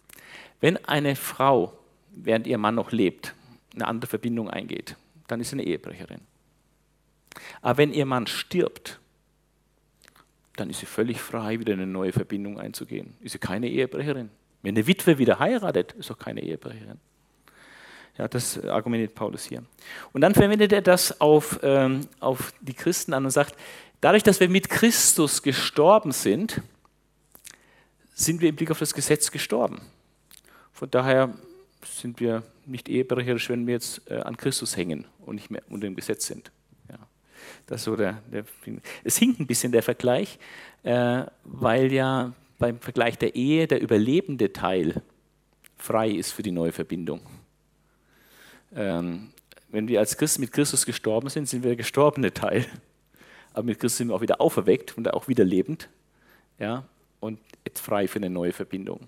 Wenn 0.60 0.82
eine 0.86 1.14
Frau, 1.14 1.78
während 2.10 2.46
ihr 2.46 2.58
Mann 2.58 2.74
noch 2.74 2.90
lebt, 2.90 3.34
eine 3.74 3.86
andere 3.86 4.08
Verbindung 4.08 4.50
eingeht, 4.50 4.96
dann 5.28 5.40
ist 5.40 5.50
sie 5.50 5.56
eine 5.56 5.64
Ehebrecherin. 5.64 6.20
Aber 7.62 7.78
wenn 7.78 7.92
ihr 7.92 8.06
Mann 8.06 8.26
stirbt, 8.26 8.98
dann 10.56 10.70
ist 10.70 10.80
sie 10.80 10.86
völlig 10.86 11.20
frei, 11.20 11.60
wieder 11.60 11.74
eine 11.74 11.86
neue 11.86 12.12
Verbindung 12.12 12.58
einzugehen. 12.58 13.14
Ist 13.20 13.32
sie 13.32 13.38
keine 13.38 13.68
Ehebrecherin. 13.68 14.30
Wenn 14.62 14.76
eine 14.76 14.86
Witwe 14.86 15.18
wieder 15.18 15.38
heiratet, 15.38 15.92
ist 15.92 16.10
auch 16.10 16.18
keine 16.18 16.42
Ehebrecherin. 16.42 16.98
Ja, 18.16 18.26
das 18.26 18.62
argumentiert 18.64 19.14
Paulus 19.14 19.44
hier. 19.44 19.62
Und 20.12 20.22
dann 20.22 20.34
verwendet 20.34 20.72
er 20.72 20.82
das 20.82 21.20
auf, 21.20 21.60
ähm, 21.62 22.00
auf 22.18 22.52
die 22.60 22.74
Christen 22.74 23.14
an 23.14 23.24
und 23.24 23.30
sagt, 23.30 23.54
dadurch, 24.00 24.24
dass 24.24 24.40
wir 24.40 24.48
mit 24.48 24.68
Christus 24.68 25.42
gestorben 25.42 26.10
sind, 26.10 26.60
sind 28.14 28.40
wir 28.40 28.48
im 28.48 28.56
Blick 28.56 28.72
auf 28.72 28.80
das 28.80 28.92
Gesetz 28.92 29.30
gestorben. 29.30 29.80
Von 30.72 30.90
daher 30.90 31.34
sind 31.84 32.20
wir 32.20 32.42
nicht 32.66 32.88
ehebrecherisch, 32.88 33.48
wenn 33.48 33.66
wir 33.66 33.74
jetzt 33.74 34.10
äh, 34.10 34.16
an 34.16 34.36
Christus 34.36 34.76
hängen 34.76 35.06
und 35.24 35.36
nicht 35.36 35.50
mehr 35.50 35.62
unter 35.68 35.86
dem 35.86 35.96
Gesetz 35.96 36.26
sind. 36.26 36.50
Ja. 36.90 36.98
Das 37.66 37.84
so 37.84 37.96
der, 37.96 38.22
der, 38.32 38.44
es 39.04 39.16
hinkt 39.18 39.40
ein 39.40 39.46
bisschen 39.46 39.72
der 39.72 39.82
Vergleich, 39.82 40.38
äh, 40.82 41.24
weil 41.44 41.92
ja 41.92 42.32
beim 42.58 42.80
Vergleich 42.80 43.18
der 43.18 43.34
Ehe 43.34 43.66
der 43.66 43.80
überlebende 43.80 44.52
Teil 44.52 45.02
frei 45.76 46.10
ist 46.10 46.32
für 46.32 46.42
die 46.42 46.50
neue 46.50 46.72
Verbindung. 46.72 47.20
Ähm, 48.74 49.30
wenn 49.70 49.88
wir 49.88 50.00
als 50.00 50.16
Christen 50.16 50.40
mit 50.40 50.52
Christus 50.52 50.84
gestorben 50.84 51.28
sind, 51.28 51.48
sind 51.48 51.62
wir 51.62 51.70
der 51.70 51.76
gestorbene 51.76 52.32
Teil. 52.32 52.66
Aber 53.52 53.64
mit 53.64 53.78
Christus 53.78 53.98
sind 53.98 54.08
wir 54.08 54.14
auch 54.14 54.20
wieder 54.20 54.40
auferweckt 54.40 54.96
und 54.96 55.12
auch 55.12 55.28
wieder 55.28 55.44
lebend. 55.44 55.88
Ja, 56.58 56.84
und 57.20 57.38
frei 57.74 58.08
für 58.08 58.18
eine 58.18 58.30
neue 58.30 58.52
Verbindung. 58.52 59.06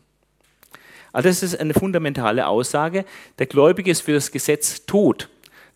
Also 1.13 1.29
das 1.29 1.43
ist 1.43 1.59
eine 1.59 1.75
fundamentale 1.75 2.47
Aussage. 2.47 3.05
Der 3.39 3.47
Gläubige 3.47 3.91
ist 3.91 4.03
für 4.03 4.13
das 4.13 4.31
Gesetz 4.31 4.87
tot. 4.87 5.29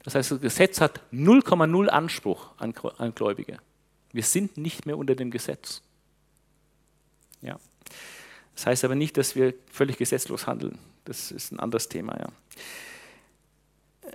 Das 0.04 0.14
heißt, 0.14 0.32
das 0.32 0.40
Gesetz 0.40 0.80
hat 0.80 1.00
0,0 1.12 1.88
Anspruch 1.88 2.50
an, 2.58 2.74
Gläubige. 3.14 3.58
Wir 4.12 4.22
sind 4.22 4.56
nicht 4.56 4.86
mehr 4.86 4.98
unter 4.98 5.14
dem 5.14 5.30
Gesetz. 5.30 5.82
Ja. 7.42 7.58
Das 8.54 8.66
heißt 8.66 8.84
aber 8.84 8.94
nicht, 8.94 9.16
dass 9.16 9.34
wir 9.34 9.54
völlig 9.72 9.96
gesetzlos 9.96 10.46
handeln. 10.46 10.78
Das 11.04 11.30
ist 11.32 11.52
ein 11.52 11.58
anderes 11.58 11.88
Thema. 11.88 12.16
Ja. 12.18 12.28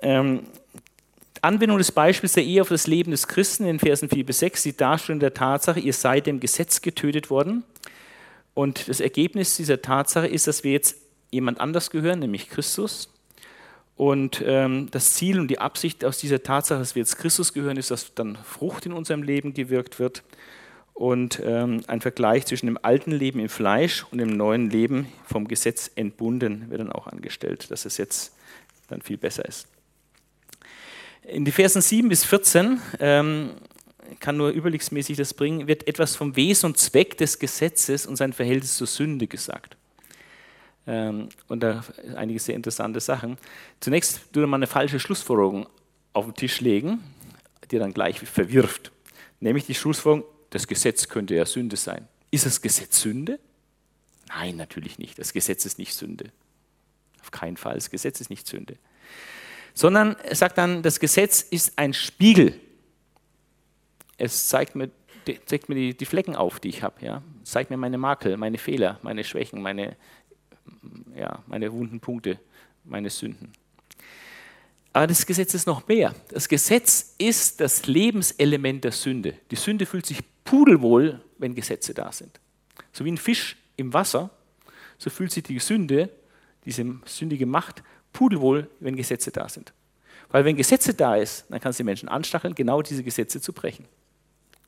Ähm, 0.02 0.44
Anwendung 1.42 1.78
des 1.78 1.92
Beispiels 1.92 2.34
der 2.34 2.44
Ehe 2.44 2.62
auf 2.62 2.70
das 2.70 2.88
Leben 2.88 3.12
des 3.12 3.28
Christen 3.28 3.66
in 3.66 3.80
Versen 3.80 4.10
4 4.10 4.26
bis 4.26 4.40
6, 4.40 4.64
die 4.64 4.78
Darstellung 4.78 5.20
der 5.20 5.34
Tatsache, 5.34 5.80
ihr 5.80 5.94
seid 5.94 6.28
dem 6.28 6.40
Gesetz 6.40 6.82
getötet 6.82 7.30
worden. 7.30 7.64
Und 8.54 8.90
das 8.90 9.00
Ergebnis 9.00 9.56
dieser 9.56 9.82
Tatsache 9.82 10.28
ist, 10.28 10.48
dass 10.48 10.64
wir 10.64 10.74
jetzt 10.74 10.98
jemand 11.32 11.60
anders 11.60 11.90
gehören, 11.90 12.20
nämlich 12.20 12.50
Christus. 12.50 13.10
Und 13.96 14.42
ähm, 14.46 14.88
das 14.92 15.14
Ziel 15.14 15.40
und 15.40 15.50
die 15.50 15.60
Absicht 15.60 16.06
aus 16.06 16.20
dieser 16.20 16.42
Tatsache, 16.42 16.80
dass 16.80 16.96
wir 16.96 17.02
jetzt 17.02 17.18
Christus 17.18 17.54
gehören, 17.54 17.76
ist, 17.76 17.92
dass 17.92 18.14
dann 18.14 18.38
Frucht 18.38 18.86
in 18.86 18.94
unserem 18.94 19.24
Leben 19.24 19.54
gewirkt 19.54 20.00
wird. 20.00 20.24
Und 20.94 21.42
ähm, 21.46 21.82
ein 21.88 22.02
Vergleich 22.02 22.46
zwischen 22.46 22.66
dem 22.66 22.78
alten 22.82 23.12
Leben 23.12 23.40
im 23.40 23.50
Fleisch 23.50 24.06
und 24.12 24.18
dem 24.18 24.30
neuen 24.30 24.70
Leben 24.70 25.08
vom 25.26 25.48
Gesetz 25.48 25.92
entbunden 25.96 26.70
wird 26.70 26.82
dann 26.82 26.92
auch 26.92 27.08
angestellt, 27.08 27.72
dass 27.72 27.86
es 27.86 27.98
jetzt 27.98 28.36
dann 28.90 29.02
viel 29.02 29.18
besser 29.18 29.46
ist. 29.46 29.68
In 31.24 31.46
die 31.46 31.52
Versen 31.52 31.82
7 31.82 32.10
bis 32.10 32.26
14 32.26 32.82
ähm, 33.00 33.52
kann 34.20 34.38
nur 34.38 34.50
überblicksmäßig 34.50 35.18
das 35.18 35.34
bringen, 35.34 35.68
wird 35.68 35.88
etwas 35.88 36.16
vom 36.16 36.36
Wesen 36.36 36.68
und 36.68 36.78
Zweck 36.78 37.18
des 37.18 37.40
Gesetzes 37.40 38.06
und 38.06 38.16
sein 38.16 38.34
Verhältnis 38.34 38.76
zur 38.76 38.88
Sünde 38.88 39.28
gesagt. 39.28 39.78
Ähm, 40.90 41.30
und 41.48 41.62
da 41.62 41.84
einige 42.16 42.40
sehr 42.40 42.56
interessante 42.56 43.00
Sachen. 43.00 43.38
Zunächst 43.80 44.34
tut 44.34 44.48
man 44.48 44.56
eine 44.56 44.66
falsche 44.68 45.00
Schlussfolgerung 45.00 45.68
auf 46.14 46.26
den 46.26 46.34
Tisch 46.34 46.62
legen, 46.62 47.04
die 47.70 47.78
dann 47.78 47.94
gleich 47.94 48.20
verwirft. 48.20 48.92
Nämlich 49.40 49.68
die 49.68 49.76
Schlussfolgerung, 49.76 50.28
das 50.50 50.68
Gesetz 50.68 51.08
könnte 51.08 51.36
ja 51.36 51.46
Sünde 51.46 51.76
sein. 51.76 52.08
Ist 52.32 52.48
das 52.48 52.62
Gesetz 52.62 53.02
Sünde? 53.02 53.40
Nein, 54.30 54.56
natürlich 54.56 54.98
nicht. 54.98 55.20
Das 55.20 55.32
Gesetz 55.32 55.66
ist 55.66 55.78
nicht 55.78 55.94
Sünde. 55.94 56.32
Auf 57.22 57.30
keinen 57.30 57.58
Fall. 57.58 57.76
Das 57.76 57.92
Gesetz 57.92 58.20
ist 58.20 58.32
nicht 58.32 58.48
Sünde. 58.48 58.78
Sondern 59.76 60.16
er 60.16 60.36
sagt 60.36 60.58
dann, 60.58 60.82
das 60.82 61.00
Gesetz 61.00 61.42
ist 61.42 61.78
ein 61.78 61.94
Spiegel 61.94 62.60
es 64.20 64.50
zeigt 64.50 64.76
mir, 64.76 64.92
zeigt 65.46 65.70
mir 65.70 65.76
die, 65.76 65.98
die 65.98 66.06
Flecken 66.06 66.36
auf, 66.36 66.60
die 66.60 66.70
ich 66.70 66.84
habe. 66.84 67.04
Ja? 67.04 67.24
Es 67.44 67.52
zeigt 67.52 67.72
mir 67.72 67.78
meine 67.78 67.98
Makel, 67.98 68.38
meine 68.38 68.58
Fehler, 68.58 69.00
meine 69.02 69.24
Schwächen, 69.24 69.62
meine, 69.62 69.96
ja, 71.16 71.44
meine 71.48 71.72
wunden 71.72 72.00
Punkte, 72.00 72.40
meine 72.84 73.10
Sünden. 73.10 73.52
Aber 74.94 75.08
das 75.08 75.26
Gesetz 75.26 75.54
ist 75.54 75.68
noch 75.68 75.88
mehr. 75.88 76.16
Das 76.30 76.50
Gesetz 76.50 77.14
ist 77.18 77.62
das 77.62 77.86
Lebenselement 77.86 78.84
der 78.84 78.92
Sünde. 78.92 79.36
Die 79.52 79.56
Sünde 79.56 79.86
fühlt 79.86 80.06
sich 80.06 80.20
pudelwohl, 80.44 81.22
wenn 81.38 81.54
Gesetze 81.54 81.94
da 81.94 82.12
sind. 82.12 82.40
So 82.92 83.06
wie 83.06 83.12
ein 83.12 83.18
Fisch 83.18 83.56
im 83.78 83.94
Wasser, 83.94 84.32
so 84.98 85.10
fühlt 85.10 85.32
sich 85.32 85.44
die 85.44 85.60
Sünde, 85.60 86.10
diese 86.66 86.86
sündige 87.06 87.46
Macht, 87.46 87.84
pudelwohl, 88.14 88.70
wenn 88.80 88.96
Gesetze 88.96 89.32
da 89.32 89.48
sind. 89.48 89.74
Weil 90.32 90.46
wenn 90.46 90.56
Gesetze 90.56 90.94
da 90.94 91.16
ist, 91.16 91.46
dann 91.50 91.60
kann 91.60 91.72
es 91.72 91.78
die 91.78 91.84
Menschen 91.84 92.10
anstacheln, 92.10 92.56
genau 92.56 92.82
diese 92.82 93.04
Gesetze 93.04 93.42
zu 93.42 93.54
brechen. 93.54 93.86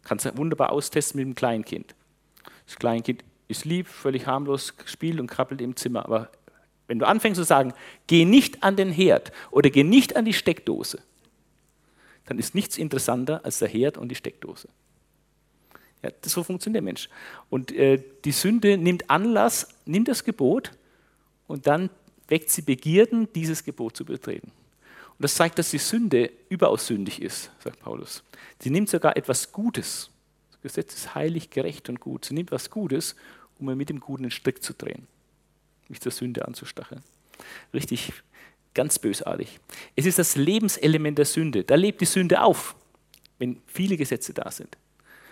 Kannst 0.04 0.26
du 0.26 0.38
wunderbar 0.38 0.72
austesten 0.72 1.20
mit 1.20 1.28
dem 1.28 1.36
Kleinkind. 1.36 1.96
Das 2.66 2.78
Kleinkind 2.78 3.24
ist 3.52 3.66
lieb, 3.66 3.88
völlig 3.88 4.28
harmlos, 4.28 4.74
spielt 4.86 5.20
und 5.20 5.28
krabbelt 5.28 5.62
im 5.62 5.76
Zimmer. 5.76 6.06
Aber 6.06 6.32
wenn 6.88 7.00
du 7.00 7.08
anfängst 7.08 7.38
zu 7.38 7.44
sagen, 7.44 7.74
geh 8.08 8.26
nicht 8.26 8.64
an 8.64 8.76
den 8.76 8.92
Herd 8.92 9.32
oder 9.52 9.70
geh 9.70 9.84
nicht 9.84 10.16
an 10.16 10.26
die 10.26 10.34
Steckdose, 10.34 11.00
dann 12.26 12.40
ist 12.40 12.56
nichts 12.56 12.78
interessanter 12.78 13.44
als 13.46 13.60
der 13.60 13.68
Herd 13.68 13.98
und 13.98 14.10
die 14.10 14.16
Steckdose. 14.16 14.68
Ja, 16.04 16.10
so 16.26 16.44
funktioniert 16.44 16.76
der 16.76 16.82
Mensch. 16.82 17.10
Und 17.50 17.72
äh, 17.72 18.02
die 18.26 18.32
Sünde 18.32 18.78
nimmt 18.78 19.10
Anlass, 19.10 19.70
nimmt 19.86 20.08
das 20.08 20.24
Gebot 20.24 20.72
und 21.48 21.68
dann 21.68 21.90
weckt 22.28 22.50
sie 22.50 22.62
Begierden, 22.62 23.32
dieses 23.34 23.64
Gebot 23.64 23.96
zu 23.96 24.06
betreten. 24.06 24.52
Und 25.22 25.24
das 25.24 25.36
zeigt, 25.36 25.60
dass 25.60 25.70
die 25.70 25.78
Sünde 25.78 26.32
überaus 26.50 26.88
sündig 26.88 27.22
ist, 27.22 27.52
sagt 27.60 27.80
Paulus. 27.80 28.24
Sie 28.60 28.70
nimmt 28.70 28.90
sogar 28.90 29.16
etwas 29.16 29.52
Gutes. 29.52 30.10
Das 30.52 30.62
Gesetz 30.62 30.96
ist 30.96 31.14
heilig, 31.14 31.52
gerecht 31.52 31.90
und 31.90 32.00
gut. 32.00 32.26
Sie 32.26 32.34
nimmt 32.34 32.50
etwas 32.50 32.70
Gutes, 32.70 33.16
um 33.62 33.78
mit 33.78 33.90
dem 33.90 34.00
Guten 34.00 34.24
einen 34.24 34.32
Strick 34.32 34.64
zu 34.64 34.74
drehen, 34.74 35.08
mich 35.88 36.02
zur 36.02 36.12
Sünde 36.12 36.48
anzustacheln. 36.48 37.02
Richtig 37.74 38.12
ganz 38.74 39.00
bösartig. 39.00 39.60
Es 39.96 40.06
ist 40.06 40.20
das 40.20 40.36
Lebenselement 40.36 41.18
der 41.18 41.26
Sünde. 41.26 41.64
Da 41.64 41.76
lebt 41.76 42.02
die 42.02 42.06
Sünde 42.06 42.42
auf, 42.42 42.76
wenn 43.40 43.62
viele 43.68 43.98
Gesetze 43.98 44.34
da 44.34 44.50
sind. 44.52 44.78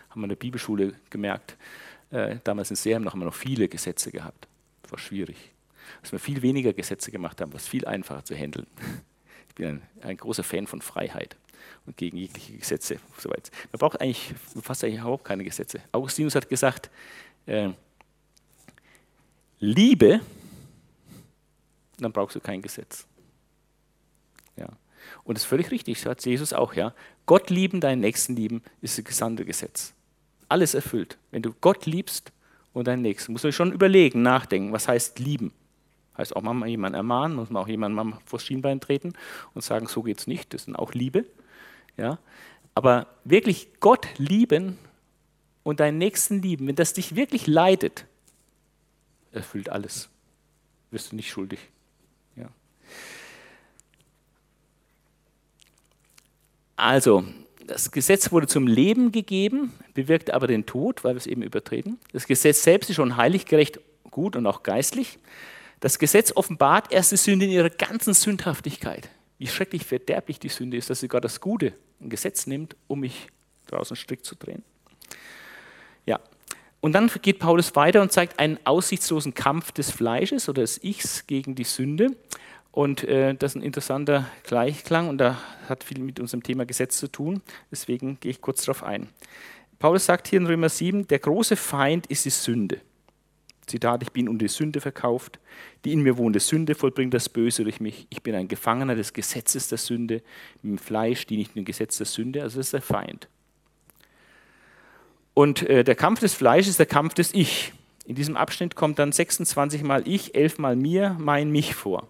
Haben 0.09 0.21
wir 0.21 0.25
in 0.25 0.29
der 0.29 0.35
Bibelschule 0.35 0.93
gemerkt. 1.09 1.57
Äh, 2.11 2.37
damals 2.43 2.69
in 2.69 2.75
Serum 2.75 3.05
haben 3.09 3.19
wir 3.19 3.25
noch 3.25 3.35
viele 3.35 3.67
Gesetze 3.67 4.11
gehabt. 4.11 4.47
Das 4.83 4.91
war 4.91 4.99
schwierig. 4.99 5.51
Dass 6.01 6.11
wir 6.11 6.19
viel 6.19 6.41
weniger 6.41 6.73
Gesetze 6.73 7.11
gemacht 7.11 7.41
haben, 7.41 7.53
was 7.53 7.67
viel 7.67 7.85
einfacher 7.85 8.23
zu 8.23 8.35
handeln. 8.35 8.67
Ich 9.47 9.55
bin 9.55 9.67
ein, 9.67 9.81
ein 10.01 10.17
großer 10.17 10.43
Fan 10.43 10.67
von 10.67 10.81
Freiheit 10.81 11.35
und 11.85 11.97
gegen 11.97 12.17
jegliche 12.17 12.57
Gesetze. 12.57 12.97
Man 13.23 13.79
braucht 13.79 13.99
eigentlich 13.99 14.33
fast 14.61 14.83
eigentlich 14.83 14.99
überhaupt 14.99 15.25
keine 15.25 15.43
Gesetze. 15.43 15.81
Augustinus 15.91 16.35
hat 16.35 16.47
gesagt, 16.49 16.89
äh, 17.45 17.69
Liebe, 19.59 20.21
dann 21.97 22.11
brauchst 22.11 22.35
du 22.35 22.39
kein 22.39 22.61
Gesetz. 22.61 23.05
Ja. 24.55 24.67
Und 25.23 25.37
das 25.37 25.43
ist 25.43 25.49
völlig 25.49 25.71
richtig, 25.71 26.05
hat 26.05 26.25
Jesus 26.25 26.53
auch. 26.53 26.73
Ja. 26.73 26.93
Gott 27.25 27.49
lieben, 27.49 27.81
deinen 27.81 28.01
Nächsten 28.01 28.35
lieben, 28.35 28.63
ist 28.81 28.97
das 28.97 29.05
gesamte 29.05 29.45
Gesetz. 29.45 29.93
Alles 30.47 30.73
erfüllt. 30.73 31.17
Wenn 31.31 31.41
du 31.41 31.53
Gott 31.61 31.85
liebst 31.85 32.31
und 32.73 32.87
deinen 32.87 33.01
Nächsten, 33.01 33.33
musst 33.33 33.43
du 33.43 33.51
schon 33.51 33.71
überlegen, 33.71 34.21
nachdenken, 34.21 34.71
was 34.71 34.87
heißt 34.87 35.19
lieben. 35.19 35.51
Heißt 36.17 36.35
auch 36.35 36.41
mal 36.41 36.67
jemanden 36.67 36.95
ermahnen, 36.95 37.37
muss 37.37 37.49
man 37.49 37.63
auch 37.63 37.67
jemanden 37.67 37.95
mal 37.95 38.19
vors 38.25 38.45
Schienbein 38.45 38.81
treten 38.81 39.13
und 39.53 39.61
sagen, 39.61 39.87
so 39.87 40.03
geht 40.03 40.19
es 40.19 40.27
nicht, 40.27 40.53
das 40.53 40.67
ist 40.67 40.75
auch 40.75 40.93
Liebe. 40.93 41.25
Ja. 41.97 42.19
Aber 42.75 43.07
wirklich 43.23 43.79
Gott 43.79 44.07
lieben 44.17 44.77
und 45.63 45.79
deinen 45.79 45.97
Nächsten 45.97 46.41
lieben, 46.41 46.67
wenn 46.67 46.75
das 46.75 46.93
dich 46.93 47.15
wirklich 47.15 47.47
leidet, 47.47 48.05
erfüllt 49.31 49.69
alles. 49.69 50.09
Wirst 50.91 51.11
du 51.11 51.15
nicht 51.15 51.29
schuldig. 51.29 51.59
Ja. 52.35 52.49
Also, 56.75 57.23
das 57.67 57.91
Gesetz 57.91 58.31
wurde 58.31 58.47
zum 58.47 58.65
Leben 58.65 59.11
gegeben, 59.11 59.73
bewirkte 59.93 60.33
aber 60.33 60.47
den 60.47 60.65
Tod, 60.65 61.03
weil 61.03 61.13
wir 61.13 61.19
es 61.19 61.27
eben 61.27 61.43
übertreten. 61.43 61.99
Das 62.13 62.25
Gesetz 62.25 62.63
selbst 62.63 62.89
ist 62.89 62.95
schon 62.95 63.17
heilig, 63.17 63.45
gerecht, 63.45 63.79
gut 64.09 64.35
und 64.35 64.47
auch 64.47 64.63
geistlich. 64.63 65.19
Das 65.79 65.99
Gesetz 65.99 66.31
offenbart 66.35 66.91
erst 66.91 67.11
die 67.11 67.17
Sünde 67.17 67.45
in 67.45 67.51
ihrer 67.51 67.69
ganzen 67.69 68.13
Sündhaftigkeit. 68.13 69.09
Wie 69.37 69.47
schrecklich 69.47 69.85
verderblich 69.85 70.39
die 70.39 70.49
Sünde 70.49 70.77
ist, 70.77 70.89
dass 70.89 70.99
sie 70.99 71.05
sogar 71.05 71.21
das 71.21 71.39
Gute, 71.39 71.73
ein 72.01 72.09
Gesetz 72.09 72.47
nimmt, 72.47 72.75
um 72.87 73.01
mich 73.01 73.27
draußen 73.67 73.95
strikt 73.95 74.25
zu 74.25 74.35
drehen. 74.35 74.63
Ja, 76.05 76.19
und 76.81 76.93
dann 76.93 77.11
geht 77.21 77.39
Paulus 77.39 77.75
weiter 77.75 78.01
und 78.01 78.11
zeigt 78.11 78.39
einen 78.39 78.57
aussichtslosen 78.63 79.33
Kampf 79.33 79.71
des 79.71 79.91
Fleisches 79.91 80.47
oder 80.47 80.61
des 80.61 80.83
Ichs 80.83 81.27
gegen 81.27 81.55
die 81.55 81.65
Sünde. 81.65 82.15
Und 82.71 83.03
äh, 83.03 83.35
das 83.35 83.51
ist 83.51 83.55
ein 83.57 83.63
interessanter 83.63 84.29
Gleichklang 84.43 85.09
und 85.09 85.17
da 85.17 85.37
hat 85.67 85.83
viel 85.83 85.99
mit 85.99 86.19
unserem 86.19 86.43
Thema 86.43 86.65
Gesetz 86.65 86.97
zu 86.97 87.07
tun. 87.07 87.41
Deswegen 87.71 88.19
gehe 88.19 88.31
ich 88.31 88.41
kurz 88.41 88.63
darauf 88.63 88.83
ein. 88.83 89.09
Paulus 89.79 90.05
sagt 90.05 90.27
hier 90.27 90.39
in 90.39 90.45
Römer 90.45 90.69
7, 90.69 91.07
der 91.07 91.19
große 91.19 91.55
Feind 91.55 92.07
ist 92.07 92.25
die 92.25 92.29
Sünde. 92.29 92.81
Zitat, 93.65 94.01
ich 94.03 94.11
bin 94.11 94.27
um 94.27 94.37
die 94.37 94.47
Sünde 94.47 94.81
verkauft, 94.81 95.39
die 95.85 95.93
in 95.93 96.01
mir 96.01 96.17
wohnende 96.17 96.39
Sünde 96.39 96.75
vollbringt 96.75 97.13
das 97.13 97.29
Böse 97.29 97.63
durch 97.63 97.79
mich. 97.79 98.07
Ich 98.09 98.23
bin 98.23 98.35
ein 98.35 98.47
Gefangener 98.47 98.95
des 98.95 99.13
Gesetzes 99.13 99.67
der 99.67 99.77
Sünde, 99.77 100.23
mit 100.61 100.71
dem 100.71 100.77
Fleisch 100.77 101.25
diene 101.27 101.43
ich 101.43 101.53
dem 101.53 101.65
Gesetz 101.65 101.97
der 101.97 102.07
Sünde, 102.07 102.41
also 102.41 102.57
das 102.57 102.67
ist 102.67 102.73
der 102.73 102.81
Feind. 102.81 103.27
Und 105.33 105.61
äh, 105.63 105.83
der 105.83 105.95
Kampf 105.95 106.19
des 106.19 106.33
Fleisches 106.33 106.71
ist 106.71 106.79
der 106.79 106.85
Kampf 106.85 107.13
des 107.13 107.33
Ich. 107.33 107.73
In 108.05 108.15
diesem 108.15 108.35
Abschnitt 108.35 108.75
kommt 108.75 108.99
dann 108.99 109.11
26 109.11 109.83
mal 109.83 110.07
Ich, 110.07 110.35
11 110.35 110.57
mal 110.57 110.75
mir, 110.75 111.15
mein 111.19 111.51
Mich 111.51 111.75
vor. 111.75 112.07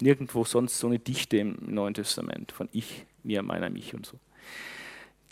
Nirgendwo 0.00 0.44
sonst 0.44 0.78
so 0.78 0.86
eine 0.86 0.98
Dichte 0.98 1.38
im 1.38 1.56
Neuen 1.66 1.94
Testament 1.94 2.52
von 2.52 2.68
Ich, 2.72 3.06
mir, 3.22 3.42
meiner, 3.42 3.70
mich 3.70 3.94
und 3.94 4.06
so. 4.06 4.18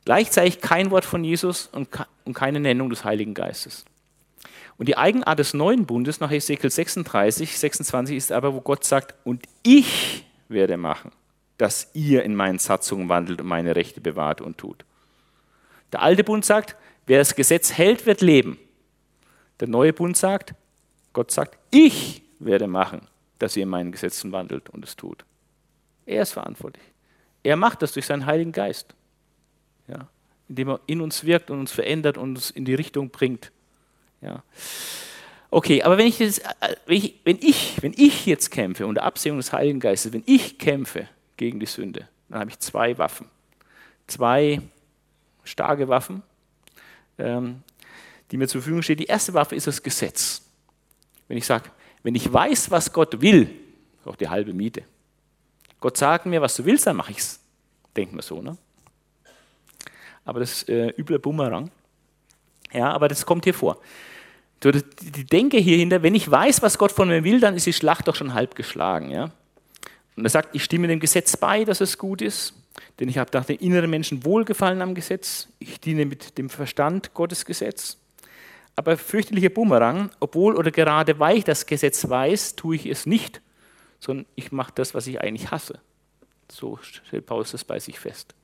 Gleichzeitig 0.04 0.60
kein 0.60 0.90
Wort 0.90 1.04
von 1.04 1.22
Jesus 1.22 1.66
und 1.66 1.90
keine 2.34 2.60
Nennung 2.60 2.90
des 2.90 3.04
Heiligen 3.04 3.34
Geistes. 3.34 3.84
Und 4.78 4.88
die 4.88 4.96
Eigenart 4.96 5.38
des 5.38 5.54
neuen 5.54 5.86
Bundes 5.86 6.20
nach 6.20 6.30
Ezekiel 6.30 6.70
36, 6.70 7.58
26 7.58 8.16
ist 8.16 8.32
aber, 8.32 8.54
wo 8.54 8.60
Gott 8.60 8.84
sagt, 8.84 9.14
und 9.24 9.44
ich 9.62 10.24
werde 10.48 10.76
machen, 10.76 11.12
dass 11.58 11.90
ihr 11.94 12.22
in 12.22 12.34
meinen 12.34 12.58
Satzungen 12.58 13.08
wandelt 13.08 13.40
und 13.40 13.46
meine 13.46 13.74
Rechte 13.74 14.00
bewahrt 14.00 14.40
und 14.40 14.58
tut. 14.58 14.84
Der 15.92 16.02
alte 16.02 16.24
Bund 16.24 16.44
sagt, 16.44 16.76
Wer 17.06 17.18
das 17.18 17.34
Gesetz 17.34 17.72
hält, 17.72 18.06
wird 18.06 18.20
leben. 18.20 18.58
Der 19.60 19.68
neue 19.68 19.92
Bund 19.92 20.16
sagt, 20.16 20.54
Gott 21.12 21.30
sagt, 21.30 21.58
ich 21.70 22.22
werde 22.38 22.66
machen, 22.66 23.06
dass 23.38 23.56
ihr 23.56 23.62
in 23.62 23.68
meinen 23.68 23.92
Gesetzen 23.92 24.32
wandelt 24.32 24.68
und 24.70 24.84
es 24.84 24.96
tut. 24.96 25.24
Er 26.04 26.22
ist 26.22 26.32
verantwortlich. 26.32 26.84
Er 27.42 27.56
macht 27.56 27.82
das 27.82 27.92
durch 27.92 28.06
seinen 28.06 28.26
Heiligen 28.26 28.52
Geist, 28.52 28.94
ja, 29.88 30.08
indem 30.48 30.70
er 30.70 30.80
in 30.86 31.00
uns 31.00 31.24
wirkt 31.24 31.50
und 31.50 31.60
uns 31.60 31.72
verändert 31.72 32.18
und 32.18 32.36
uns 32.36 32.50
in 32.50 32.64
die 32.64 32.74
Richtung 32.74 33.10
bringt. 33.10 33.52
Ja. 34.20 34.42
Okay, 35.50 35.82
aber 35.82 35.96
wenn 35.96 36.06
ich, 36.06 36.18
das, 36.18 36.40
wenn, 36.86 36.96
ich, 36.96 37.20
wenn, 37.24 37.38
ich, 37.40 37.82
wenn 37.82 37.94
ich 37.96 38.26
jetzt 38.26 38.50
kämpfe 38.50 38.86
unter 38.86 39.04
Absehung 39.04 39.36
des 39.36 39.52
Heiligen 39.52 39.80
Geistes, 39.80 40.12
wenn 40.12 40.24
ich 40.26 40.58
kämpfe 40.58 41.08
gegen 41.36 41.60
die 41.60 41.66
Sünde, 41.66 42.08
dann 42.28 42.40
habe 42.40 42.50
ich 42.50 42.58
zwei 42.58 42.98
Waffen. 42.98 43.28
Zwei 44.06 44.60
starke 45.44 45.88
Waffen, 45.88 46.22
die 47.18 48.36
mir 48.36 48.48
zur 48.48 48.60
Verfügung 48.60 48.82
steht. 48.82 49.00
Die 49.00 49.06
erste 49.06 49.34
Waffe 49.34 49.54
ist 49.54 49.66
das 49.66 49.82
Gesetz. 49.82 50.42
Wenn 51.28 51.38
ich 51.38 51.46
sage, 51.46 51.70
wenn 52.02 52.14
ich 52.14 52.32
weiß, 52.32 52.70
was 52.70 52.92
Gott 52.92 53.20
will, 53.20 53.50
auch 54.04 54.16
die 54.16 54.28
halbe 54.28 54.52
Miete. 54.52 54.84
Gott 55.80 55.96
sagt 55.96 56.26
mir, 56.26 56.40
was 56.40 56.54
du 56.56 56.64
willst, 56.64 56.86
dann 56.86 56.96
mache 56.96 57.10
ich 57.10 57.18
es. 57.18 57.40
Denkt 57.96 58.12
man 58.12 58.22
so, 58.22 58.40
ne? 58.40 58.56
Aber 60.24 60.40
das 60.40 60.62
ist 60.62 60.68
äh, 60.68 60.88
übler 60.98 61.18
Bumerang. 61.18 61.70
Ja, 62.72 62.92
aber 62.92 63.08
das 63.08 63.24
kommt 63.24 63.44
hier 63.44 63.54
vor. 63.54 63.78
Die 64.62 65.24
Denke 65.24 65.58
hier 65.58 65.76
hinter, 65.76 66.02
wenn 66.02 66.14
ich 66.14 66.30
weiß, 66.30 66.62
was 66.62 66.78
Gott 66.78 66.92
von 66.92 67.08
mir 67.08 67.22
will, 67.24 67.40
dann 67.40 67.54
ist 67.54 67.66
die 67.66 67.72
Schlacht 67.72 68.08
doch 68.08 68.16
schon 68.16 68.34
halb 68.34 68.54
geschlagen. 68.54 69.10
Ja? 69.10 69.30
Und 70.16 70.24
er 70.24 70.30
sagt, 70.30 70.54
ich 70.54 70.64
stimme 70.64 70.88
dem 70.88 70.98
Gesetz 70.98 71.36
bei, 71.36 71.64
dass 71.64 71.80
es 71.80 71.98
gut 71.98 72.22
ist. 72.22 72.54
Denn 72.98 73.08
ich 73.08 73.18
habe 73.18 73.30
nach 73.34 73.44
dem 73.44 73.58
inneren 73.58 73.90
Menschen 73.90 74.24
Wohlgefallen 74.24 74.82
am 74.82 74.94
Gesetz. 74.94 75.48
Ich 75.58 75.80
diene 75.80 76.06
mit 76.06 76.38
dem 76.38 76.50
Verstand 76.50 77.14
Gottes 77.14 77.44
Gesetz. 77.44 77.98
Aber 78.74 78.98
fürchterlicher 78.98 79.48
Bumerang, 79.48 80.10
obwohl 80.20 80.54
oder 80.54 80.70
gerade 80.70 81.18
weil 81.18 81.38
ich 81.38 81.44
das 81.44 81.66
Gesetz 81.66 82.08
weiß, 82.08 82.56
tue 82.56 82.76
ich 82.76 82.86
es 82.86 83.06
nicht, 83.06 83.40
sondern 84.00 84.26
ich 84.34 84.52
mache 84.52 84.72
das, 84.74 84.94
was 84.94 85.06
ich 85.06 85.20
eigentlich 85.20 85.50
hasse. 85.50 85.80
So 86.50 86.78
stellt 86.82 87.26
Paulus 87.26 87.52
das 87.52 87.64
bei 87.64 87.78
sich 87.80 87.98
fest. 87.98 88.34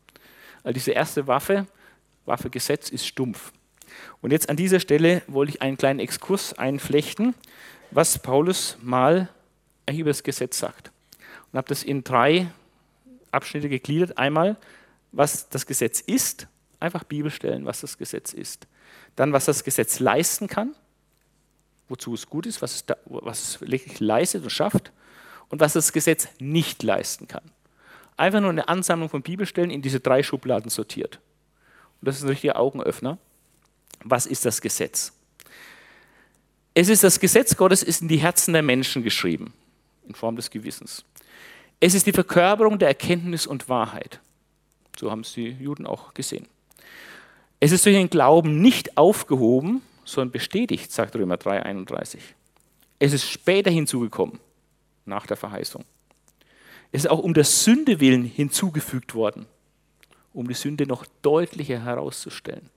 Also 0.64 0.74
diese 0.74 0.92
erste 0.92 1.26
Waffe, 1.26 1.66
Waffe 2.24 2.50
Gesetz, 2.50 2.88
ist 2.88 3.06
stumpf. 3.06 3.52
Und 4.20 4.30
jetzt 4.30 4.48
an 4.48 4.56
dieser 4.56 4.80
Stelle 4.80 5.22
wollte 5.26 5.52
ich 5.52 5.62
einen 5.62 5.76
kleinen 5.76 6.00
Exkurs 6.00 6.54
einflechten, 6.54 7.34
was 7.90 8.18
Paulus 8.18 8.78
mal 8.80 9.28
über 9.90 10.10
das 10.10 10.22
Gesetz 10.22 10.58
sagt. 10.58 10.90
Und 11.52 11.58
habe 11.58 11.68
das 11.68 11.82
in 11.82 12.04
drei 12.04 12.48
Abschnitte 13.32 13.68
gegliedert. 13.68 14.18
Einmal, 14.18 14.56
was 15.10 15.48
das 15.48 15.66
Gesetz 15.66 16.00
ist, 16.00 16.46
einfach 16.80 17.04
Bibelstellen, 17.04 17.66
was 17.66 17.80
das 17.80 17.98
Gesetz 17.98 18.32
ist. 18.32 18.66
Dann, 19.16 19.32
was 19.32 19.44
das 19.44 19.64
Gesetz 19.64 20.00
leisten 20.00 20.48
kann, 20.48 20.74
wozu 21.88 22.14
es 22.14 22.26
gut 22.28 22.46
ist, 22.46 22.62
was 22.62 22.74
es, 22.74 22.86
da, 22.86 22.96
was 23.04 23.42
es 23.42 23.60
wirklich 23.60 24.00
leistet 24.00 24.42
und 24.42 24.50
schafft 24.50 24.92
und 25.48 25.60
was 25.60 25.74
das 25.74 25.92
Gesetz 25.92 26.28
nicht 26.38 26.82
leisten 26.82 27.28
kann. 27.28 27.44
Einfach 28.16 28.40
nur 28.40 28.50
eine 28.50 28.68
Ansammlung 28.68 29.08
von 29.08 29.22
Bibelstellen 29.22 29.70
in 29.70 29.82
diese 29.82 30.00
drei 30.00 30.22
Schubladen 30.22 30.70
sortiert. 30.70 31.20
Und 32.00 32.08
das 32.08 32.16
ist 32.16 32.22
ein 32.22 32.28
richtiger 32.28 32.58
Augenöffner. 32.58 33.18
Was 34.04 34.26
ist 34.26 34.44
das 34.44 34.60
Gesetz? 34.60 35.12
Es 36.74 36.88
ist 36.88 37.04
das 37.04 37.20
Gesetz 37.20 37.56
Gottes, 37.56 37.82
ist 37.82 38.02
in 38.02 38.08
die 38.08 38.16
Herzen 38.16 38.52
der 38.52 38.62
Menschen 38.62 39.02
geschrieben, 39.02 39.52
in 40.06 40.14
Form 40.14 40.36
des 40.36 40.50
Gewissens. 40.50 41.04
Es 41.84 41.94
ist 41.94 42.06
die 42.06 42.12
Verkörperung 42.12 42.78
der 42.78 42.86
Erkenntnis 42.86 43.44
und 43.44 43.68
Wahrheit. 43.68 44.20
So 44.96 45.10
haben 45.10 45.22
es 45.22 45.32
die 45.32 45.48
Juden 45.48 45.84
auch 45.84 46.14
gesehen. 46.14 46.46
Es 47.58 47.72
ist 47.72 47.84
durch 47.84 47.96
den 47.96 48.08
Glauben 48.08 48.62
nicht 48.62 48.96
aufgehoben, 48.96 49.82
sondern 50.04 50.30
bestätigt, 50.30 50.92
sagt 50.92 51.16
Römer 51.16 51.34
3,31. 51.34 52.18
Es 53.00 53.12
ist 53.12 53.28
später 53.28 53.72
hinzugekommen, 53.72 54.38
nach 55.06 55.26
der 55.26 55.36
Verheißung. 55.36 55.84
Es 56.92 57.02
ist 57.02 57.10
auch 57.10 57.18
um 57.18 57.34
der 57.34 57.42
Sünde 57.42 57.98
willen 57.98 58.26
hinzugefügt 58.26 59.16
worden, 59.16 59.46
um 60.32 60.46
die 60.46 60.54
Sünde 60.54 60.86
noch 60.86 61.04
deutlicher 61.22 61.82
herauszustellen. 61.82 62.70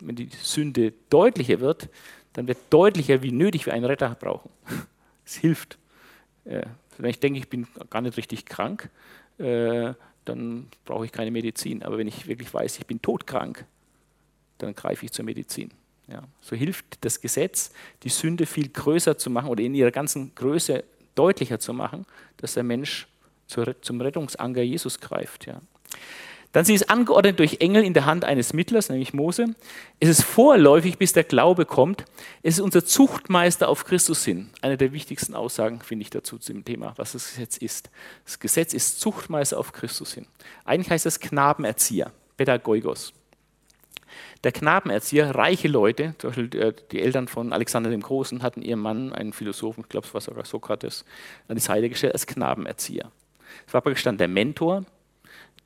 Wenn 0.00 0.16
die 0.16 0.30
Sünde 0.40 0.94
deutlicher 1.10 1.60
wird, 1.60 1.90
dann 2.32 2.48
wird 2.48 2.56
deutlicher, 2.70 3.20
wie 3.22 3.30
nötig 3.30 3.66
wir 3.66 3.74
einen 3.74 3.84
Retter 3.84 4.16
brauchen. 4.18 4.48
Es 5.26 5.34
hilft. 5.34 5.76
Wenn 6.98 7.10
ich 7.10 7.20
denke, 7.20 7.38
ich 7.38 7.48
bin 7.48 7.66
gar 7.90 8.02
nicht 8.02 8.16
richtig 8.16 8.46
krank, 8.46 8.90
äh, 9.38 9.94
dann 10.24 10.66
brauche 10.84 11.04
ich 11.04 11.12
keine 11.12 11.30
Medizin. 11.30 11.82
Aber 11.82 11.98
wenn 11.98 12.08
ich 12.08 12.26
wirklich 12.26 12.52
weiß, 12.52 12.78
ich 12.78 12.86
bin 12.86 13.00
todkrank, 13.00 13.64
dann 14.58 14.74
greife 14.74 15.06
ich 15.06 15.12
zur 15.12 15.24
Medizin. 15.24 15.70
Ja. 16.08 16.22
So 16.40 16.56
hilft 16.56 17.04
das 17.04 17.20
Gesetz, 17.20 17.70
die 18.02 18.08
Sünde 18.08 18.46
viel 18.46 18.68
größer 18.68 19.18
zu 19.18 19.30
machen 19.30 19.48
oder 19.48 19.62
in 19.62 19.74
ihrer 19.74 19.90
ganzen 19.90 20.34
Größe 20.34 20.84
deutlicher 21.14 21.58
zu 21.58 21.72
machen, 21.72 22.06
dass 22.38 22.54
der 22.54 22.62
Mensch 22.62 23.06
zum 23.46 24.00
Rettungsanker 24.00 24.62
Jesus 24.62 25.00
greift. 25.00 25.46
Ja. 25.46 25.60
Dann 26.52 26.64
sie 26.64 26.74
ist 26.74 26.88
angeordnet 26.88 27.38
durch 27.38 27.58
Engel 27.60 27.84
in 27.84 27.92
der 27.92 28.06
Hand 28.06 28.24
eines 28.24 28.54
Mittlers, 28.54 28.88
nämlich 28.88 29.12
Mose. 29.12 29.54
Es 30.00 30.08
ist 30.08 30.22
vorläufig, 30.22 30.96
bis 30.96 31.12
der 31.12 31.24
Glaube 31.24 31.66
kommt. 31.66 32.04
Es 32.42 32.54
ist 32.54 32.60
unser 32.60 32.84
Zuchtmeister 32.84 33.68
auf 33.68 33.84
Christus 33.84 34.24
hin. 34.24 34.48
Eine 34.62 34.78
der 34.78 34.92
wichtigsten 34.92 35.34
Aussagen 35.34 35.80
finde 35.80 36.04
ich 36.04 36.10
dazu 36.10 36.38
zu 36.38 36.52
dem 36.52 36.64
Thema, 36.64 36.94
was 36.96 37.12
das 37.12 37.28
Gesetz 37.30 37.58
ist. 37.58 37.90
Das 38.24 38.38
Gesetz 38.38 38.72
ist 38.72 38.98
Zuchtmeister 39.00 39.58
auf 39.58 39.72
Christus 39.72 40.14
hin. 40.14 40.26
Eigentlich 40.64 40.90
heißt 40.90 41.04
das 41.04 41.20
Knabenerzieher, 41.20 42.12
Pädagoigos. 42.38 43.12
Der 44.42 44.52
Knabenerzieher, 44.52 45.34
reiche 45.34 45.68
Leute, 45.68 46.14
zum 46.16 46.30
Beispiel 46.30 46.60
äh, 46.60 46.72
die 46.92 47.02
Eltern 47.02 47.28
von 47.28 47.52
Alexander 47.52 47.90
dem 47.90 48.00
Großen, 48.00 48.42
hatten 48.42 48.62
ihren 48.62 48.80
Mann, 48.80 49.12
einen 49.12 49.34
Philosophen, 49.34 49.82
ich 49.82 49.88
glaube 49.90 50.06
es 50.06 50.14
war 50.14 50.20
sogar 50.22 50.46
Sokrates, 50.46 51.04
an 51.48 51.56
die 51.56 51.62
Seite 51.62 51.88
gestellt 51.88 52.14
als 52.14 52.26
Knabenerzieher. 52.26 53.10
Es 53.66 53.74
war 53.74 53.82
praktisch 53.82 54.04
dann 54.04 54.16
der 54.16 54.28
Mentor, 54.28 54.84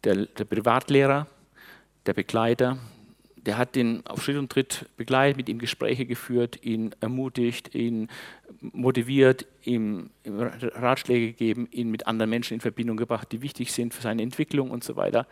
der, 0.05 0.27
der 0.27 0.45
Privatlehrer, 0.45 1.27
der 2.07 2.15
Begleiter, 2.15 2.79
der 3.37 3.59
hat 3.59 3.77
ihn 3.77 4.03
auf 4.07 4.23
Schritt 4.23 4.37
und 4.37 4.51
Tritt 4.51 4.87
begleitet, 4.97 5.37
mit 5.37 5.49
ihm 5.49 5.59
Gespräche 5.59 6.07
geführt, 6.07 6.65
ihn 6.65 6.95
ermutigt, 7.01 7.75
ihn 7.75 8.09
motiviert, 8.61 9.47
ihm 9.65 10.11
Ratschläge 10.25 11.29
gegeben, 11.29 11.69
ihn 11.73 11.91
mit 11.91 12.07
anderen 12.07 12.31
Menschen 12.31 12.55
in 12.55 12.61
Verbindung 12.61 12.97
gebracht, 12.97 13.33
die 13.33 13.43
wichtig 13.43 13.73
sind 13.73 13.95
für 13.95 14.03
seine 14.03 14.23
Entwicklung 14.23 14.71
und 14.71 14.85
so 14.85 14.95
weiter. 14.97 15.27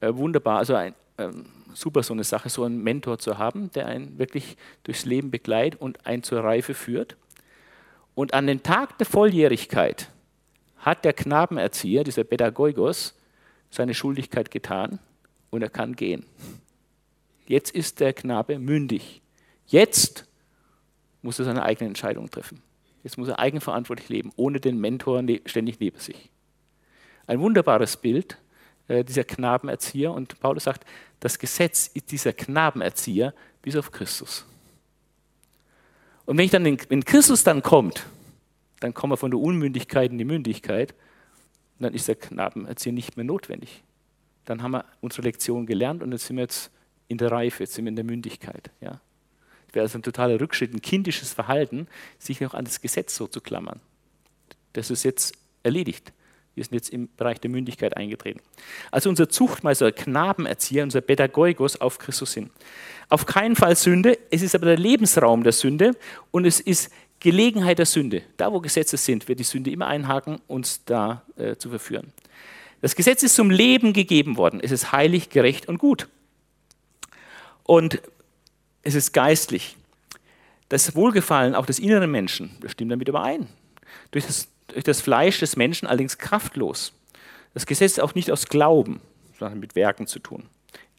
Äh, 0.00 0.14
wunderbar, 0.14 0.58
also 0.58 0.74
ein, 0.74 0.94
äh, 1.18 1.28
super 1.74 2.02
so 2.02 2.14
eine 2.14 2.24
Sache, 2.24 2.48
so 2.48 2.64
einen 2.64 2.82
Mentor 2.82 3.18
zu 3.18 3.36
haben, 3.36 3.70
der 3.72 3.86
einen 3.86 4.18
wirklich 4.18 4.56
durchs 4.84 5.04
Leben 5.04 5.30
begleitet 5.30 5.80
und 5.80 6.06
einen 6.06 6.22
zur 6.22 6.42
Reife 6.42 6.72
führt. 6.72 7.16
Und 8.14 8.32
an 8.32 8.46
dem 8.46 8.62
Tag 8.62 8.96
der 8.98 9.06
Volljährigkeit 9.06 10.10
hat 10.78 11.04
der 11.04 11.12
Knabenerzieher, 11.12 12.04
dieser 12.04 12.24
Pädagoigos, 12.24 13.14
seine 13.70 13.94
Schuldigkeit 13.94 14.50
getan 14.50 14.98
und 15.50 15.62
er 15.62 15.70
kann 15.70 15.96
gehen. 15.96 16.24
Jetzt 17.46 17.70
ist 17.70 18.00
der 18.00 18.12
Knabe 18.12 18.58
mündig. 18.58 19.22
Jetzt 19.66 20.26
muss 21.22 21.38
er 21.38 21.44
seine 21.44 21.62
eigene 21.62 21.88
Entscheidung 21.88 22.30
treffen. 22.30 22.62
Jetzt 23.02 23.18
muss 23.18 23.28
er 23.28 23.38
eigenverantwortlich 23.38 24.08
leben, 24.08 24.32
ohne 24.36 24.60
den 24.60 24.78
Mentor 24.78 25.22
ne-, 25.22 25.40
ständig 25.46 25.80
neben 25.80 25.98
sich. 25.98 26.30
Ein 27.26 27.40
wunderbares 27.40 27.96
Bild 27.96 28.38
äh, 28.88 29.04
dieser 29.04 29.24
Knabenerzieher. 29.24 30.12
Und 30.12 30.38
Paulus 30.40 30.64
sagt, 30.64 30.84
das 31.20 31.38
Gesetz 31.38 31.86
ist 31.86 32.10
dieser 32.10 32.32
Knabenerzieher 32.32 33.34
bis 33.62 33.76
auf 33.76 33.90
Christus. 33.90 34.44
Und 36.26 36.38
wenn, 36.38 36.44
ich 36.44 36.50
dann, 36.50 36.64
wenn 36.64 37.04
Christus 37.04 37.42
dann 37.42 37.62
kommt, 37.62 38.06
dann 38.80 38.94
kommen 38.94 39.12
wir 39.12 39.16
von 39.16 39.30
der 39.30 39.40
Unmündigkeit 39.40 40.10
in 40.10 40.18
die 40.18 40.24
Mündigkeit 40.24 40.94
dann 41.84 41.94
ist 41.94 42.08
der 42.08 42.16
Knabenerzieher 42.16 42.92
nicht 42.92 43.16
mehr 43.16 43.24
notwendig. 43.24 43.82
Dann 44.44 44.62
haben 44.62 44.72
wir 44.72 44.84
unsere 45.00 45.22
Lektion 45.22 45.66
gelernt 45.66 46.02
und 46.02 46.12
jetzt 46.12 46.26
sind 46.26 46.36
wir 46.36 46.42
jetzt 46.42 46.70
in 47.08 47.18
der 47.18 47.30
Reife, 47.30 47.62
jetzt 47.62 47.74
sind 47.74 47.84
wir 47.84 47.90
in 47.90 47.96
der 47.96 48.04
Mündigkeit. 48.04 48.70
Ja. 48.80 49.00
Es 49.68 49.74
wäre 49.74 49.84
also 49.84 49.98
ein 49.98 50.02
totaler 50.02 50.40
Rückschritt, 50.40 50.74
ein 50.74 50.82
kindisches 50.82 51.32
Verhalten, 51.32 51.86
sich 52.18 52.40
noch 52.40 52.54
an 52.54 52.64
das 52.64 52.80
Gesetz 52.80 53.14
so 53.14 53.26
zu 53.26 53.40
klammern. 53.40 53.80
Das 54.72 54.90
ist 54.90 55.04
jetzt 55.04 55.34
erledigt. 55.62 56.12
Wir 56.54 56.64
sind 56.64 56.74
jetzt 56.74 56.90
im 56.90 57.08
Bereich 57.16 57.40
der 57.40 57.50
Mündigkeit 57.50 57.96
eingetreten. 57.96 58.40
Also 58.90 59.08
unser 59.08 59.28
Zuchtmeister, 59.28 59.92
Knabenerzieher, 59.92 60.82
unser 60.82 61.00
Pädagogus 61.00 61.80
auf 61.80 61.98
Christus 61.98 62.34
hin. 62.34 62.50
Auf 63.08 63.26
keinen 63.26 63.56
Fall 63.56 63.76
Sünde, 63.76 64.18
es 64.30 64.42
ist 64.42 64.54
aber 64.54 64.66
der 64.66 64.76
Lebensraum 64.76 65.44
der 65.44 65.52
Sünde 65.52 65.92
und 66.32 66.44
es 66.44 66.60
ist 66.60 66.90
Gelegenheit 67.20 67.78
der 67.78 67.86
Sünde, 67.86 68.22
da 68.36 68.52
wo 68.52 68.60
Gesetze 68.60 68.96
sind, 68.96 69.28
wird 69.28 69.38
die 69.38 69.44
Sünde 69.44 69.70
immer 69.70 69.86
einhaken, 69.86 70.40
uns 70.46 70.84
da 70.84 71.22
äh, 71.36 71.56
zu 71.56 71.68
verführen. 71.68 72.12
Das 72.80 72.96
Gesetz 72.96 73.22
ist 73.22 73.34
zum 73.34 73.50
Leben 73.50 73.92
gegeben 73.92 74.38
worden. 74.38 74.60
Es 74.62 74.70
ist 74.70 74.90
heilig, 74.90 75.28
gerecht 75.28 75.68
und 75.68 75.78
gut. 75.78 76.08
Und 77.62 78.00
es 78.82 78.94
ist 78.94 79.12
geistlich. 79.12 79.76
Das 80.70 80.94
Wohlgefallen 80.94 81.54
auch 81.54 81.66
des 81.66 81.78
inneren 81.78 82.10
Menschen, 82.10 82.56
wir 82.60 82.70
stimmen 82.70 82.90
damit 82.90 83.08
überein. 83.08 83.48
Durch 84.12 84.26
das, 84.26 84.48
durch 84.68 84.84
das 84.84 85.00
Fleisch 85.00 85.40
des 85.40 85.56
Menschen 85.56 85.86
allerdings 85.86 86.16
kraftlos. 86.16 86.92
Das 87.52 87.66
Gesetz 87.66 87.92
ist 87.92 88.00
auch 88.00 88.14
nicht 88.14 88.30
aus 88.30 88.46
Glauben, 88.46 89.00
sondern 89.38 89.60
mit 89.60 89.74
Werken 89.74 90.06
zu 90.06 90.20
tun. 90.20 90.46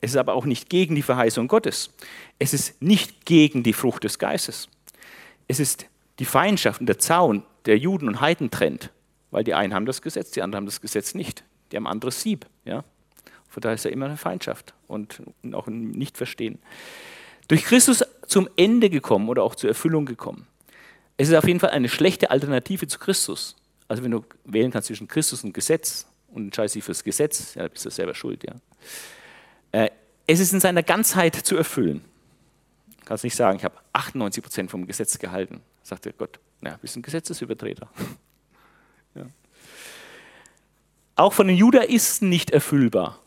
Es 0.02 0.12
ist 0.12 0.18
aber 0.18 0.34
auch 0.34 0.46
nicht 0.46 0.70
gegen 0.70 0.96
die 0.96 1.02
Verheißung 1.02 1.48
Gottes. 1.48 1.92
Es 2.38 2.54
ist 2.54 2.82
nicht 2.82 3.26
gegen 3.26 3.64
die 3.64 3.74
Frucht 3.74 4.04
des 4.04 4.20
Geistes. 4.20 4.68
Es 5.48 5.60
ist 5.60 5.86
die 6.22 6.26
Feindschaft 6.26 6.80
und 6.80 6.86
der 6.86 7.00
Zaun 7.00 7.44
der 7.66 7.80
Juden 7.80 8.08
und 8.08 8.22
Heiden 8.22 8.52
trennt. 8.52 8.92
Weil 9.32 9.44
die 9.44 9.56
einen 9.56 9.74
haben 9.74 9.88
das 9.88 10.04
Gesetz, 10.04 10.30
die 10.30 10.44
anderen 10.44 10.62
haben 10.62 10.66
das 10.68 10.80
Gesetz 10.80 11.16
nicht. 11.16 11.44
Die 11.72 11.78
haben 11.78 11.88
ein 11.88 11.94
anderes 11.94 12.22
Sieb. 12.22 12.46
Ja? 12.64 12.84
Von 13.48 13.62
daher 13.62 13.74
ist 13.74 13.86
ja 13.86 13.92
immer 13.92 14.06
eine 14.06 14.18
Feindschaft 14.18 14.76
und 14.88 15.24
auch 15.52 15.66
ein 15.66 15.90
Nichtverstehen. 15.90 16.60
Durch 17.48 17.64
Christus 17.64 18.04
zum 18.28 18.48
Ende 18.56 18.92
gekommen 18.92 19.30
oder 19.30 19.42
auch 19.42 19.56
zur 19.56 19.72
Erfüllung 19.72 20.06
gekommen. 20.06 20.46
Es 21.18 21.28
ist 21.28 21.34
auf 21.34 21.48
jeden 21.48 21.60
Fall 21.60 21.72
eine 21.72 21.90
schlechte 21.90 22.30
Alternative 22.30 22.86
zu 22.86 23.00
Christus. 23.00 23.56
Also 23.88 24.04
wenn 24.04 24.12
du 24.12 24.24
wählen 24.46 24.70
kannst 24.70 24.90
zwischen 24.90 25.08
Christus 25.08 25.44
und 25.44 25.54
Gesetz 25.54 26.06
und 26.28 26.44
entscheidest 26.44 26.76
dich 26.76 26.84
fürs 26.84 27.04
Gesetz, 27.04 27.56
ja, 27.56 27.68
bist 27.68 27.84
du 27.84 27.90
selber 27.90 28.14
schuld. 28.14 28.44
Ja. 28.44 28.54
Äh, 29.72 29.90
es 30.28 30.40
ist 30.40 30.54
in 30.54 30.60
seiner 30.60 30.84
Ganzheit 30.84 31.36
zu 31.36 31.58
erfüllen. 31.58 32.06
Du 33.00 33.06
kannst 33.06 33.24
nicht 33.24 33.36
sagen, 33.36 33.58
ich 33.58 33.64
habe 33.64 33.76
98 33.94 34.44
Prozent 34.44 34.70
vom 34.70 34.86
Gesetz 34.86 35.18
gehalten 35.18 35.62
sagte 35.84 36.14
Gott, 36.14 36.40
na, 36.62 36.78
bist 36.82 36.96
ein 36.96 37.02
Gesetzesübertreter. 37.02 37.90
ja. 39.16 39.26
Auch 41.16 41.34
von 41.34 41.48
den 41.48 41.58
Judaisten 41.58 42.30
nicht 42.30 42.52
erfüllbar. 42.52 43.20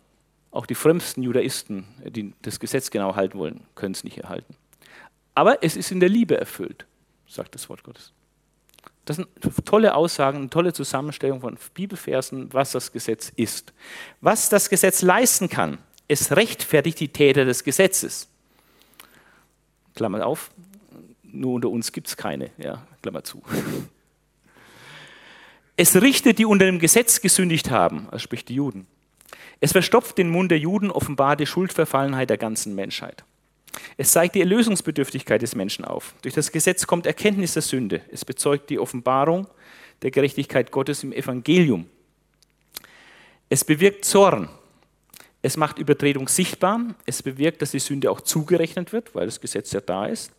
Auch 0.50 0.66
die 0.66 0.76
frömmsten 0.76 1.22
Judaisten, 1.22 1.84
die 2.05 2.32
das 2.42 2.61
Gesetz 2.61 2.90
genau 2.90 3.16
halten 3.16 3.38
wollen, 3.38 3.66
können 3.74 3.92
es 3.92 4.05
nicht 4.05 4.18
erhalten. 4.18 4.55
Aber 5.34 5.62
es 5.64 5.76
ist 5.76 5.90
in 5.90 5.98
der 5.98 6.09
Liebe 6.09 6.38
erfüllt, 6.38 6.86
sagt 7.26 7.57
das 7.57 7.68
Wort 7.68 7.82
Gottes. 7.82 8.12
Das 9.05 9.16
sind 9.16 9.28
tolle 9.66 9.94
Aussagen, 9.94 10.38
eine 10.38 10.50
tolle 10.50 10.72
Zusammenstellung 10.72 11.40
von 11.40 11.59
Bibelversen, 11.74 12.52
was 12.52 12.72
das 12.72 12.92
Gesetz 12.92 13.32
ist. 13.34 13.72
Was 14.20 14.48
das 14.48 14.70
Gesetz 14.70 15.02
leisten 15.02 15.48
kann, 15.48 15.78
es 16.09 16.34
rechtfertigt 16.34 17.00
die 17.00 17.09
Täter 17.09 17.44
des 17.44 17.64
Gesetzes. 17.64 18.28
Klammer 19.94 20.26
auf, 20.26 20.50
nur 21.35 21.55
unter 21.55 21.70
uns 21.70 21.93
gibt 21.93 22.09
es 22.09 22.16
keine, 22.16 22.51
ja, 22.59 22.87
Klammer 23.03 23.24
zu. 23.24 23.43
Es 25.76 26.01
richtet 26.01 26.39
die 26.39 26.47
unter 26.47 26.66
dem 26.66 26.78
Gesetz 26.78 27.20
gesündigt 27.20 27.70
haben, 27.70 28.07
also 28.11 28.18
sprich 28.18 28.45
die 28.45 28.55
Juden. 28.55 28.87
Es 29.61 29.72
verstopft 29.72 30.18
den 30.18 30.30
Mund 30.30 30.51
der 30.51 30.59
Juden, 30.59 30.91
offenbar 30.91 31.37
die 31.37 31.47
Schuldverfallenheit 31.47 32.30
der 32.30 32.39
ganzen 32.39 32.74
Menschheit. 32.74 33.24
Es 33.97 34.12
zeigt 34.12 34.35
die 34.35 34.41
Erlösungsbedürftigkeit 34.41 35.43
des 35.43 35.55
Menschen 35.55 35.85
auf. 35.85 36.14
Durch 36.22 36.35
das 36.35 36.53
Gesetz 36.53 36.87
kommt 36.87 37.07
Erkenntnis 37.07 37.55
der 37.55 37.62
Sünde. 37.62 38.03
Es 38.11 38.24
bezeugt 38.24 38.70
die 38.70 38.78
Offenbarung 38.78 39.49
der 40.03 40.11
Gerechtigkeit 40.11 40.70
Gottes 40.70 41.03
im 41.03 41.12
Evangelium. 41.12 41.87
Es 43.49 43.64
bewirkt 43.64 44.05
Zorn. 44.05 44.49
Es 45.45 45.59
macht 45.59 45.78
Übertretung 45.78 46.26
sichtbar. 46.26 46.80
Es 47.05 47.22
bewirkt, 47.22 47.61
dass 47.61 47.72
die 47.72 47.78
Sünde 47.78 48.11
auch 48.11 48.22
zugerechnet 48.22 48.95
wird, 48.95 49.14
weil 49.14 49.26
das 49.26 49.42
Gesetz 49.42 49.72
ja 49.72 49.82
da 49.82 50.07
ist. 50.07 50.32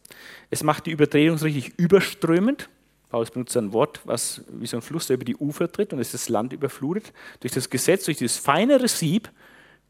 Es 0.49 0.63
macht 0.63 0.87
die 0.87 0.91
Übertretung 0.91 1.37
richtig 1.37 1.77
überströmend. 1.77 2.69
Paulus 3.09 3.29
benutzt 3.29 3.55
ein 3.55 3.71
Wort, 3.71 4.01
was 4.05 4.43
wie 4.49 4.65
so 4.65 4.77
ein 4.77 4.81
Fluss, 4.81 5.05
der 5.05 5.17
über 5.17 5.23
die 5.23 5.35
Ufer 5.35 5.71
tritt 5.71 5.93
und 5.93 5.99
es 5.99 6.13
das 6.13 6.27
Land 6.27 6.53
überflutet. 6.53 7.13
Durch 7.41 7.53
das 7.53 7.69
Gesetz, 7.69 8.05
durch 8.05 8.17
dieses 8.17 8.37
feinere 8.37 8.87
Sieb, 8.87 9.29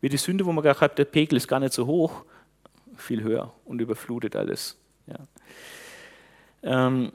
wird 0.02 0.12
die 0.12 0.18
Sünde, 0.18 0.46
wo 0.46 0.52
man 0.52 0.62
gerade 0.62 0.82
hat, 0.82 1.00
der 1.00 1.06
Pegel 1.06 1.38
ist 1.38 1.48
gar 1.48 1.62
nicht 1.62 1.72
so 1.72 1.86
hoch, 1.86 2.26
viel 2.98 3.24
höher 3.24 3.54
und 3.64 3.80
überflutet 3.80 4.36
alles. 4.36 4.76
Ja. 5.08 5.20
Ähm, 6.62 7.14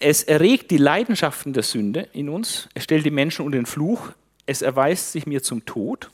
es 0.00 0.24
erregt 0.24 0.72
die 0.72 0.78
Leidenschaften 0.78 1.52
der 1.52 1.62
Sünde 1.62 2.08
in 2.12 2.28
uns, 2.28 2.68
es 2.74 2.82
stellt 2.82 3.04
die 3.04 3.12
Menschen 3.12 3.46
unter 3.46 3.56
den 3.56 3.66
Fluch, 3.66 4.10
es 4.46 4.62
erweist 4.62 5.12
sich 5.12 5.26
mir 5.26 5.42
zum 5.42 5.64
Tod, 5.64 6.10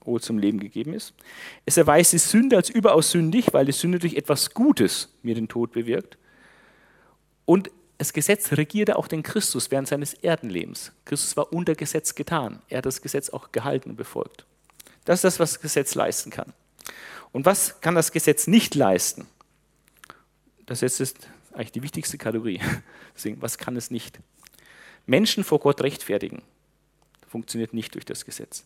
obwohl 0.00 0.20
zum 0.20 0.38
Leben 0.38 0.60
gegeben 0.60 0.94
ist. 0.94 1.12
Es 1.66 1.76
erweist 1.76 2.12
die 2.12 2.18
Sünde 2.18 2.56
als 2.56 2.70
überaus 2.70 3.10
sündig, 3.10 3.52
weil 3.52 3.66
die 3.66 3.72
Sünde 3.72 3.98
durch 3.98 4.14
etwas 4.14 4.54
Gutes 4.54 5.10
mir 5.22 5.34
den 5.34 5.48
Tod 5.48 5.72
bewirkt. 5.72 6.16
Und 7.44 7.70
das 7.98 8.12
Gesetz 8.12 8.52
regierte 8.52 8.96
auch 8.96 9.08
den 9.08 9.22
Christus 9.22 9.70
während 9.70 9.88
seines 9.88 10.14
Erdenlebens. 10.14 10.92
Christus 11.04 11.36
war 11.36 11.52
unter 11.52 11.74
Gesetz 11.74 12.14
getan. 12.14 12.62
Er 12.68 12.78
hat 12.78 12.86
das 12.86 13.02
Gesetz 13.02 13.30
auch 13.30 13.50
gehalten 13.50 13.90
und 13.90 13.96
befolgt. 13.96 14.46
Das 15.04 15.18
ist 15.18 15.24
das, 15.24 15.40
was 15.40 15.54
das 15.54 15.60
Gesetz 15.60 15.94
leisten 15.94 16.30
kann. 16.30 16.52
Und 17.32 17.44
was 17.44 17.80
kann 17.80 17.94
das 17.94 18.12
Gesetz 18.12 18.46
nicht 18.46 18.74
leisten? 18.74 19.26
Das 20.66 20.82
ist 20.82 21.28
eigentlich 21.52 21.72
die 21.72 21.82
wichtigste 21.82 22.18
Kategorie. 22.18 22.60
Deswegen, 23.16 23.42
was 23.42 23.58
kann 23.58 23.76
es 23.76 23.90
nicht? 23.90 24.20
Menschen 25.06 25.42
vor 25.42 25.58
Gott 25.58 25.80
rechtfertigen 25.82 26.42
funktioniert 27.28 27.74
nicht 27.74 27.94
durch 27.94 28.04
das 28.04 28.24
Gesetz. 28.24 28.64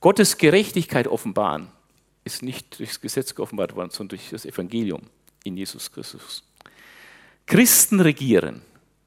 Gottes 0.00 0.38
Gerechtigkeit 0.38 1.06
offenbaren 1.06 1.68
ist 2.24 2.42
nicht 2.42 2.78
durchs 2.78 3.00
Gesetz 3.00 3.34
geoffenbart 3.34 3.74
worden, 3.74 3.90
sondern 3.90 4.18
durch 4.18 4.30
das 4.30 4.46
Evangelium 4.46 5.02
in 5.44 5.56
Jesus 5.56 5.90
Christus. 5.90 6.42
Christen 7.46 8.00
regieren. 8.00 8.62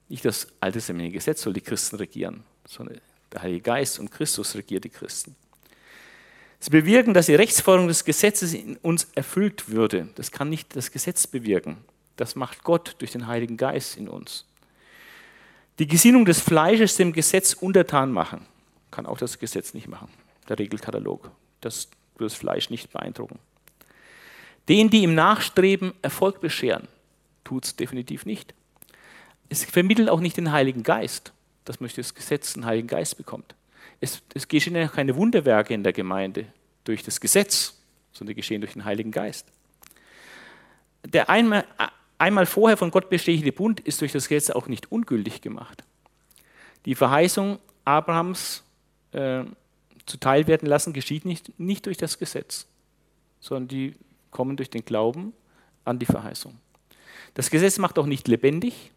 Nicht 0.10 0.26
das 0.26 0.48
Alte 0.60 0.78
Testamentliche 0.78 1.18
Gesetz 1.18 1.42
soll 1.42 1.54
die 1.54 1.62
Christen 1.62 1.96
regieren, 1.96 2.44
sondern 2.68 3.00
der 3.32 3.42
Heilige 3.42 3.62
Geist 3.62 4.00
und 4.00 4.12
Christus 4.12 4.56
regiert 4.56 4.84
die 4.84 4.90
Christen. 4.90 5.36
Sie 6.60 6.70
bewirken, 6.70 7.14
dass 7.14 7.26
die 7.26 7.36
Rechtsforderung 7.36 7.88
des 7.88 8.06
Gesetzes 8.06 8.54
in 8.54 8.78
uns 8.78 9.08
erfüllt 9.16 9.70
würde. 9.70 10.10
Das 10.16 10.32
kann 10.32 10.50
nicht 10.50 10.76
das 10.76 10.92
Gesetz 10.92 11.28
bewirken. 11.28 11.78
Das 12.16 12.36
macht 12.36 12.64
Gott 12.64 12.96
durch 13.00 13.12
den 13.12 13.28
Heiligen 13.28 13.58
Geist 13.58 13.98
in 13.98 14.08
uns. 14.08 14.46
Die 15.80 15.88
Gesinnung 15.88 16.26
des 16.26 16.40
Fleisches 16.40 16.96
dem 16.96 17.12
Gesetz 17.12 17.54
untertan 17.54 18.12
machen, 18.12 18.46
kann 18.94 19.06
auch 19.06 19.18
das 19.18 19.40
Gesetz 19.40 19.74
nicht 19.74 19.88
machen, 19.88 20.08
der 20.48 20.60
Regelkatalog. 20.60 21.32
Das 21.62 21.90
wird 22.18 22.32
das 22.32 22.38
Fleisch 22.38 22.70
nicht 22.70 22.94
beeindrucken. 22.94 23.40
Den, 24.70 24.90
die 24.90 25.04
im 25.04 25.16
Nachstreben 25.16 25.94
Erfolg 26.02 26.40
bescheren, 26.40 26.88
tut 27.44 27.66
es 27.66 27.76
definitiv 27.76 28.26
nicht. 28.26 28.54
Es 29.50 29.66
vermittelt 29.66 30.10
auch 30.10 30.20
nicht 30.20 30.38
den 30.38 30.52
Heiligen 30.52 30.84
Geist. 30.84 31.34
Das 31.66 31.80
möchte 31.80 32.02
das 32.02 32.14
Gesetz 32.14 32.54
den 32.54 32.66
Heiligen 32.66 32.88
Geist 32.88 33.18
bekommt. 33.18 33.56
Es, 34.00 34.22
es 34.34 34.48
geschehen 34.48 34.76
ja 34.76 34.88
keine 34.88 35.16
Wunderwerke 35.16 35.74
in 35.74 35.84
der 35.84 35.94
Gemeinde 35.94 36.46
durch 36.84 37.04
das 37.04 37.20
Gesetz, 37.20 37.80
sondern 38.12 38.36
geschehen 38.36 38.62
durch 38.62 38.74
den 38.74 38.86
Heiligen 38.86 39.12
Geist. 39.12 39.48
Der 41.06 41.30
einmal, 41.30 41.66
einmal 42.18 42.46
vorher 42.46 42.78
von 42.78 42.92
Gott 42.92 43.10
bestätigte 43.10 43.52
Bund 43.52 43.80
ist 43.80 44.02
durch 44.02 44.12
das 44.12 44.30
Gesetz 44.30 44.50
auch 44.50 44.68
nicht 44.68 44.92
ungültig 44.92 45.42
gemacht. 45.42 45.84
Die 46.86 46.96
Verheißung 46.96 47.60
Abrahams 47.86 48.63
äh, 49.14 49.44
zuteil 50.06 50.48
werden 50.48 50.68
lassen 50.68 50.94
geschieht 50.94 51.26
nicht, 51.26 51.58
nicht 51.60 51.86
durch 51.86 51.98
das 51.98 52.18
Gesetz, 52.20 52.68
sondern 53.40 53.68
die 53.68 53.96
kommen 54.32 54.58
durch 54.58 54.70
den 54.70 54.86
Glauben 54.86 55.34
an 55.86 56.00
die 56.00 56.06
Verheißung. 56.06 56.58
Das 57.34 57.50
Gesetz 57.50 57.78
macht 57.78 57.98
auch 57.98 58.06
nicht 58.06 58.28
lebendig 58.28 58.92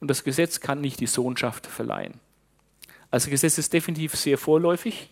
und 0.00 0.08
das 0.08 0.24
Gesetz 0.24 0.60
kann 0.60 0.80
nicht 0.80 1.00
die 1.00 1.06
Sohnschaft 1.06 1.66
verleihen. 1.66 2.20
Also 3.10 3.30
Gesetz 3.30 3.58
ist 3.58 3.72
definitiv 3.72 4.14
sehr 4.16 4.38
vorläufig. 4.38 5.10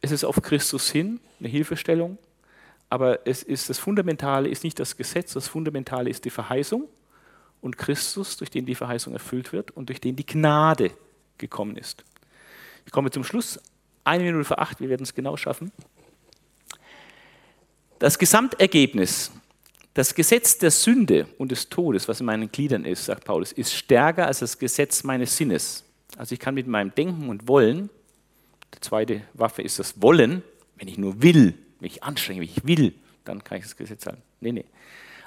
Es 0.00 0.10
ist 0.10 0.24
auf 0.24 0.42
Christus 0.42 0.90
hin 0.90 1.20
eine 1.38 1.48
Hilfestellung, 1.48 2.18
aber 2.90 3.26
es 3.26 3.42
ist, 3.42 3.70
das 3.70 3.78
Fundamentale 3.78 4.48
ist 4.48 4.64
nicht 4.64 4.78
das 4.78 4.96
Gesetz, 4.96 5.32
das 5.32 5.48
Fundamentale 5.48 6.10
ist 6.10 6.24
die 6.24 6.30
Verheißung 6.30 6.88
und 7.60 7.78
Christus, 7.78 8.36
durch 8.36 8.50
den 8.50 8.66
die 8.66 8.74
Verheißung 8.74 9.12
erfüllt 9.14 9.52
wird 9.52 9.70
und 9.70 9.88
durch 9.88 10.00
den 10.00 10.16
die 10.16 10.26
Gnade 10.26 10.90
gekommen 11.38 11.76
ist. 11.76 12.04
Ich 12.84 12.92
komme 12.92 13.10
zum 13.10 13.24
Schluss. 13.24 13.58
Eine 14.04 14.24
Minute 14.24 14.44
vor 14.44 14.58
acht, 14.58 14.80
wir 14.80 14.88
werden 14.88 15.02
es 15.02 15.14
genau 15.14 15.36
schaffen. 15.36 15.72
Das 17.98 18.18
Gesamtergebnis 18.18 19.30
das 19.94 20.16
Gesetz 20.16 20.58
der 20.58 20.72
Sünde 20.72 21.28
und 21.38 21.52
des 21.52 21.68
Todes, 21.68 22.08
was 22.08 22.18
in 22.18 22.26
meinen 22.26 22.50
Gliedern 22.50 22.84
ist, 22.84 23.04
sagt 23.04 23.24
Paulus, 23.24 23.52
ist 23.52 23.72
stärker 23.72 24.26
als 24.26 24.40
das 24.40 24.58
Gesetz 24.58 25.04
meines 25.04 25.36
Sinnes. 25.36 25.84
Also 26.16 26.32
ich 26.32 26.40
kann 26.40 26.54
mit 26.54 26.66
meinem 26.66 26.92
Denken 26.92 27.28
und 27.28 27.46
Wollen, 27.46 27.88
die 28.74 28.80
zweite 28.80 29.22
Waffe 29.34 29.62
ist 29.62 29.78
das 29.78 30.02
Wollen, 30.02 30.42
wenn 30.76 30.88
ich 30.88 30.98
nur 30.98 31.22
will, 31.22 31.54
wenn 31.78 31.86
ich 31.86 32.02
anstrenge, 32.02 32.40
wenn 32.40 32.48
ich 32.48 32.66
will, 32.66 32.92
dann 33.24 33.44
kann 33.44 33.58
ich 33.58 33.64
das 33.64 33.76
Gesetz 33.76 34.04
halten. 34.06 34.22
Nee, 34.40 34.50
nee. 34.50 34.64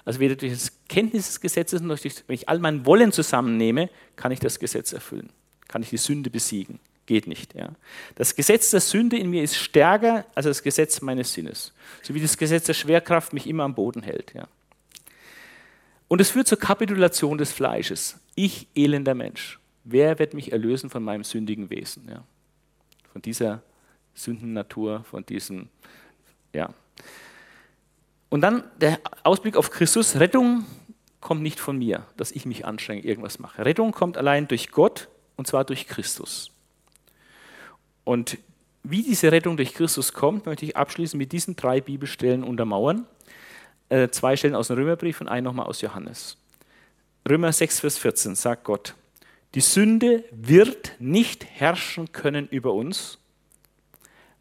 Also 0.04 0.20
weder 0.20 0.36
durch 0.36 0.52
das 0.52 0.74
Kenntnis 0.90 1.28
des 1.28 1.40
Gesetzes 1.40 1.80
noch 1.82 1.98
durch, 1.98 2.24
wenn 2.28 2.36
ich 2.36 2.50
all 2.50 2.60
mein 2.60 2.86
Wollen 2.86 3.14
zusammennehme, 3.14 3.90
kann 4.18 4.34
ich 4.34 4.42
das 4.42 4.60
Gesetz 4.60 4.92
erfüllen, 4.92 5.30
kann 5.70 5.82
ich 5.82 5.90
die 5.90 5.98
Sünde 5.98 6.30
besiegen. 6.30 6.80
Geht 7.08 7.26
nicht. 7.26 7.56
Ja. 7.56 7.72
Das 8.16 8.36
Gesetz 8.36 8.70
der 8.70 8.82
Sünde 8.82 9.18
in 9.18 9.30
mir 9.30 9.42
ist 9.42 9.56
stärker 9.56 10.26
als 10.36 10.46
das 10.46 10.62
Gesetz 10.62 11.02
meines 11.02 11.34
Sinnes. 11.34 11.74
So 12.04 12.14
wie 12.14 12.22
das 12.22 12.38
Gesetz 12.38 12.66
der 12.66 12.74
Schwerkraft 12.74 13.34
mich 13.34 13.48
immer 13.48 13.64
am 13.64 13.74
Boden 13.74 14.04
hält. 14.04 14.34
Ja. 14.36 14.48
Und 16.10 16.22
es 16.22 16.30
führt 16.30 16.48
zur 16.48 16.60
Kapitulation 16.60 17.38
des 17.38 17.52
Fleisches. 17.52 18.20
Ich, 18.36 18.68
elender 18.76 19.16
Mensch, 19.16 19.60
wer 19.86 20.20
wird 20.20 20.34
mich 20.34 20.52
erlösen 20.52 20.90
von 20.90 21.02
meinem 21.02 21.24
sündigen 21.24 21.70
Wesen? 21.70 22.08
Ja? 22.10 22.24
Von 23.14 23.22
dieser 23.22 23.64
Sündennatur, 24.14 25.06
von 25.06 25.26
diesem, 25.26 25.70
ja. 26.54 26.74
Und 28.30 28.42
dann 28.42 28.66
der 28.82 29.00
Ausblick 29.24 29.56
auf 29.56 29.72
Christus. 29.72 30.20
Rettung 30.20 30.66
kommt 31.22 31.42
nicht 31.42 31.62
von 31.62 31.78
mir, 31.78 32.06
dass 32.18 32.32
ich 32.32 32.46
mich 32.46 32.66
anstrenge, 32.66 33.02
irgendwas 33.02 33.40
mache. 33.40 33.64
Rettung 33.64 33.94
kommt 33.94 34.18
allein 34.18 34.50
durch 34.50 34.72
Gott 34.72 35.08
und 35.38 35.48
zwar 35.48 35.64
durch 35.64 35.88
Christus. 35.88 36.52
Und 38.08 38.38
wie 38.84 39.04
diese 39.04 39.34
Rettung 39.34 39.58
durch 39.58 39.74
Christus 39.74 40.14
kommt, 40.14 40.46
möchte 40.46 40.64
ich 40.64 40.78
abschließend 40.78 41.20
mit 41.20 41.34
diesen 41.34 41.58
drei 41.58 41.82
Bibelstellen 41.82 42.42
untermauern. 42.42 43.06
Äh, 43.90 44.08
zwei 44.12 44.38
Stellen 44.38 44.56
aus 44.56 44.68
dem 44.70 44.78
Römerbrief 44.78 45.20
und 45.20 45.28
einen 45.28 45.44
nochmal 45.44 45.66
aus 45.66 45.82
Johannes. 45.82 46.38
Römer 47.28 47.52
6, 47.52 47.82
Vers 47.82 47.98
14 47.98 48.36
sagt 48.36 48.64
Gott, 48.64 48.96
die 49.56 49.60
Sünde 49.60 50.24
wird 50.32 50.94
nicht 51.00 51.44
herrschen 51.44 52.14
können 52.14 52.48
über 52.48 52.74
uns, 52.74 53.18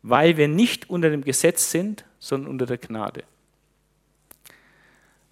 weil 0.01 0.37
wir 0.37 0.47
nicht 0.47 0.89
unter 0.89 1.11
dem 1.11 1.25
Gesetz 1.25 1.73
sind, 1.73 2.05
sondern 2.21 2.53
unter 2.53 2.67
der 2.67 2.79
Gnade. 2.79 3.25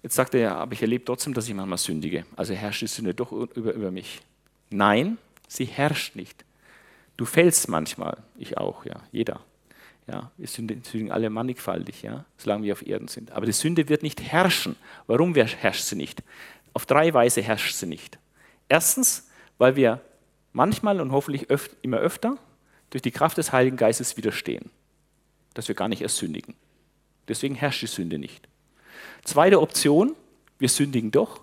Jetzt 0.03 0.15
sagt 0.15 0.33
er 0.33 0.41
ja, 0.41 0.55
aber 0.55 0.73
ich 0.73 0.81
erlebe 0.81 1.05
trotzdem, 1.05 1.33
dass 1.33 1.47
ich 1.47 1.53
manchmal 1.53 1.77
sündige. 1.77 2.25
Also 2.35 2.53
herrscht 2.53 2.81
die 2.81 2.87
Sünde 2.87 3.13
doch 3.13 3.31
über, 3.31 3.71
über 3.71 3.91
mich. 3.91 4.19
Nein, 4.69 5.19
sie 5.47 5.63
herrscht 5.63 6.17
nicht. 6.17 6.43
Du 7.17 7.25
fällst 7.25 7.69
manchmal, 7.69 8.17
ich 8.37 8.57
auch, 8.57 8.85
ja, 8.85 9.01
jeder. 9.11 9.41
Ja, 10.07 10.31
wir 10.37 10.47
sündigen 10.47 11.11
alle 11.11 11.29
mannigfaltig, 11.29 12.03
ja, 12.03 12.25
solange 12.37 12.65
wir 12.65 12.73
auf 12.73 12.85
Erden 12.85 13.07
sind. 13.07 13.31
Aber 13.31 13.45
die 13.45 13.51
Sünde 13.51 13.89
wird 13.89 14.03
nicht 14.03 14.21
herrschen. 14.21 14.75
Warum 15.07 15.33
herrscht 15.33 15.83
sie 15.83 15.95
nicht? 15.95 16.21
Auf 16.73 16.85
drei 16.85 17.13
Weise 17.13 17.41
herrscht 17.41 17.73
sie 17.73 17.87
nicht. 17.87 18.19
Erstens, 18.69 19.29
weil 19.57 19.75
wir 19.75 20.01
manchmal 20.53 21.01
und 21.01 21.11
hoffentlich 21.11 21.49
öf 21.49 21.69
immer 21.81 21.97
öfter 21.97 22.37
durch 22.91 23.01
die 23.01 23.11
Kraft 23.11 23.37
des 23.37 23.51
Heiligen 23.51 23.77
Geistes 23.77 24.15
widerstehen, 24.15 24.69
dass 25.53 25.67
wir 25.67 25.75
gar 25.75 25.87
nicht 25.87 26.01
erst 26.01 26.17
sündigen. 26.17 26.53
Deswegen 27.27 27.55
herrscht 27.55 27.81
die 27.81 27.87
Sünde 27.87 28.19
nicht. 28.19 28.47
Zweite 29.23 29.59
Option, 29.59 30.15
wir 30.59 30.69
sündigen 30.69 31.11
doch, 31.11 31.41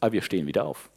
aber 0.00 0.12
wir 0.12 0.22
stehen 0.22 0.46
wieder 0.46 0.64
auf. 0.64 0.90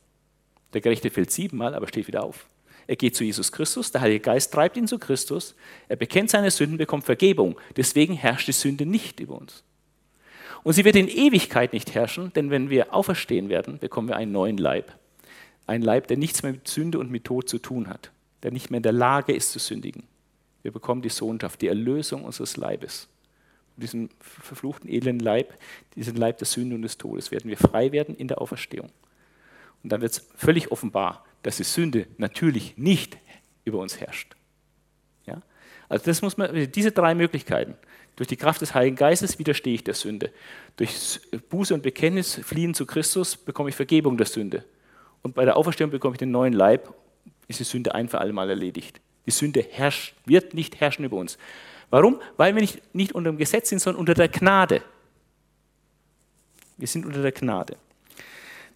Der 0.73 0.81
Gerechte 0.81 1.11
fällt 1.11 1.31
siebenmal, 1.31 1.75
aber 1.75 1.87
steht 1.87 2.07
wieder 2.07 2.23
auf. 2.23 2.47
Er 2.89 2.95
geht 2.95 3.15
zu 3.15 3.23
Jesus 3.23 3.51
Christus, 3.51 3.91
der 3.91 4.01
Heilige 4.01 4.21
Geist 4.21 4.51
treibt 4.51 4.75
ihn 4.75 4.87
zu 4.87 4.97
Christus, 4.97 5.53
er 5.89 5.95
bekennt 5.95 6.31
seine 6.31 6.49
Sünden, 6.49 6.79
bekommt 6.79 7.03
Vergebung. 7.03 7.55
Deswegen 7.77 8.15
herrscht 8.15 8.47
die 8.47 8.51
Sünde 8.51 8.87
nicht 8.87 9.19
über 9.19 9.39
uns. 9.39 9.63
Und 10.63 10.73
sie 10.73 10.83
wird 10.85 10.95
in 10.95 11.07
Ewigkeit 11.07 11.71
nicht 11.71 11.93
herrschen, 11.93 12.33
denn 12.33 12.49
wenn 12.49 12.71
wir 12.71 12.91
auferstehen 12.91 13.47
werden, 13.47 13.77
bekommen 13.77 14.07
wir 14.07 14.15
einen 14.15 14.31
neuen 14.31 14.57
Leib. 14.57 14.91
Ein 15.67 15.83
Leib, 15.83 16.07
der 16.07 16.17
nichts 16.17 16.41
mehr 16.41 16.53
mit 16.53 16.67
Sünde 16.67 16.97
und 16.97 17.11
mit 17.11 17.25
Tod 17.25 17.47
zu 17.47 17.59
tun 17.59 17.89
hat, 17.89 18.09
der 18.41 18.49
nicht 18.49 18.71
mehr 18.71 18.77
in 18.77 18.83
der 18.83 18.91
Lage 18.91 19.33
ist 19.33 19.51
zu 19.51 19.59
sündigen. 19.59 20.05
Wir 20.63 20.71
bekommen 20.71 21.03
die 21.03 21.09
Sohnschaft, 21.09 21.61
die 21.61 21.67
Erlösung 21.67 22.23
unseres 22.23 22.57
Leibes. 22.57 23.07
Und 23.75 23.83
diesen 23.83 24.09
verfluchten, 24.19 24.89
elenden 24.89 25.19
Leib, 25.19 25.53
diesen 25.93 26.15
Leib 26.15 26.39
der 26.39 26.47
Sünde 26.47 26.73
und 26.75 26.81
des 26.81 26.97
Todes, 26.97 27.29
werden 27.29 27.51
wir 27.51 27.57
frei 27.57 27.91
werden 27.91 28.15
in 28.15 28.27
der 28.27 28.41
Auferstehung. 28.41 28.89
Und 29.83 29.91
dann 29.91 30.01
wird 30.01 30.11
es 30.11 30.27
völlig 30.35 30.71
offenbar, 30.71 31.25
dass 31.43 31.57
die 31.57 31.63
Sünde 31.63 32.07
natürlich 32.17 32.77
nicht 32.77 33.17
über 33.63 33.79
uns 33.79 33.99
herrscht. 33.99 34.35
Ja? 35.25 35.41
Also 35.87 36.05
das 36.05 36.21
muss 36.21 36.37
man, 36.37 36.71
diese 36.71 36.91
drei 36.91 37.15
Möglichkeiten. 37.15 37.75
Durch 38.15 38.27
die 38.27 38.35
Kraft 38.35 38.61
des 38.61 38.73
Heiligen 38.73 38.97
Geistes 38.97 39.39
widerstehe 39.39 39.75
ich 39.75 39.83
der 39.83 39.93
Sünde. 39.93 40.31
Durch 40.75 41.21
Buße 41.49 41.73
und 41.73 41.83
Bekenntnis, 41.83 42.35
Fliehen 42.43 42.73
zu 42.73 42.85
Christus, 42.85 43.37
bekomme 43.37 43.69
ich 43.69 43.75
Vergebung 43.75 44.17
der 44.17 44.25
Sünde. 44.25 44.65
Und 45.21 45.35
bei 45.35 45.45
der 45.45 45.55
Auferstehung 45.55 45.91
bekomme 45.91 46.15
ich 46.15 46.19
den 46.19 46.31
neuen 46.31 46.53
Leib, 46.53 46.93
ist 47.47 47.59
die 47.59 47.63
Sünde 47.63 47.95
ein 47.95 48.09
für 48.09 48.19
alle 48.19 48.33
Mal 48.33 48.49
erledigt. 48.49 48.99
Die 49.25 49.31
Sünde 49.31 49.61
herrscht, 49.61 50.15
wird 50.25 50.53
nicht 50.53 50.79
herrschen 50.81 51.05
über 51.05 51.17
uns. 51.17 51.37
Warum? 51.89 52.21
Weil 52.37 52.55
wir 52.55 52.61
nicht, 52.61 52.93
nicht 52.93 53.13
unter 53.13 53.31
dem 53.31 53.37
Gesetz 53.37 53.69
sind, 53.69 53.79
sondern 53.79 53.99
unter 53.99 54.13
der 54.13 54.27
Gnade. 54.27 54.81
Wir 56.77 56.87
sind 56.87 57.05
unter 57.05 57.21
der 57.21 57.31
Gnade. 57.31 57.77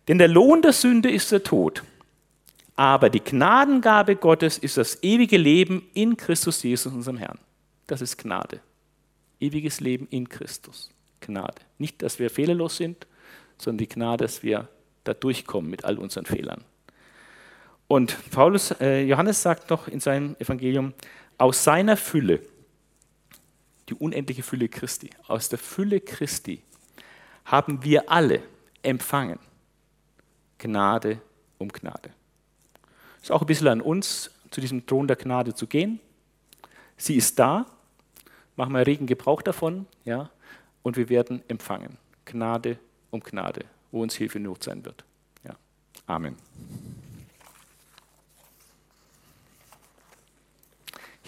Denn 0.08 0.18
der 0.18 0.28
Lohn 0.28 0.62
der 0.62 0.74
Sünde 0.74 1.10
ist 1.10 1.32
der 1.32 1.44
Tod. 1.44 1.84
Aber 2.76 3.10
die 3.10 3.24
Gnadengabe 3.24 4.16
Gottes 4.16 4.58
ist 4.58 4.78
das 4.78 5.02
ewige 5.04 5.38
Leben 5.38 5.88
in 5.94 6.18
Christus 6.18 6.64
Jesus, 6.64 6.92
unserem 6.92 7.18
Herrn. 7.18 7.40
Das 7.88 8.02
ist 8.02 8.18
Gnade. 8.18 8.60
Ewiges 9.40 9.80
Leben 9.80 10.08
in 10.10 10.28
Christus. 10.28 10.90
Gnade. 11.22 11.62
Nicht, 11.78 12.02
dass 12.02 12.20
wir 12.20 12.30
fehlerlos 12.30 12.78
sind, 12.78 13.08
sondern 13.58 13.78
die 13.78 13.90
Gnade, 13.90 14.26
dass 14.26 14.44
wir 14.44 14.68
da 15.04 15.14
durchkommen 15.14 15.70
mit 15.70 15.86
all 15.86 15.98
unseren 16.00 16.26
Fehlern. 16.26 16.64
Und 17.88 18.18
Paulus, 18.32 18.72
äh, 18.80 19.04
Johannes 19.04 19.42
sagt 19.42 19.70
noch 19.70 19.88
in 19.88 20.00
seinem 20.00 20.36
Evangelium, 20.40 20.94
aus 21.38 21.64
seiner 21.64 21.98
Fülle, 21.98 22.42
die 23.90 23.94
unendliche 23.94 24.44
Fülle 24.44 24.70
Christi, 24.70 25.10
aus 25.28 25.50
der 25.50 25.60
Fülle 25.60 26.00
Christi 26.00 26.64
haben 27.46 27.84
wir 27.84 28.10
alle 28.10 28.42
empfangen 28.82 29.40
Gnade 30.64 31.20
um 31.58 31.68
Gnade. 31.68 32.10
Es 33.18 33.24
ist 33.24 33.32
auch 33.32 33.42
ein 33.42 33.48
bisschen 33.48 33.68
an 33.68 33.82
uns, 33.82 34.32
zu 34.50 34.62
diesem 34.62 34.86
Thron 34.86 35.08
der 35.08 35.18
Gnade 35.18 35.54
zu 35.54 35.68
gehen. 35.68 36.00
Sie 36.96 37.16
ist 37.16 37.38
da, 37.38 37.66
machen 38.56 38.74
wir 38.74 38.88
regen 38.88 39.06
Gebrauch 39.06 39.42
davon, 39.42 39.88
ja, 40.06 40.30
und 40.82 40.96
wir 40.96 41.10
werden 41.10 41.44
empfangen. 41.50 41.98
Gnade 42.24 42.78
um 43.12 43.20
Gnade, 43.20 43.66
wo 43.92 44.02
uns 44.02 44.16
Hilfe 44.16 44.40
Not 44.40 44.64
sein 44.64 44.86
wird. 44.86 45.04
Ja. 45.44 45.56
Amen. 46.08 46.38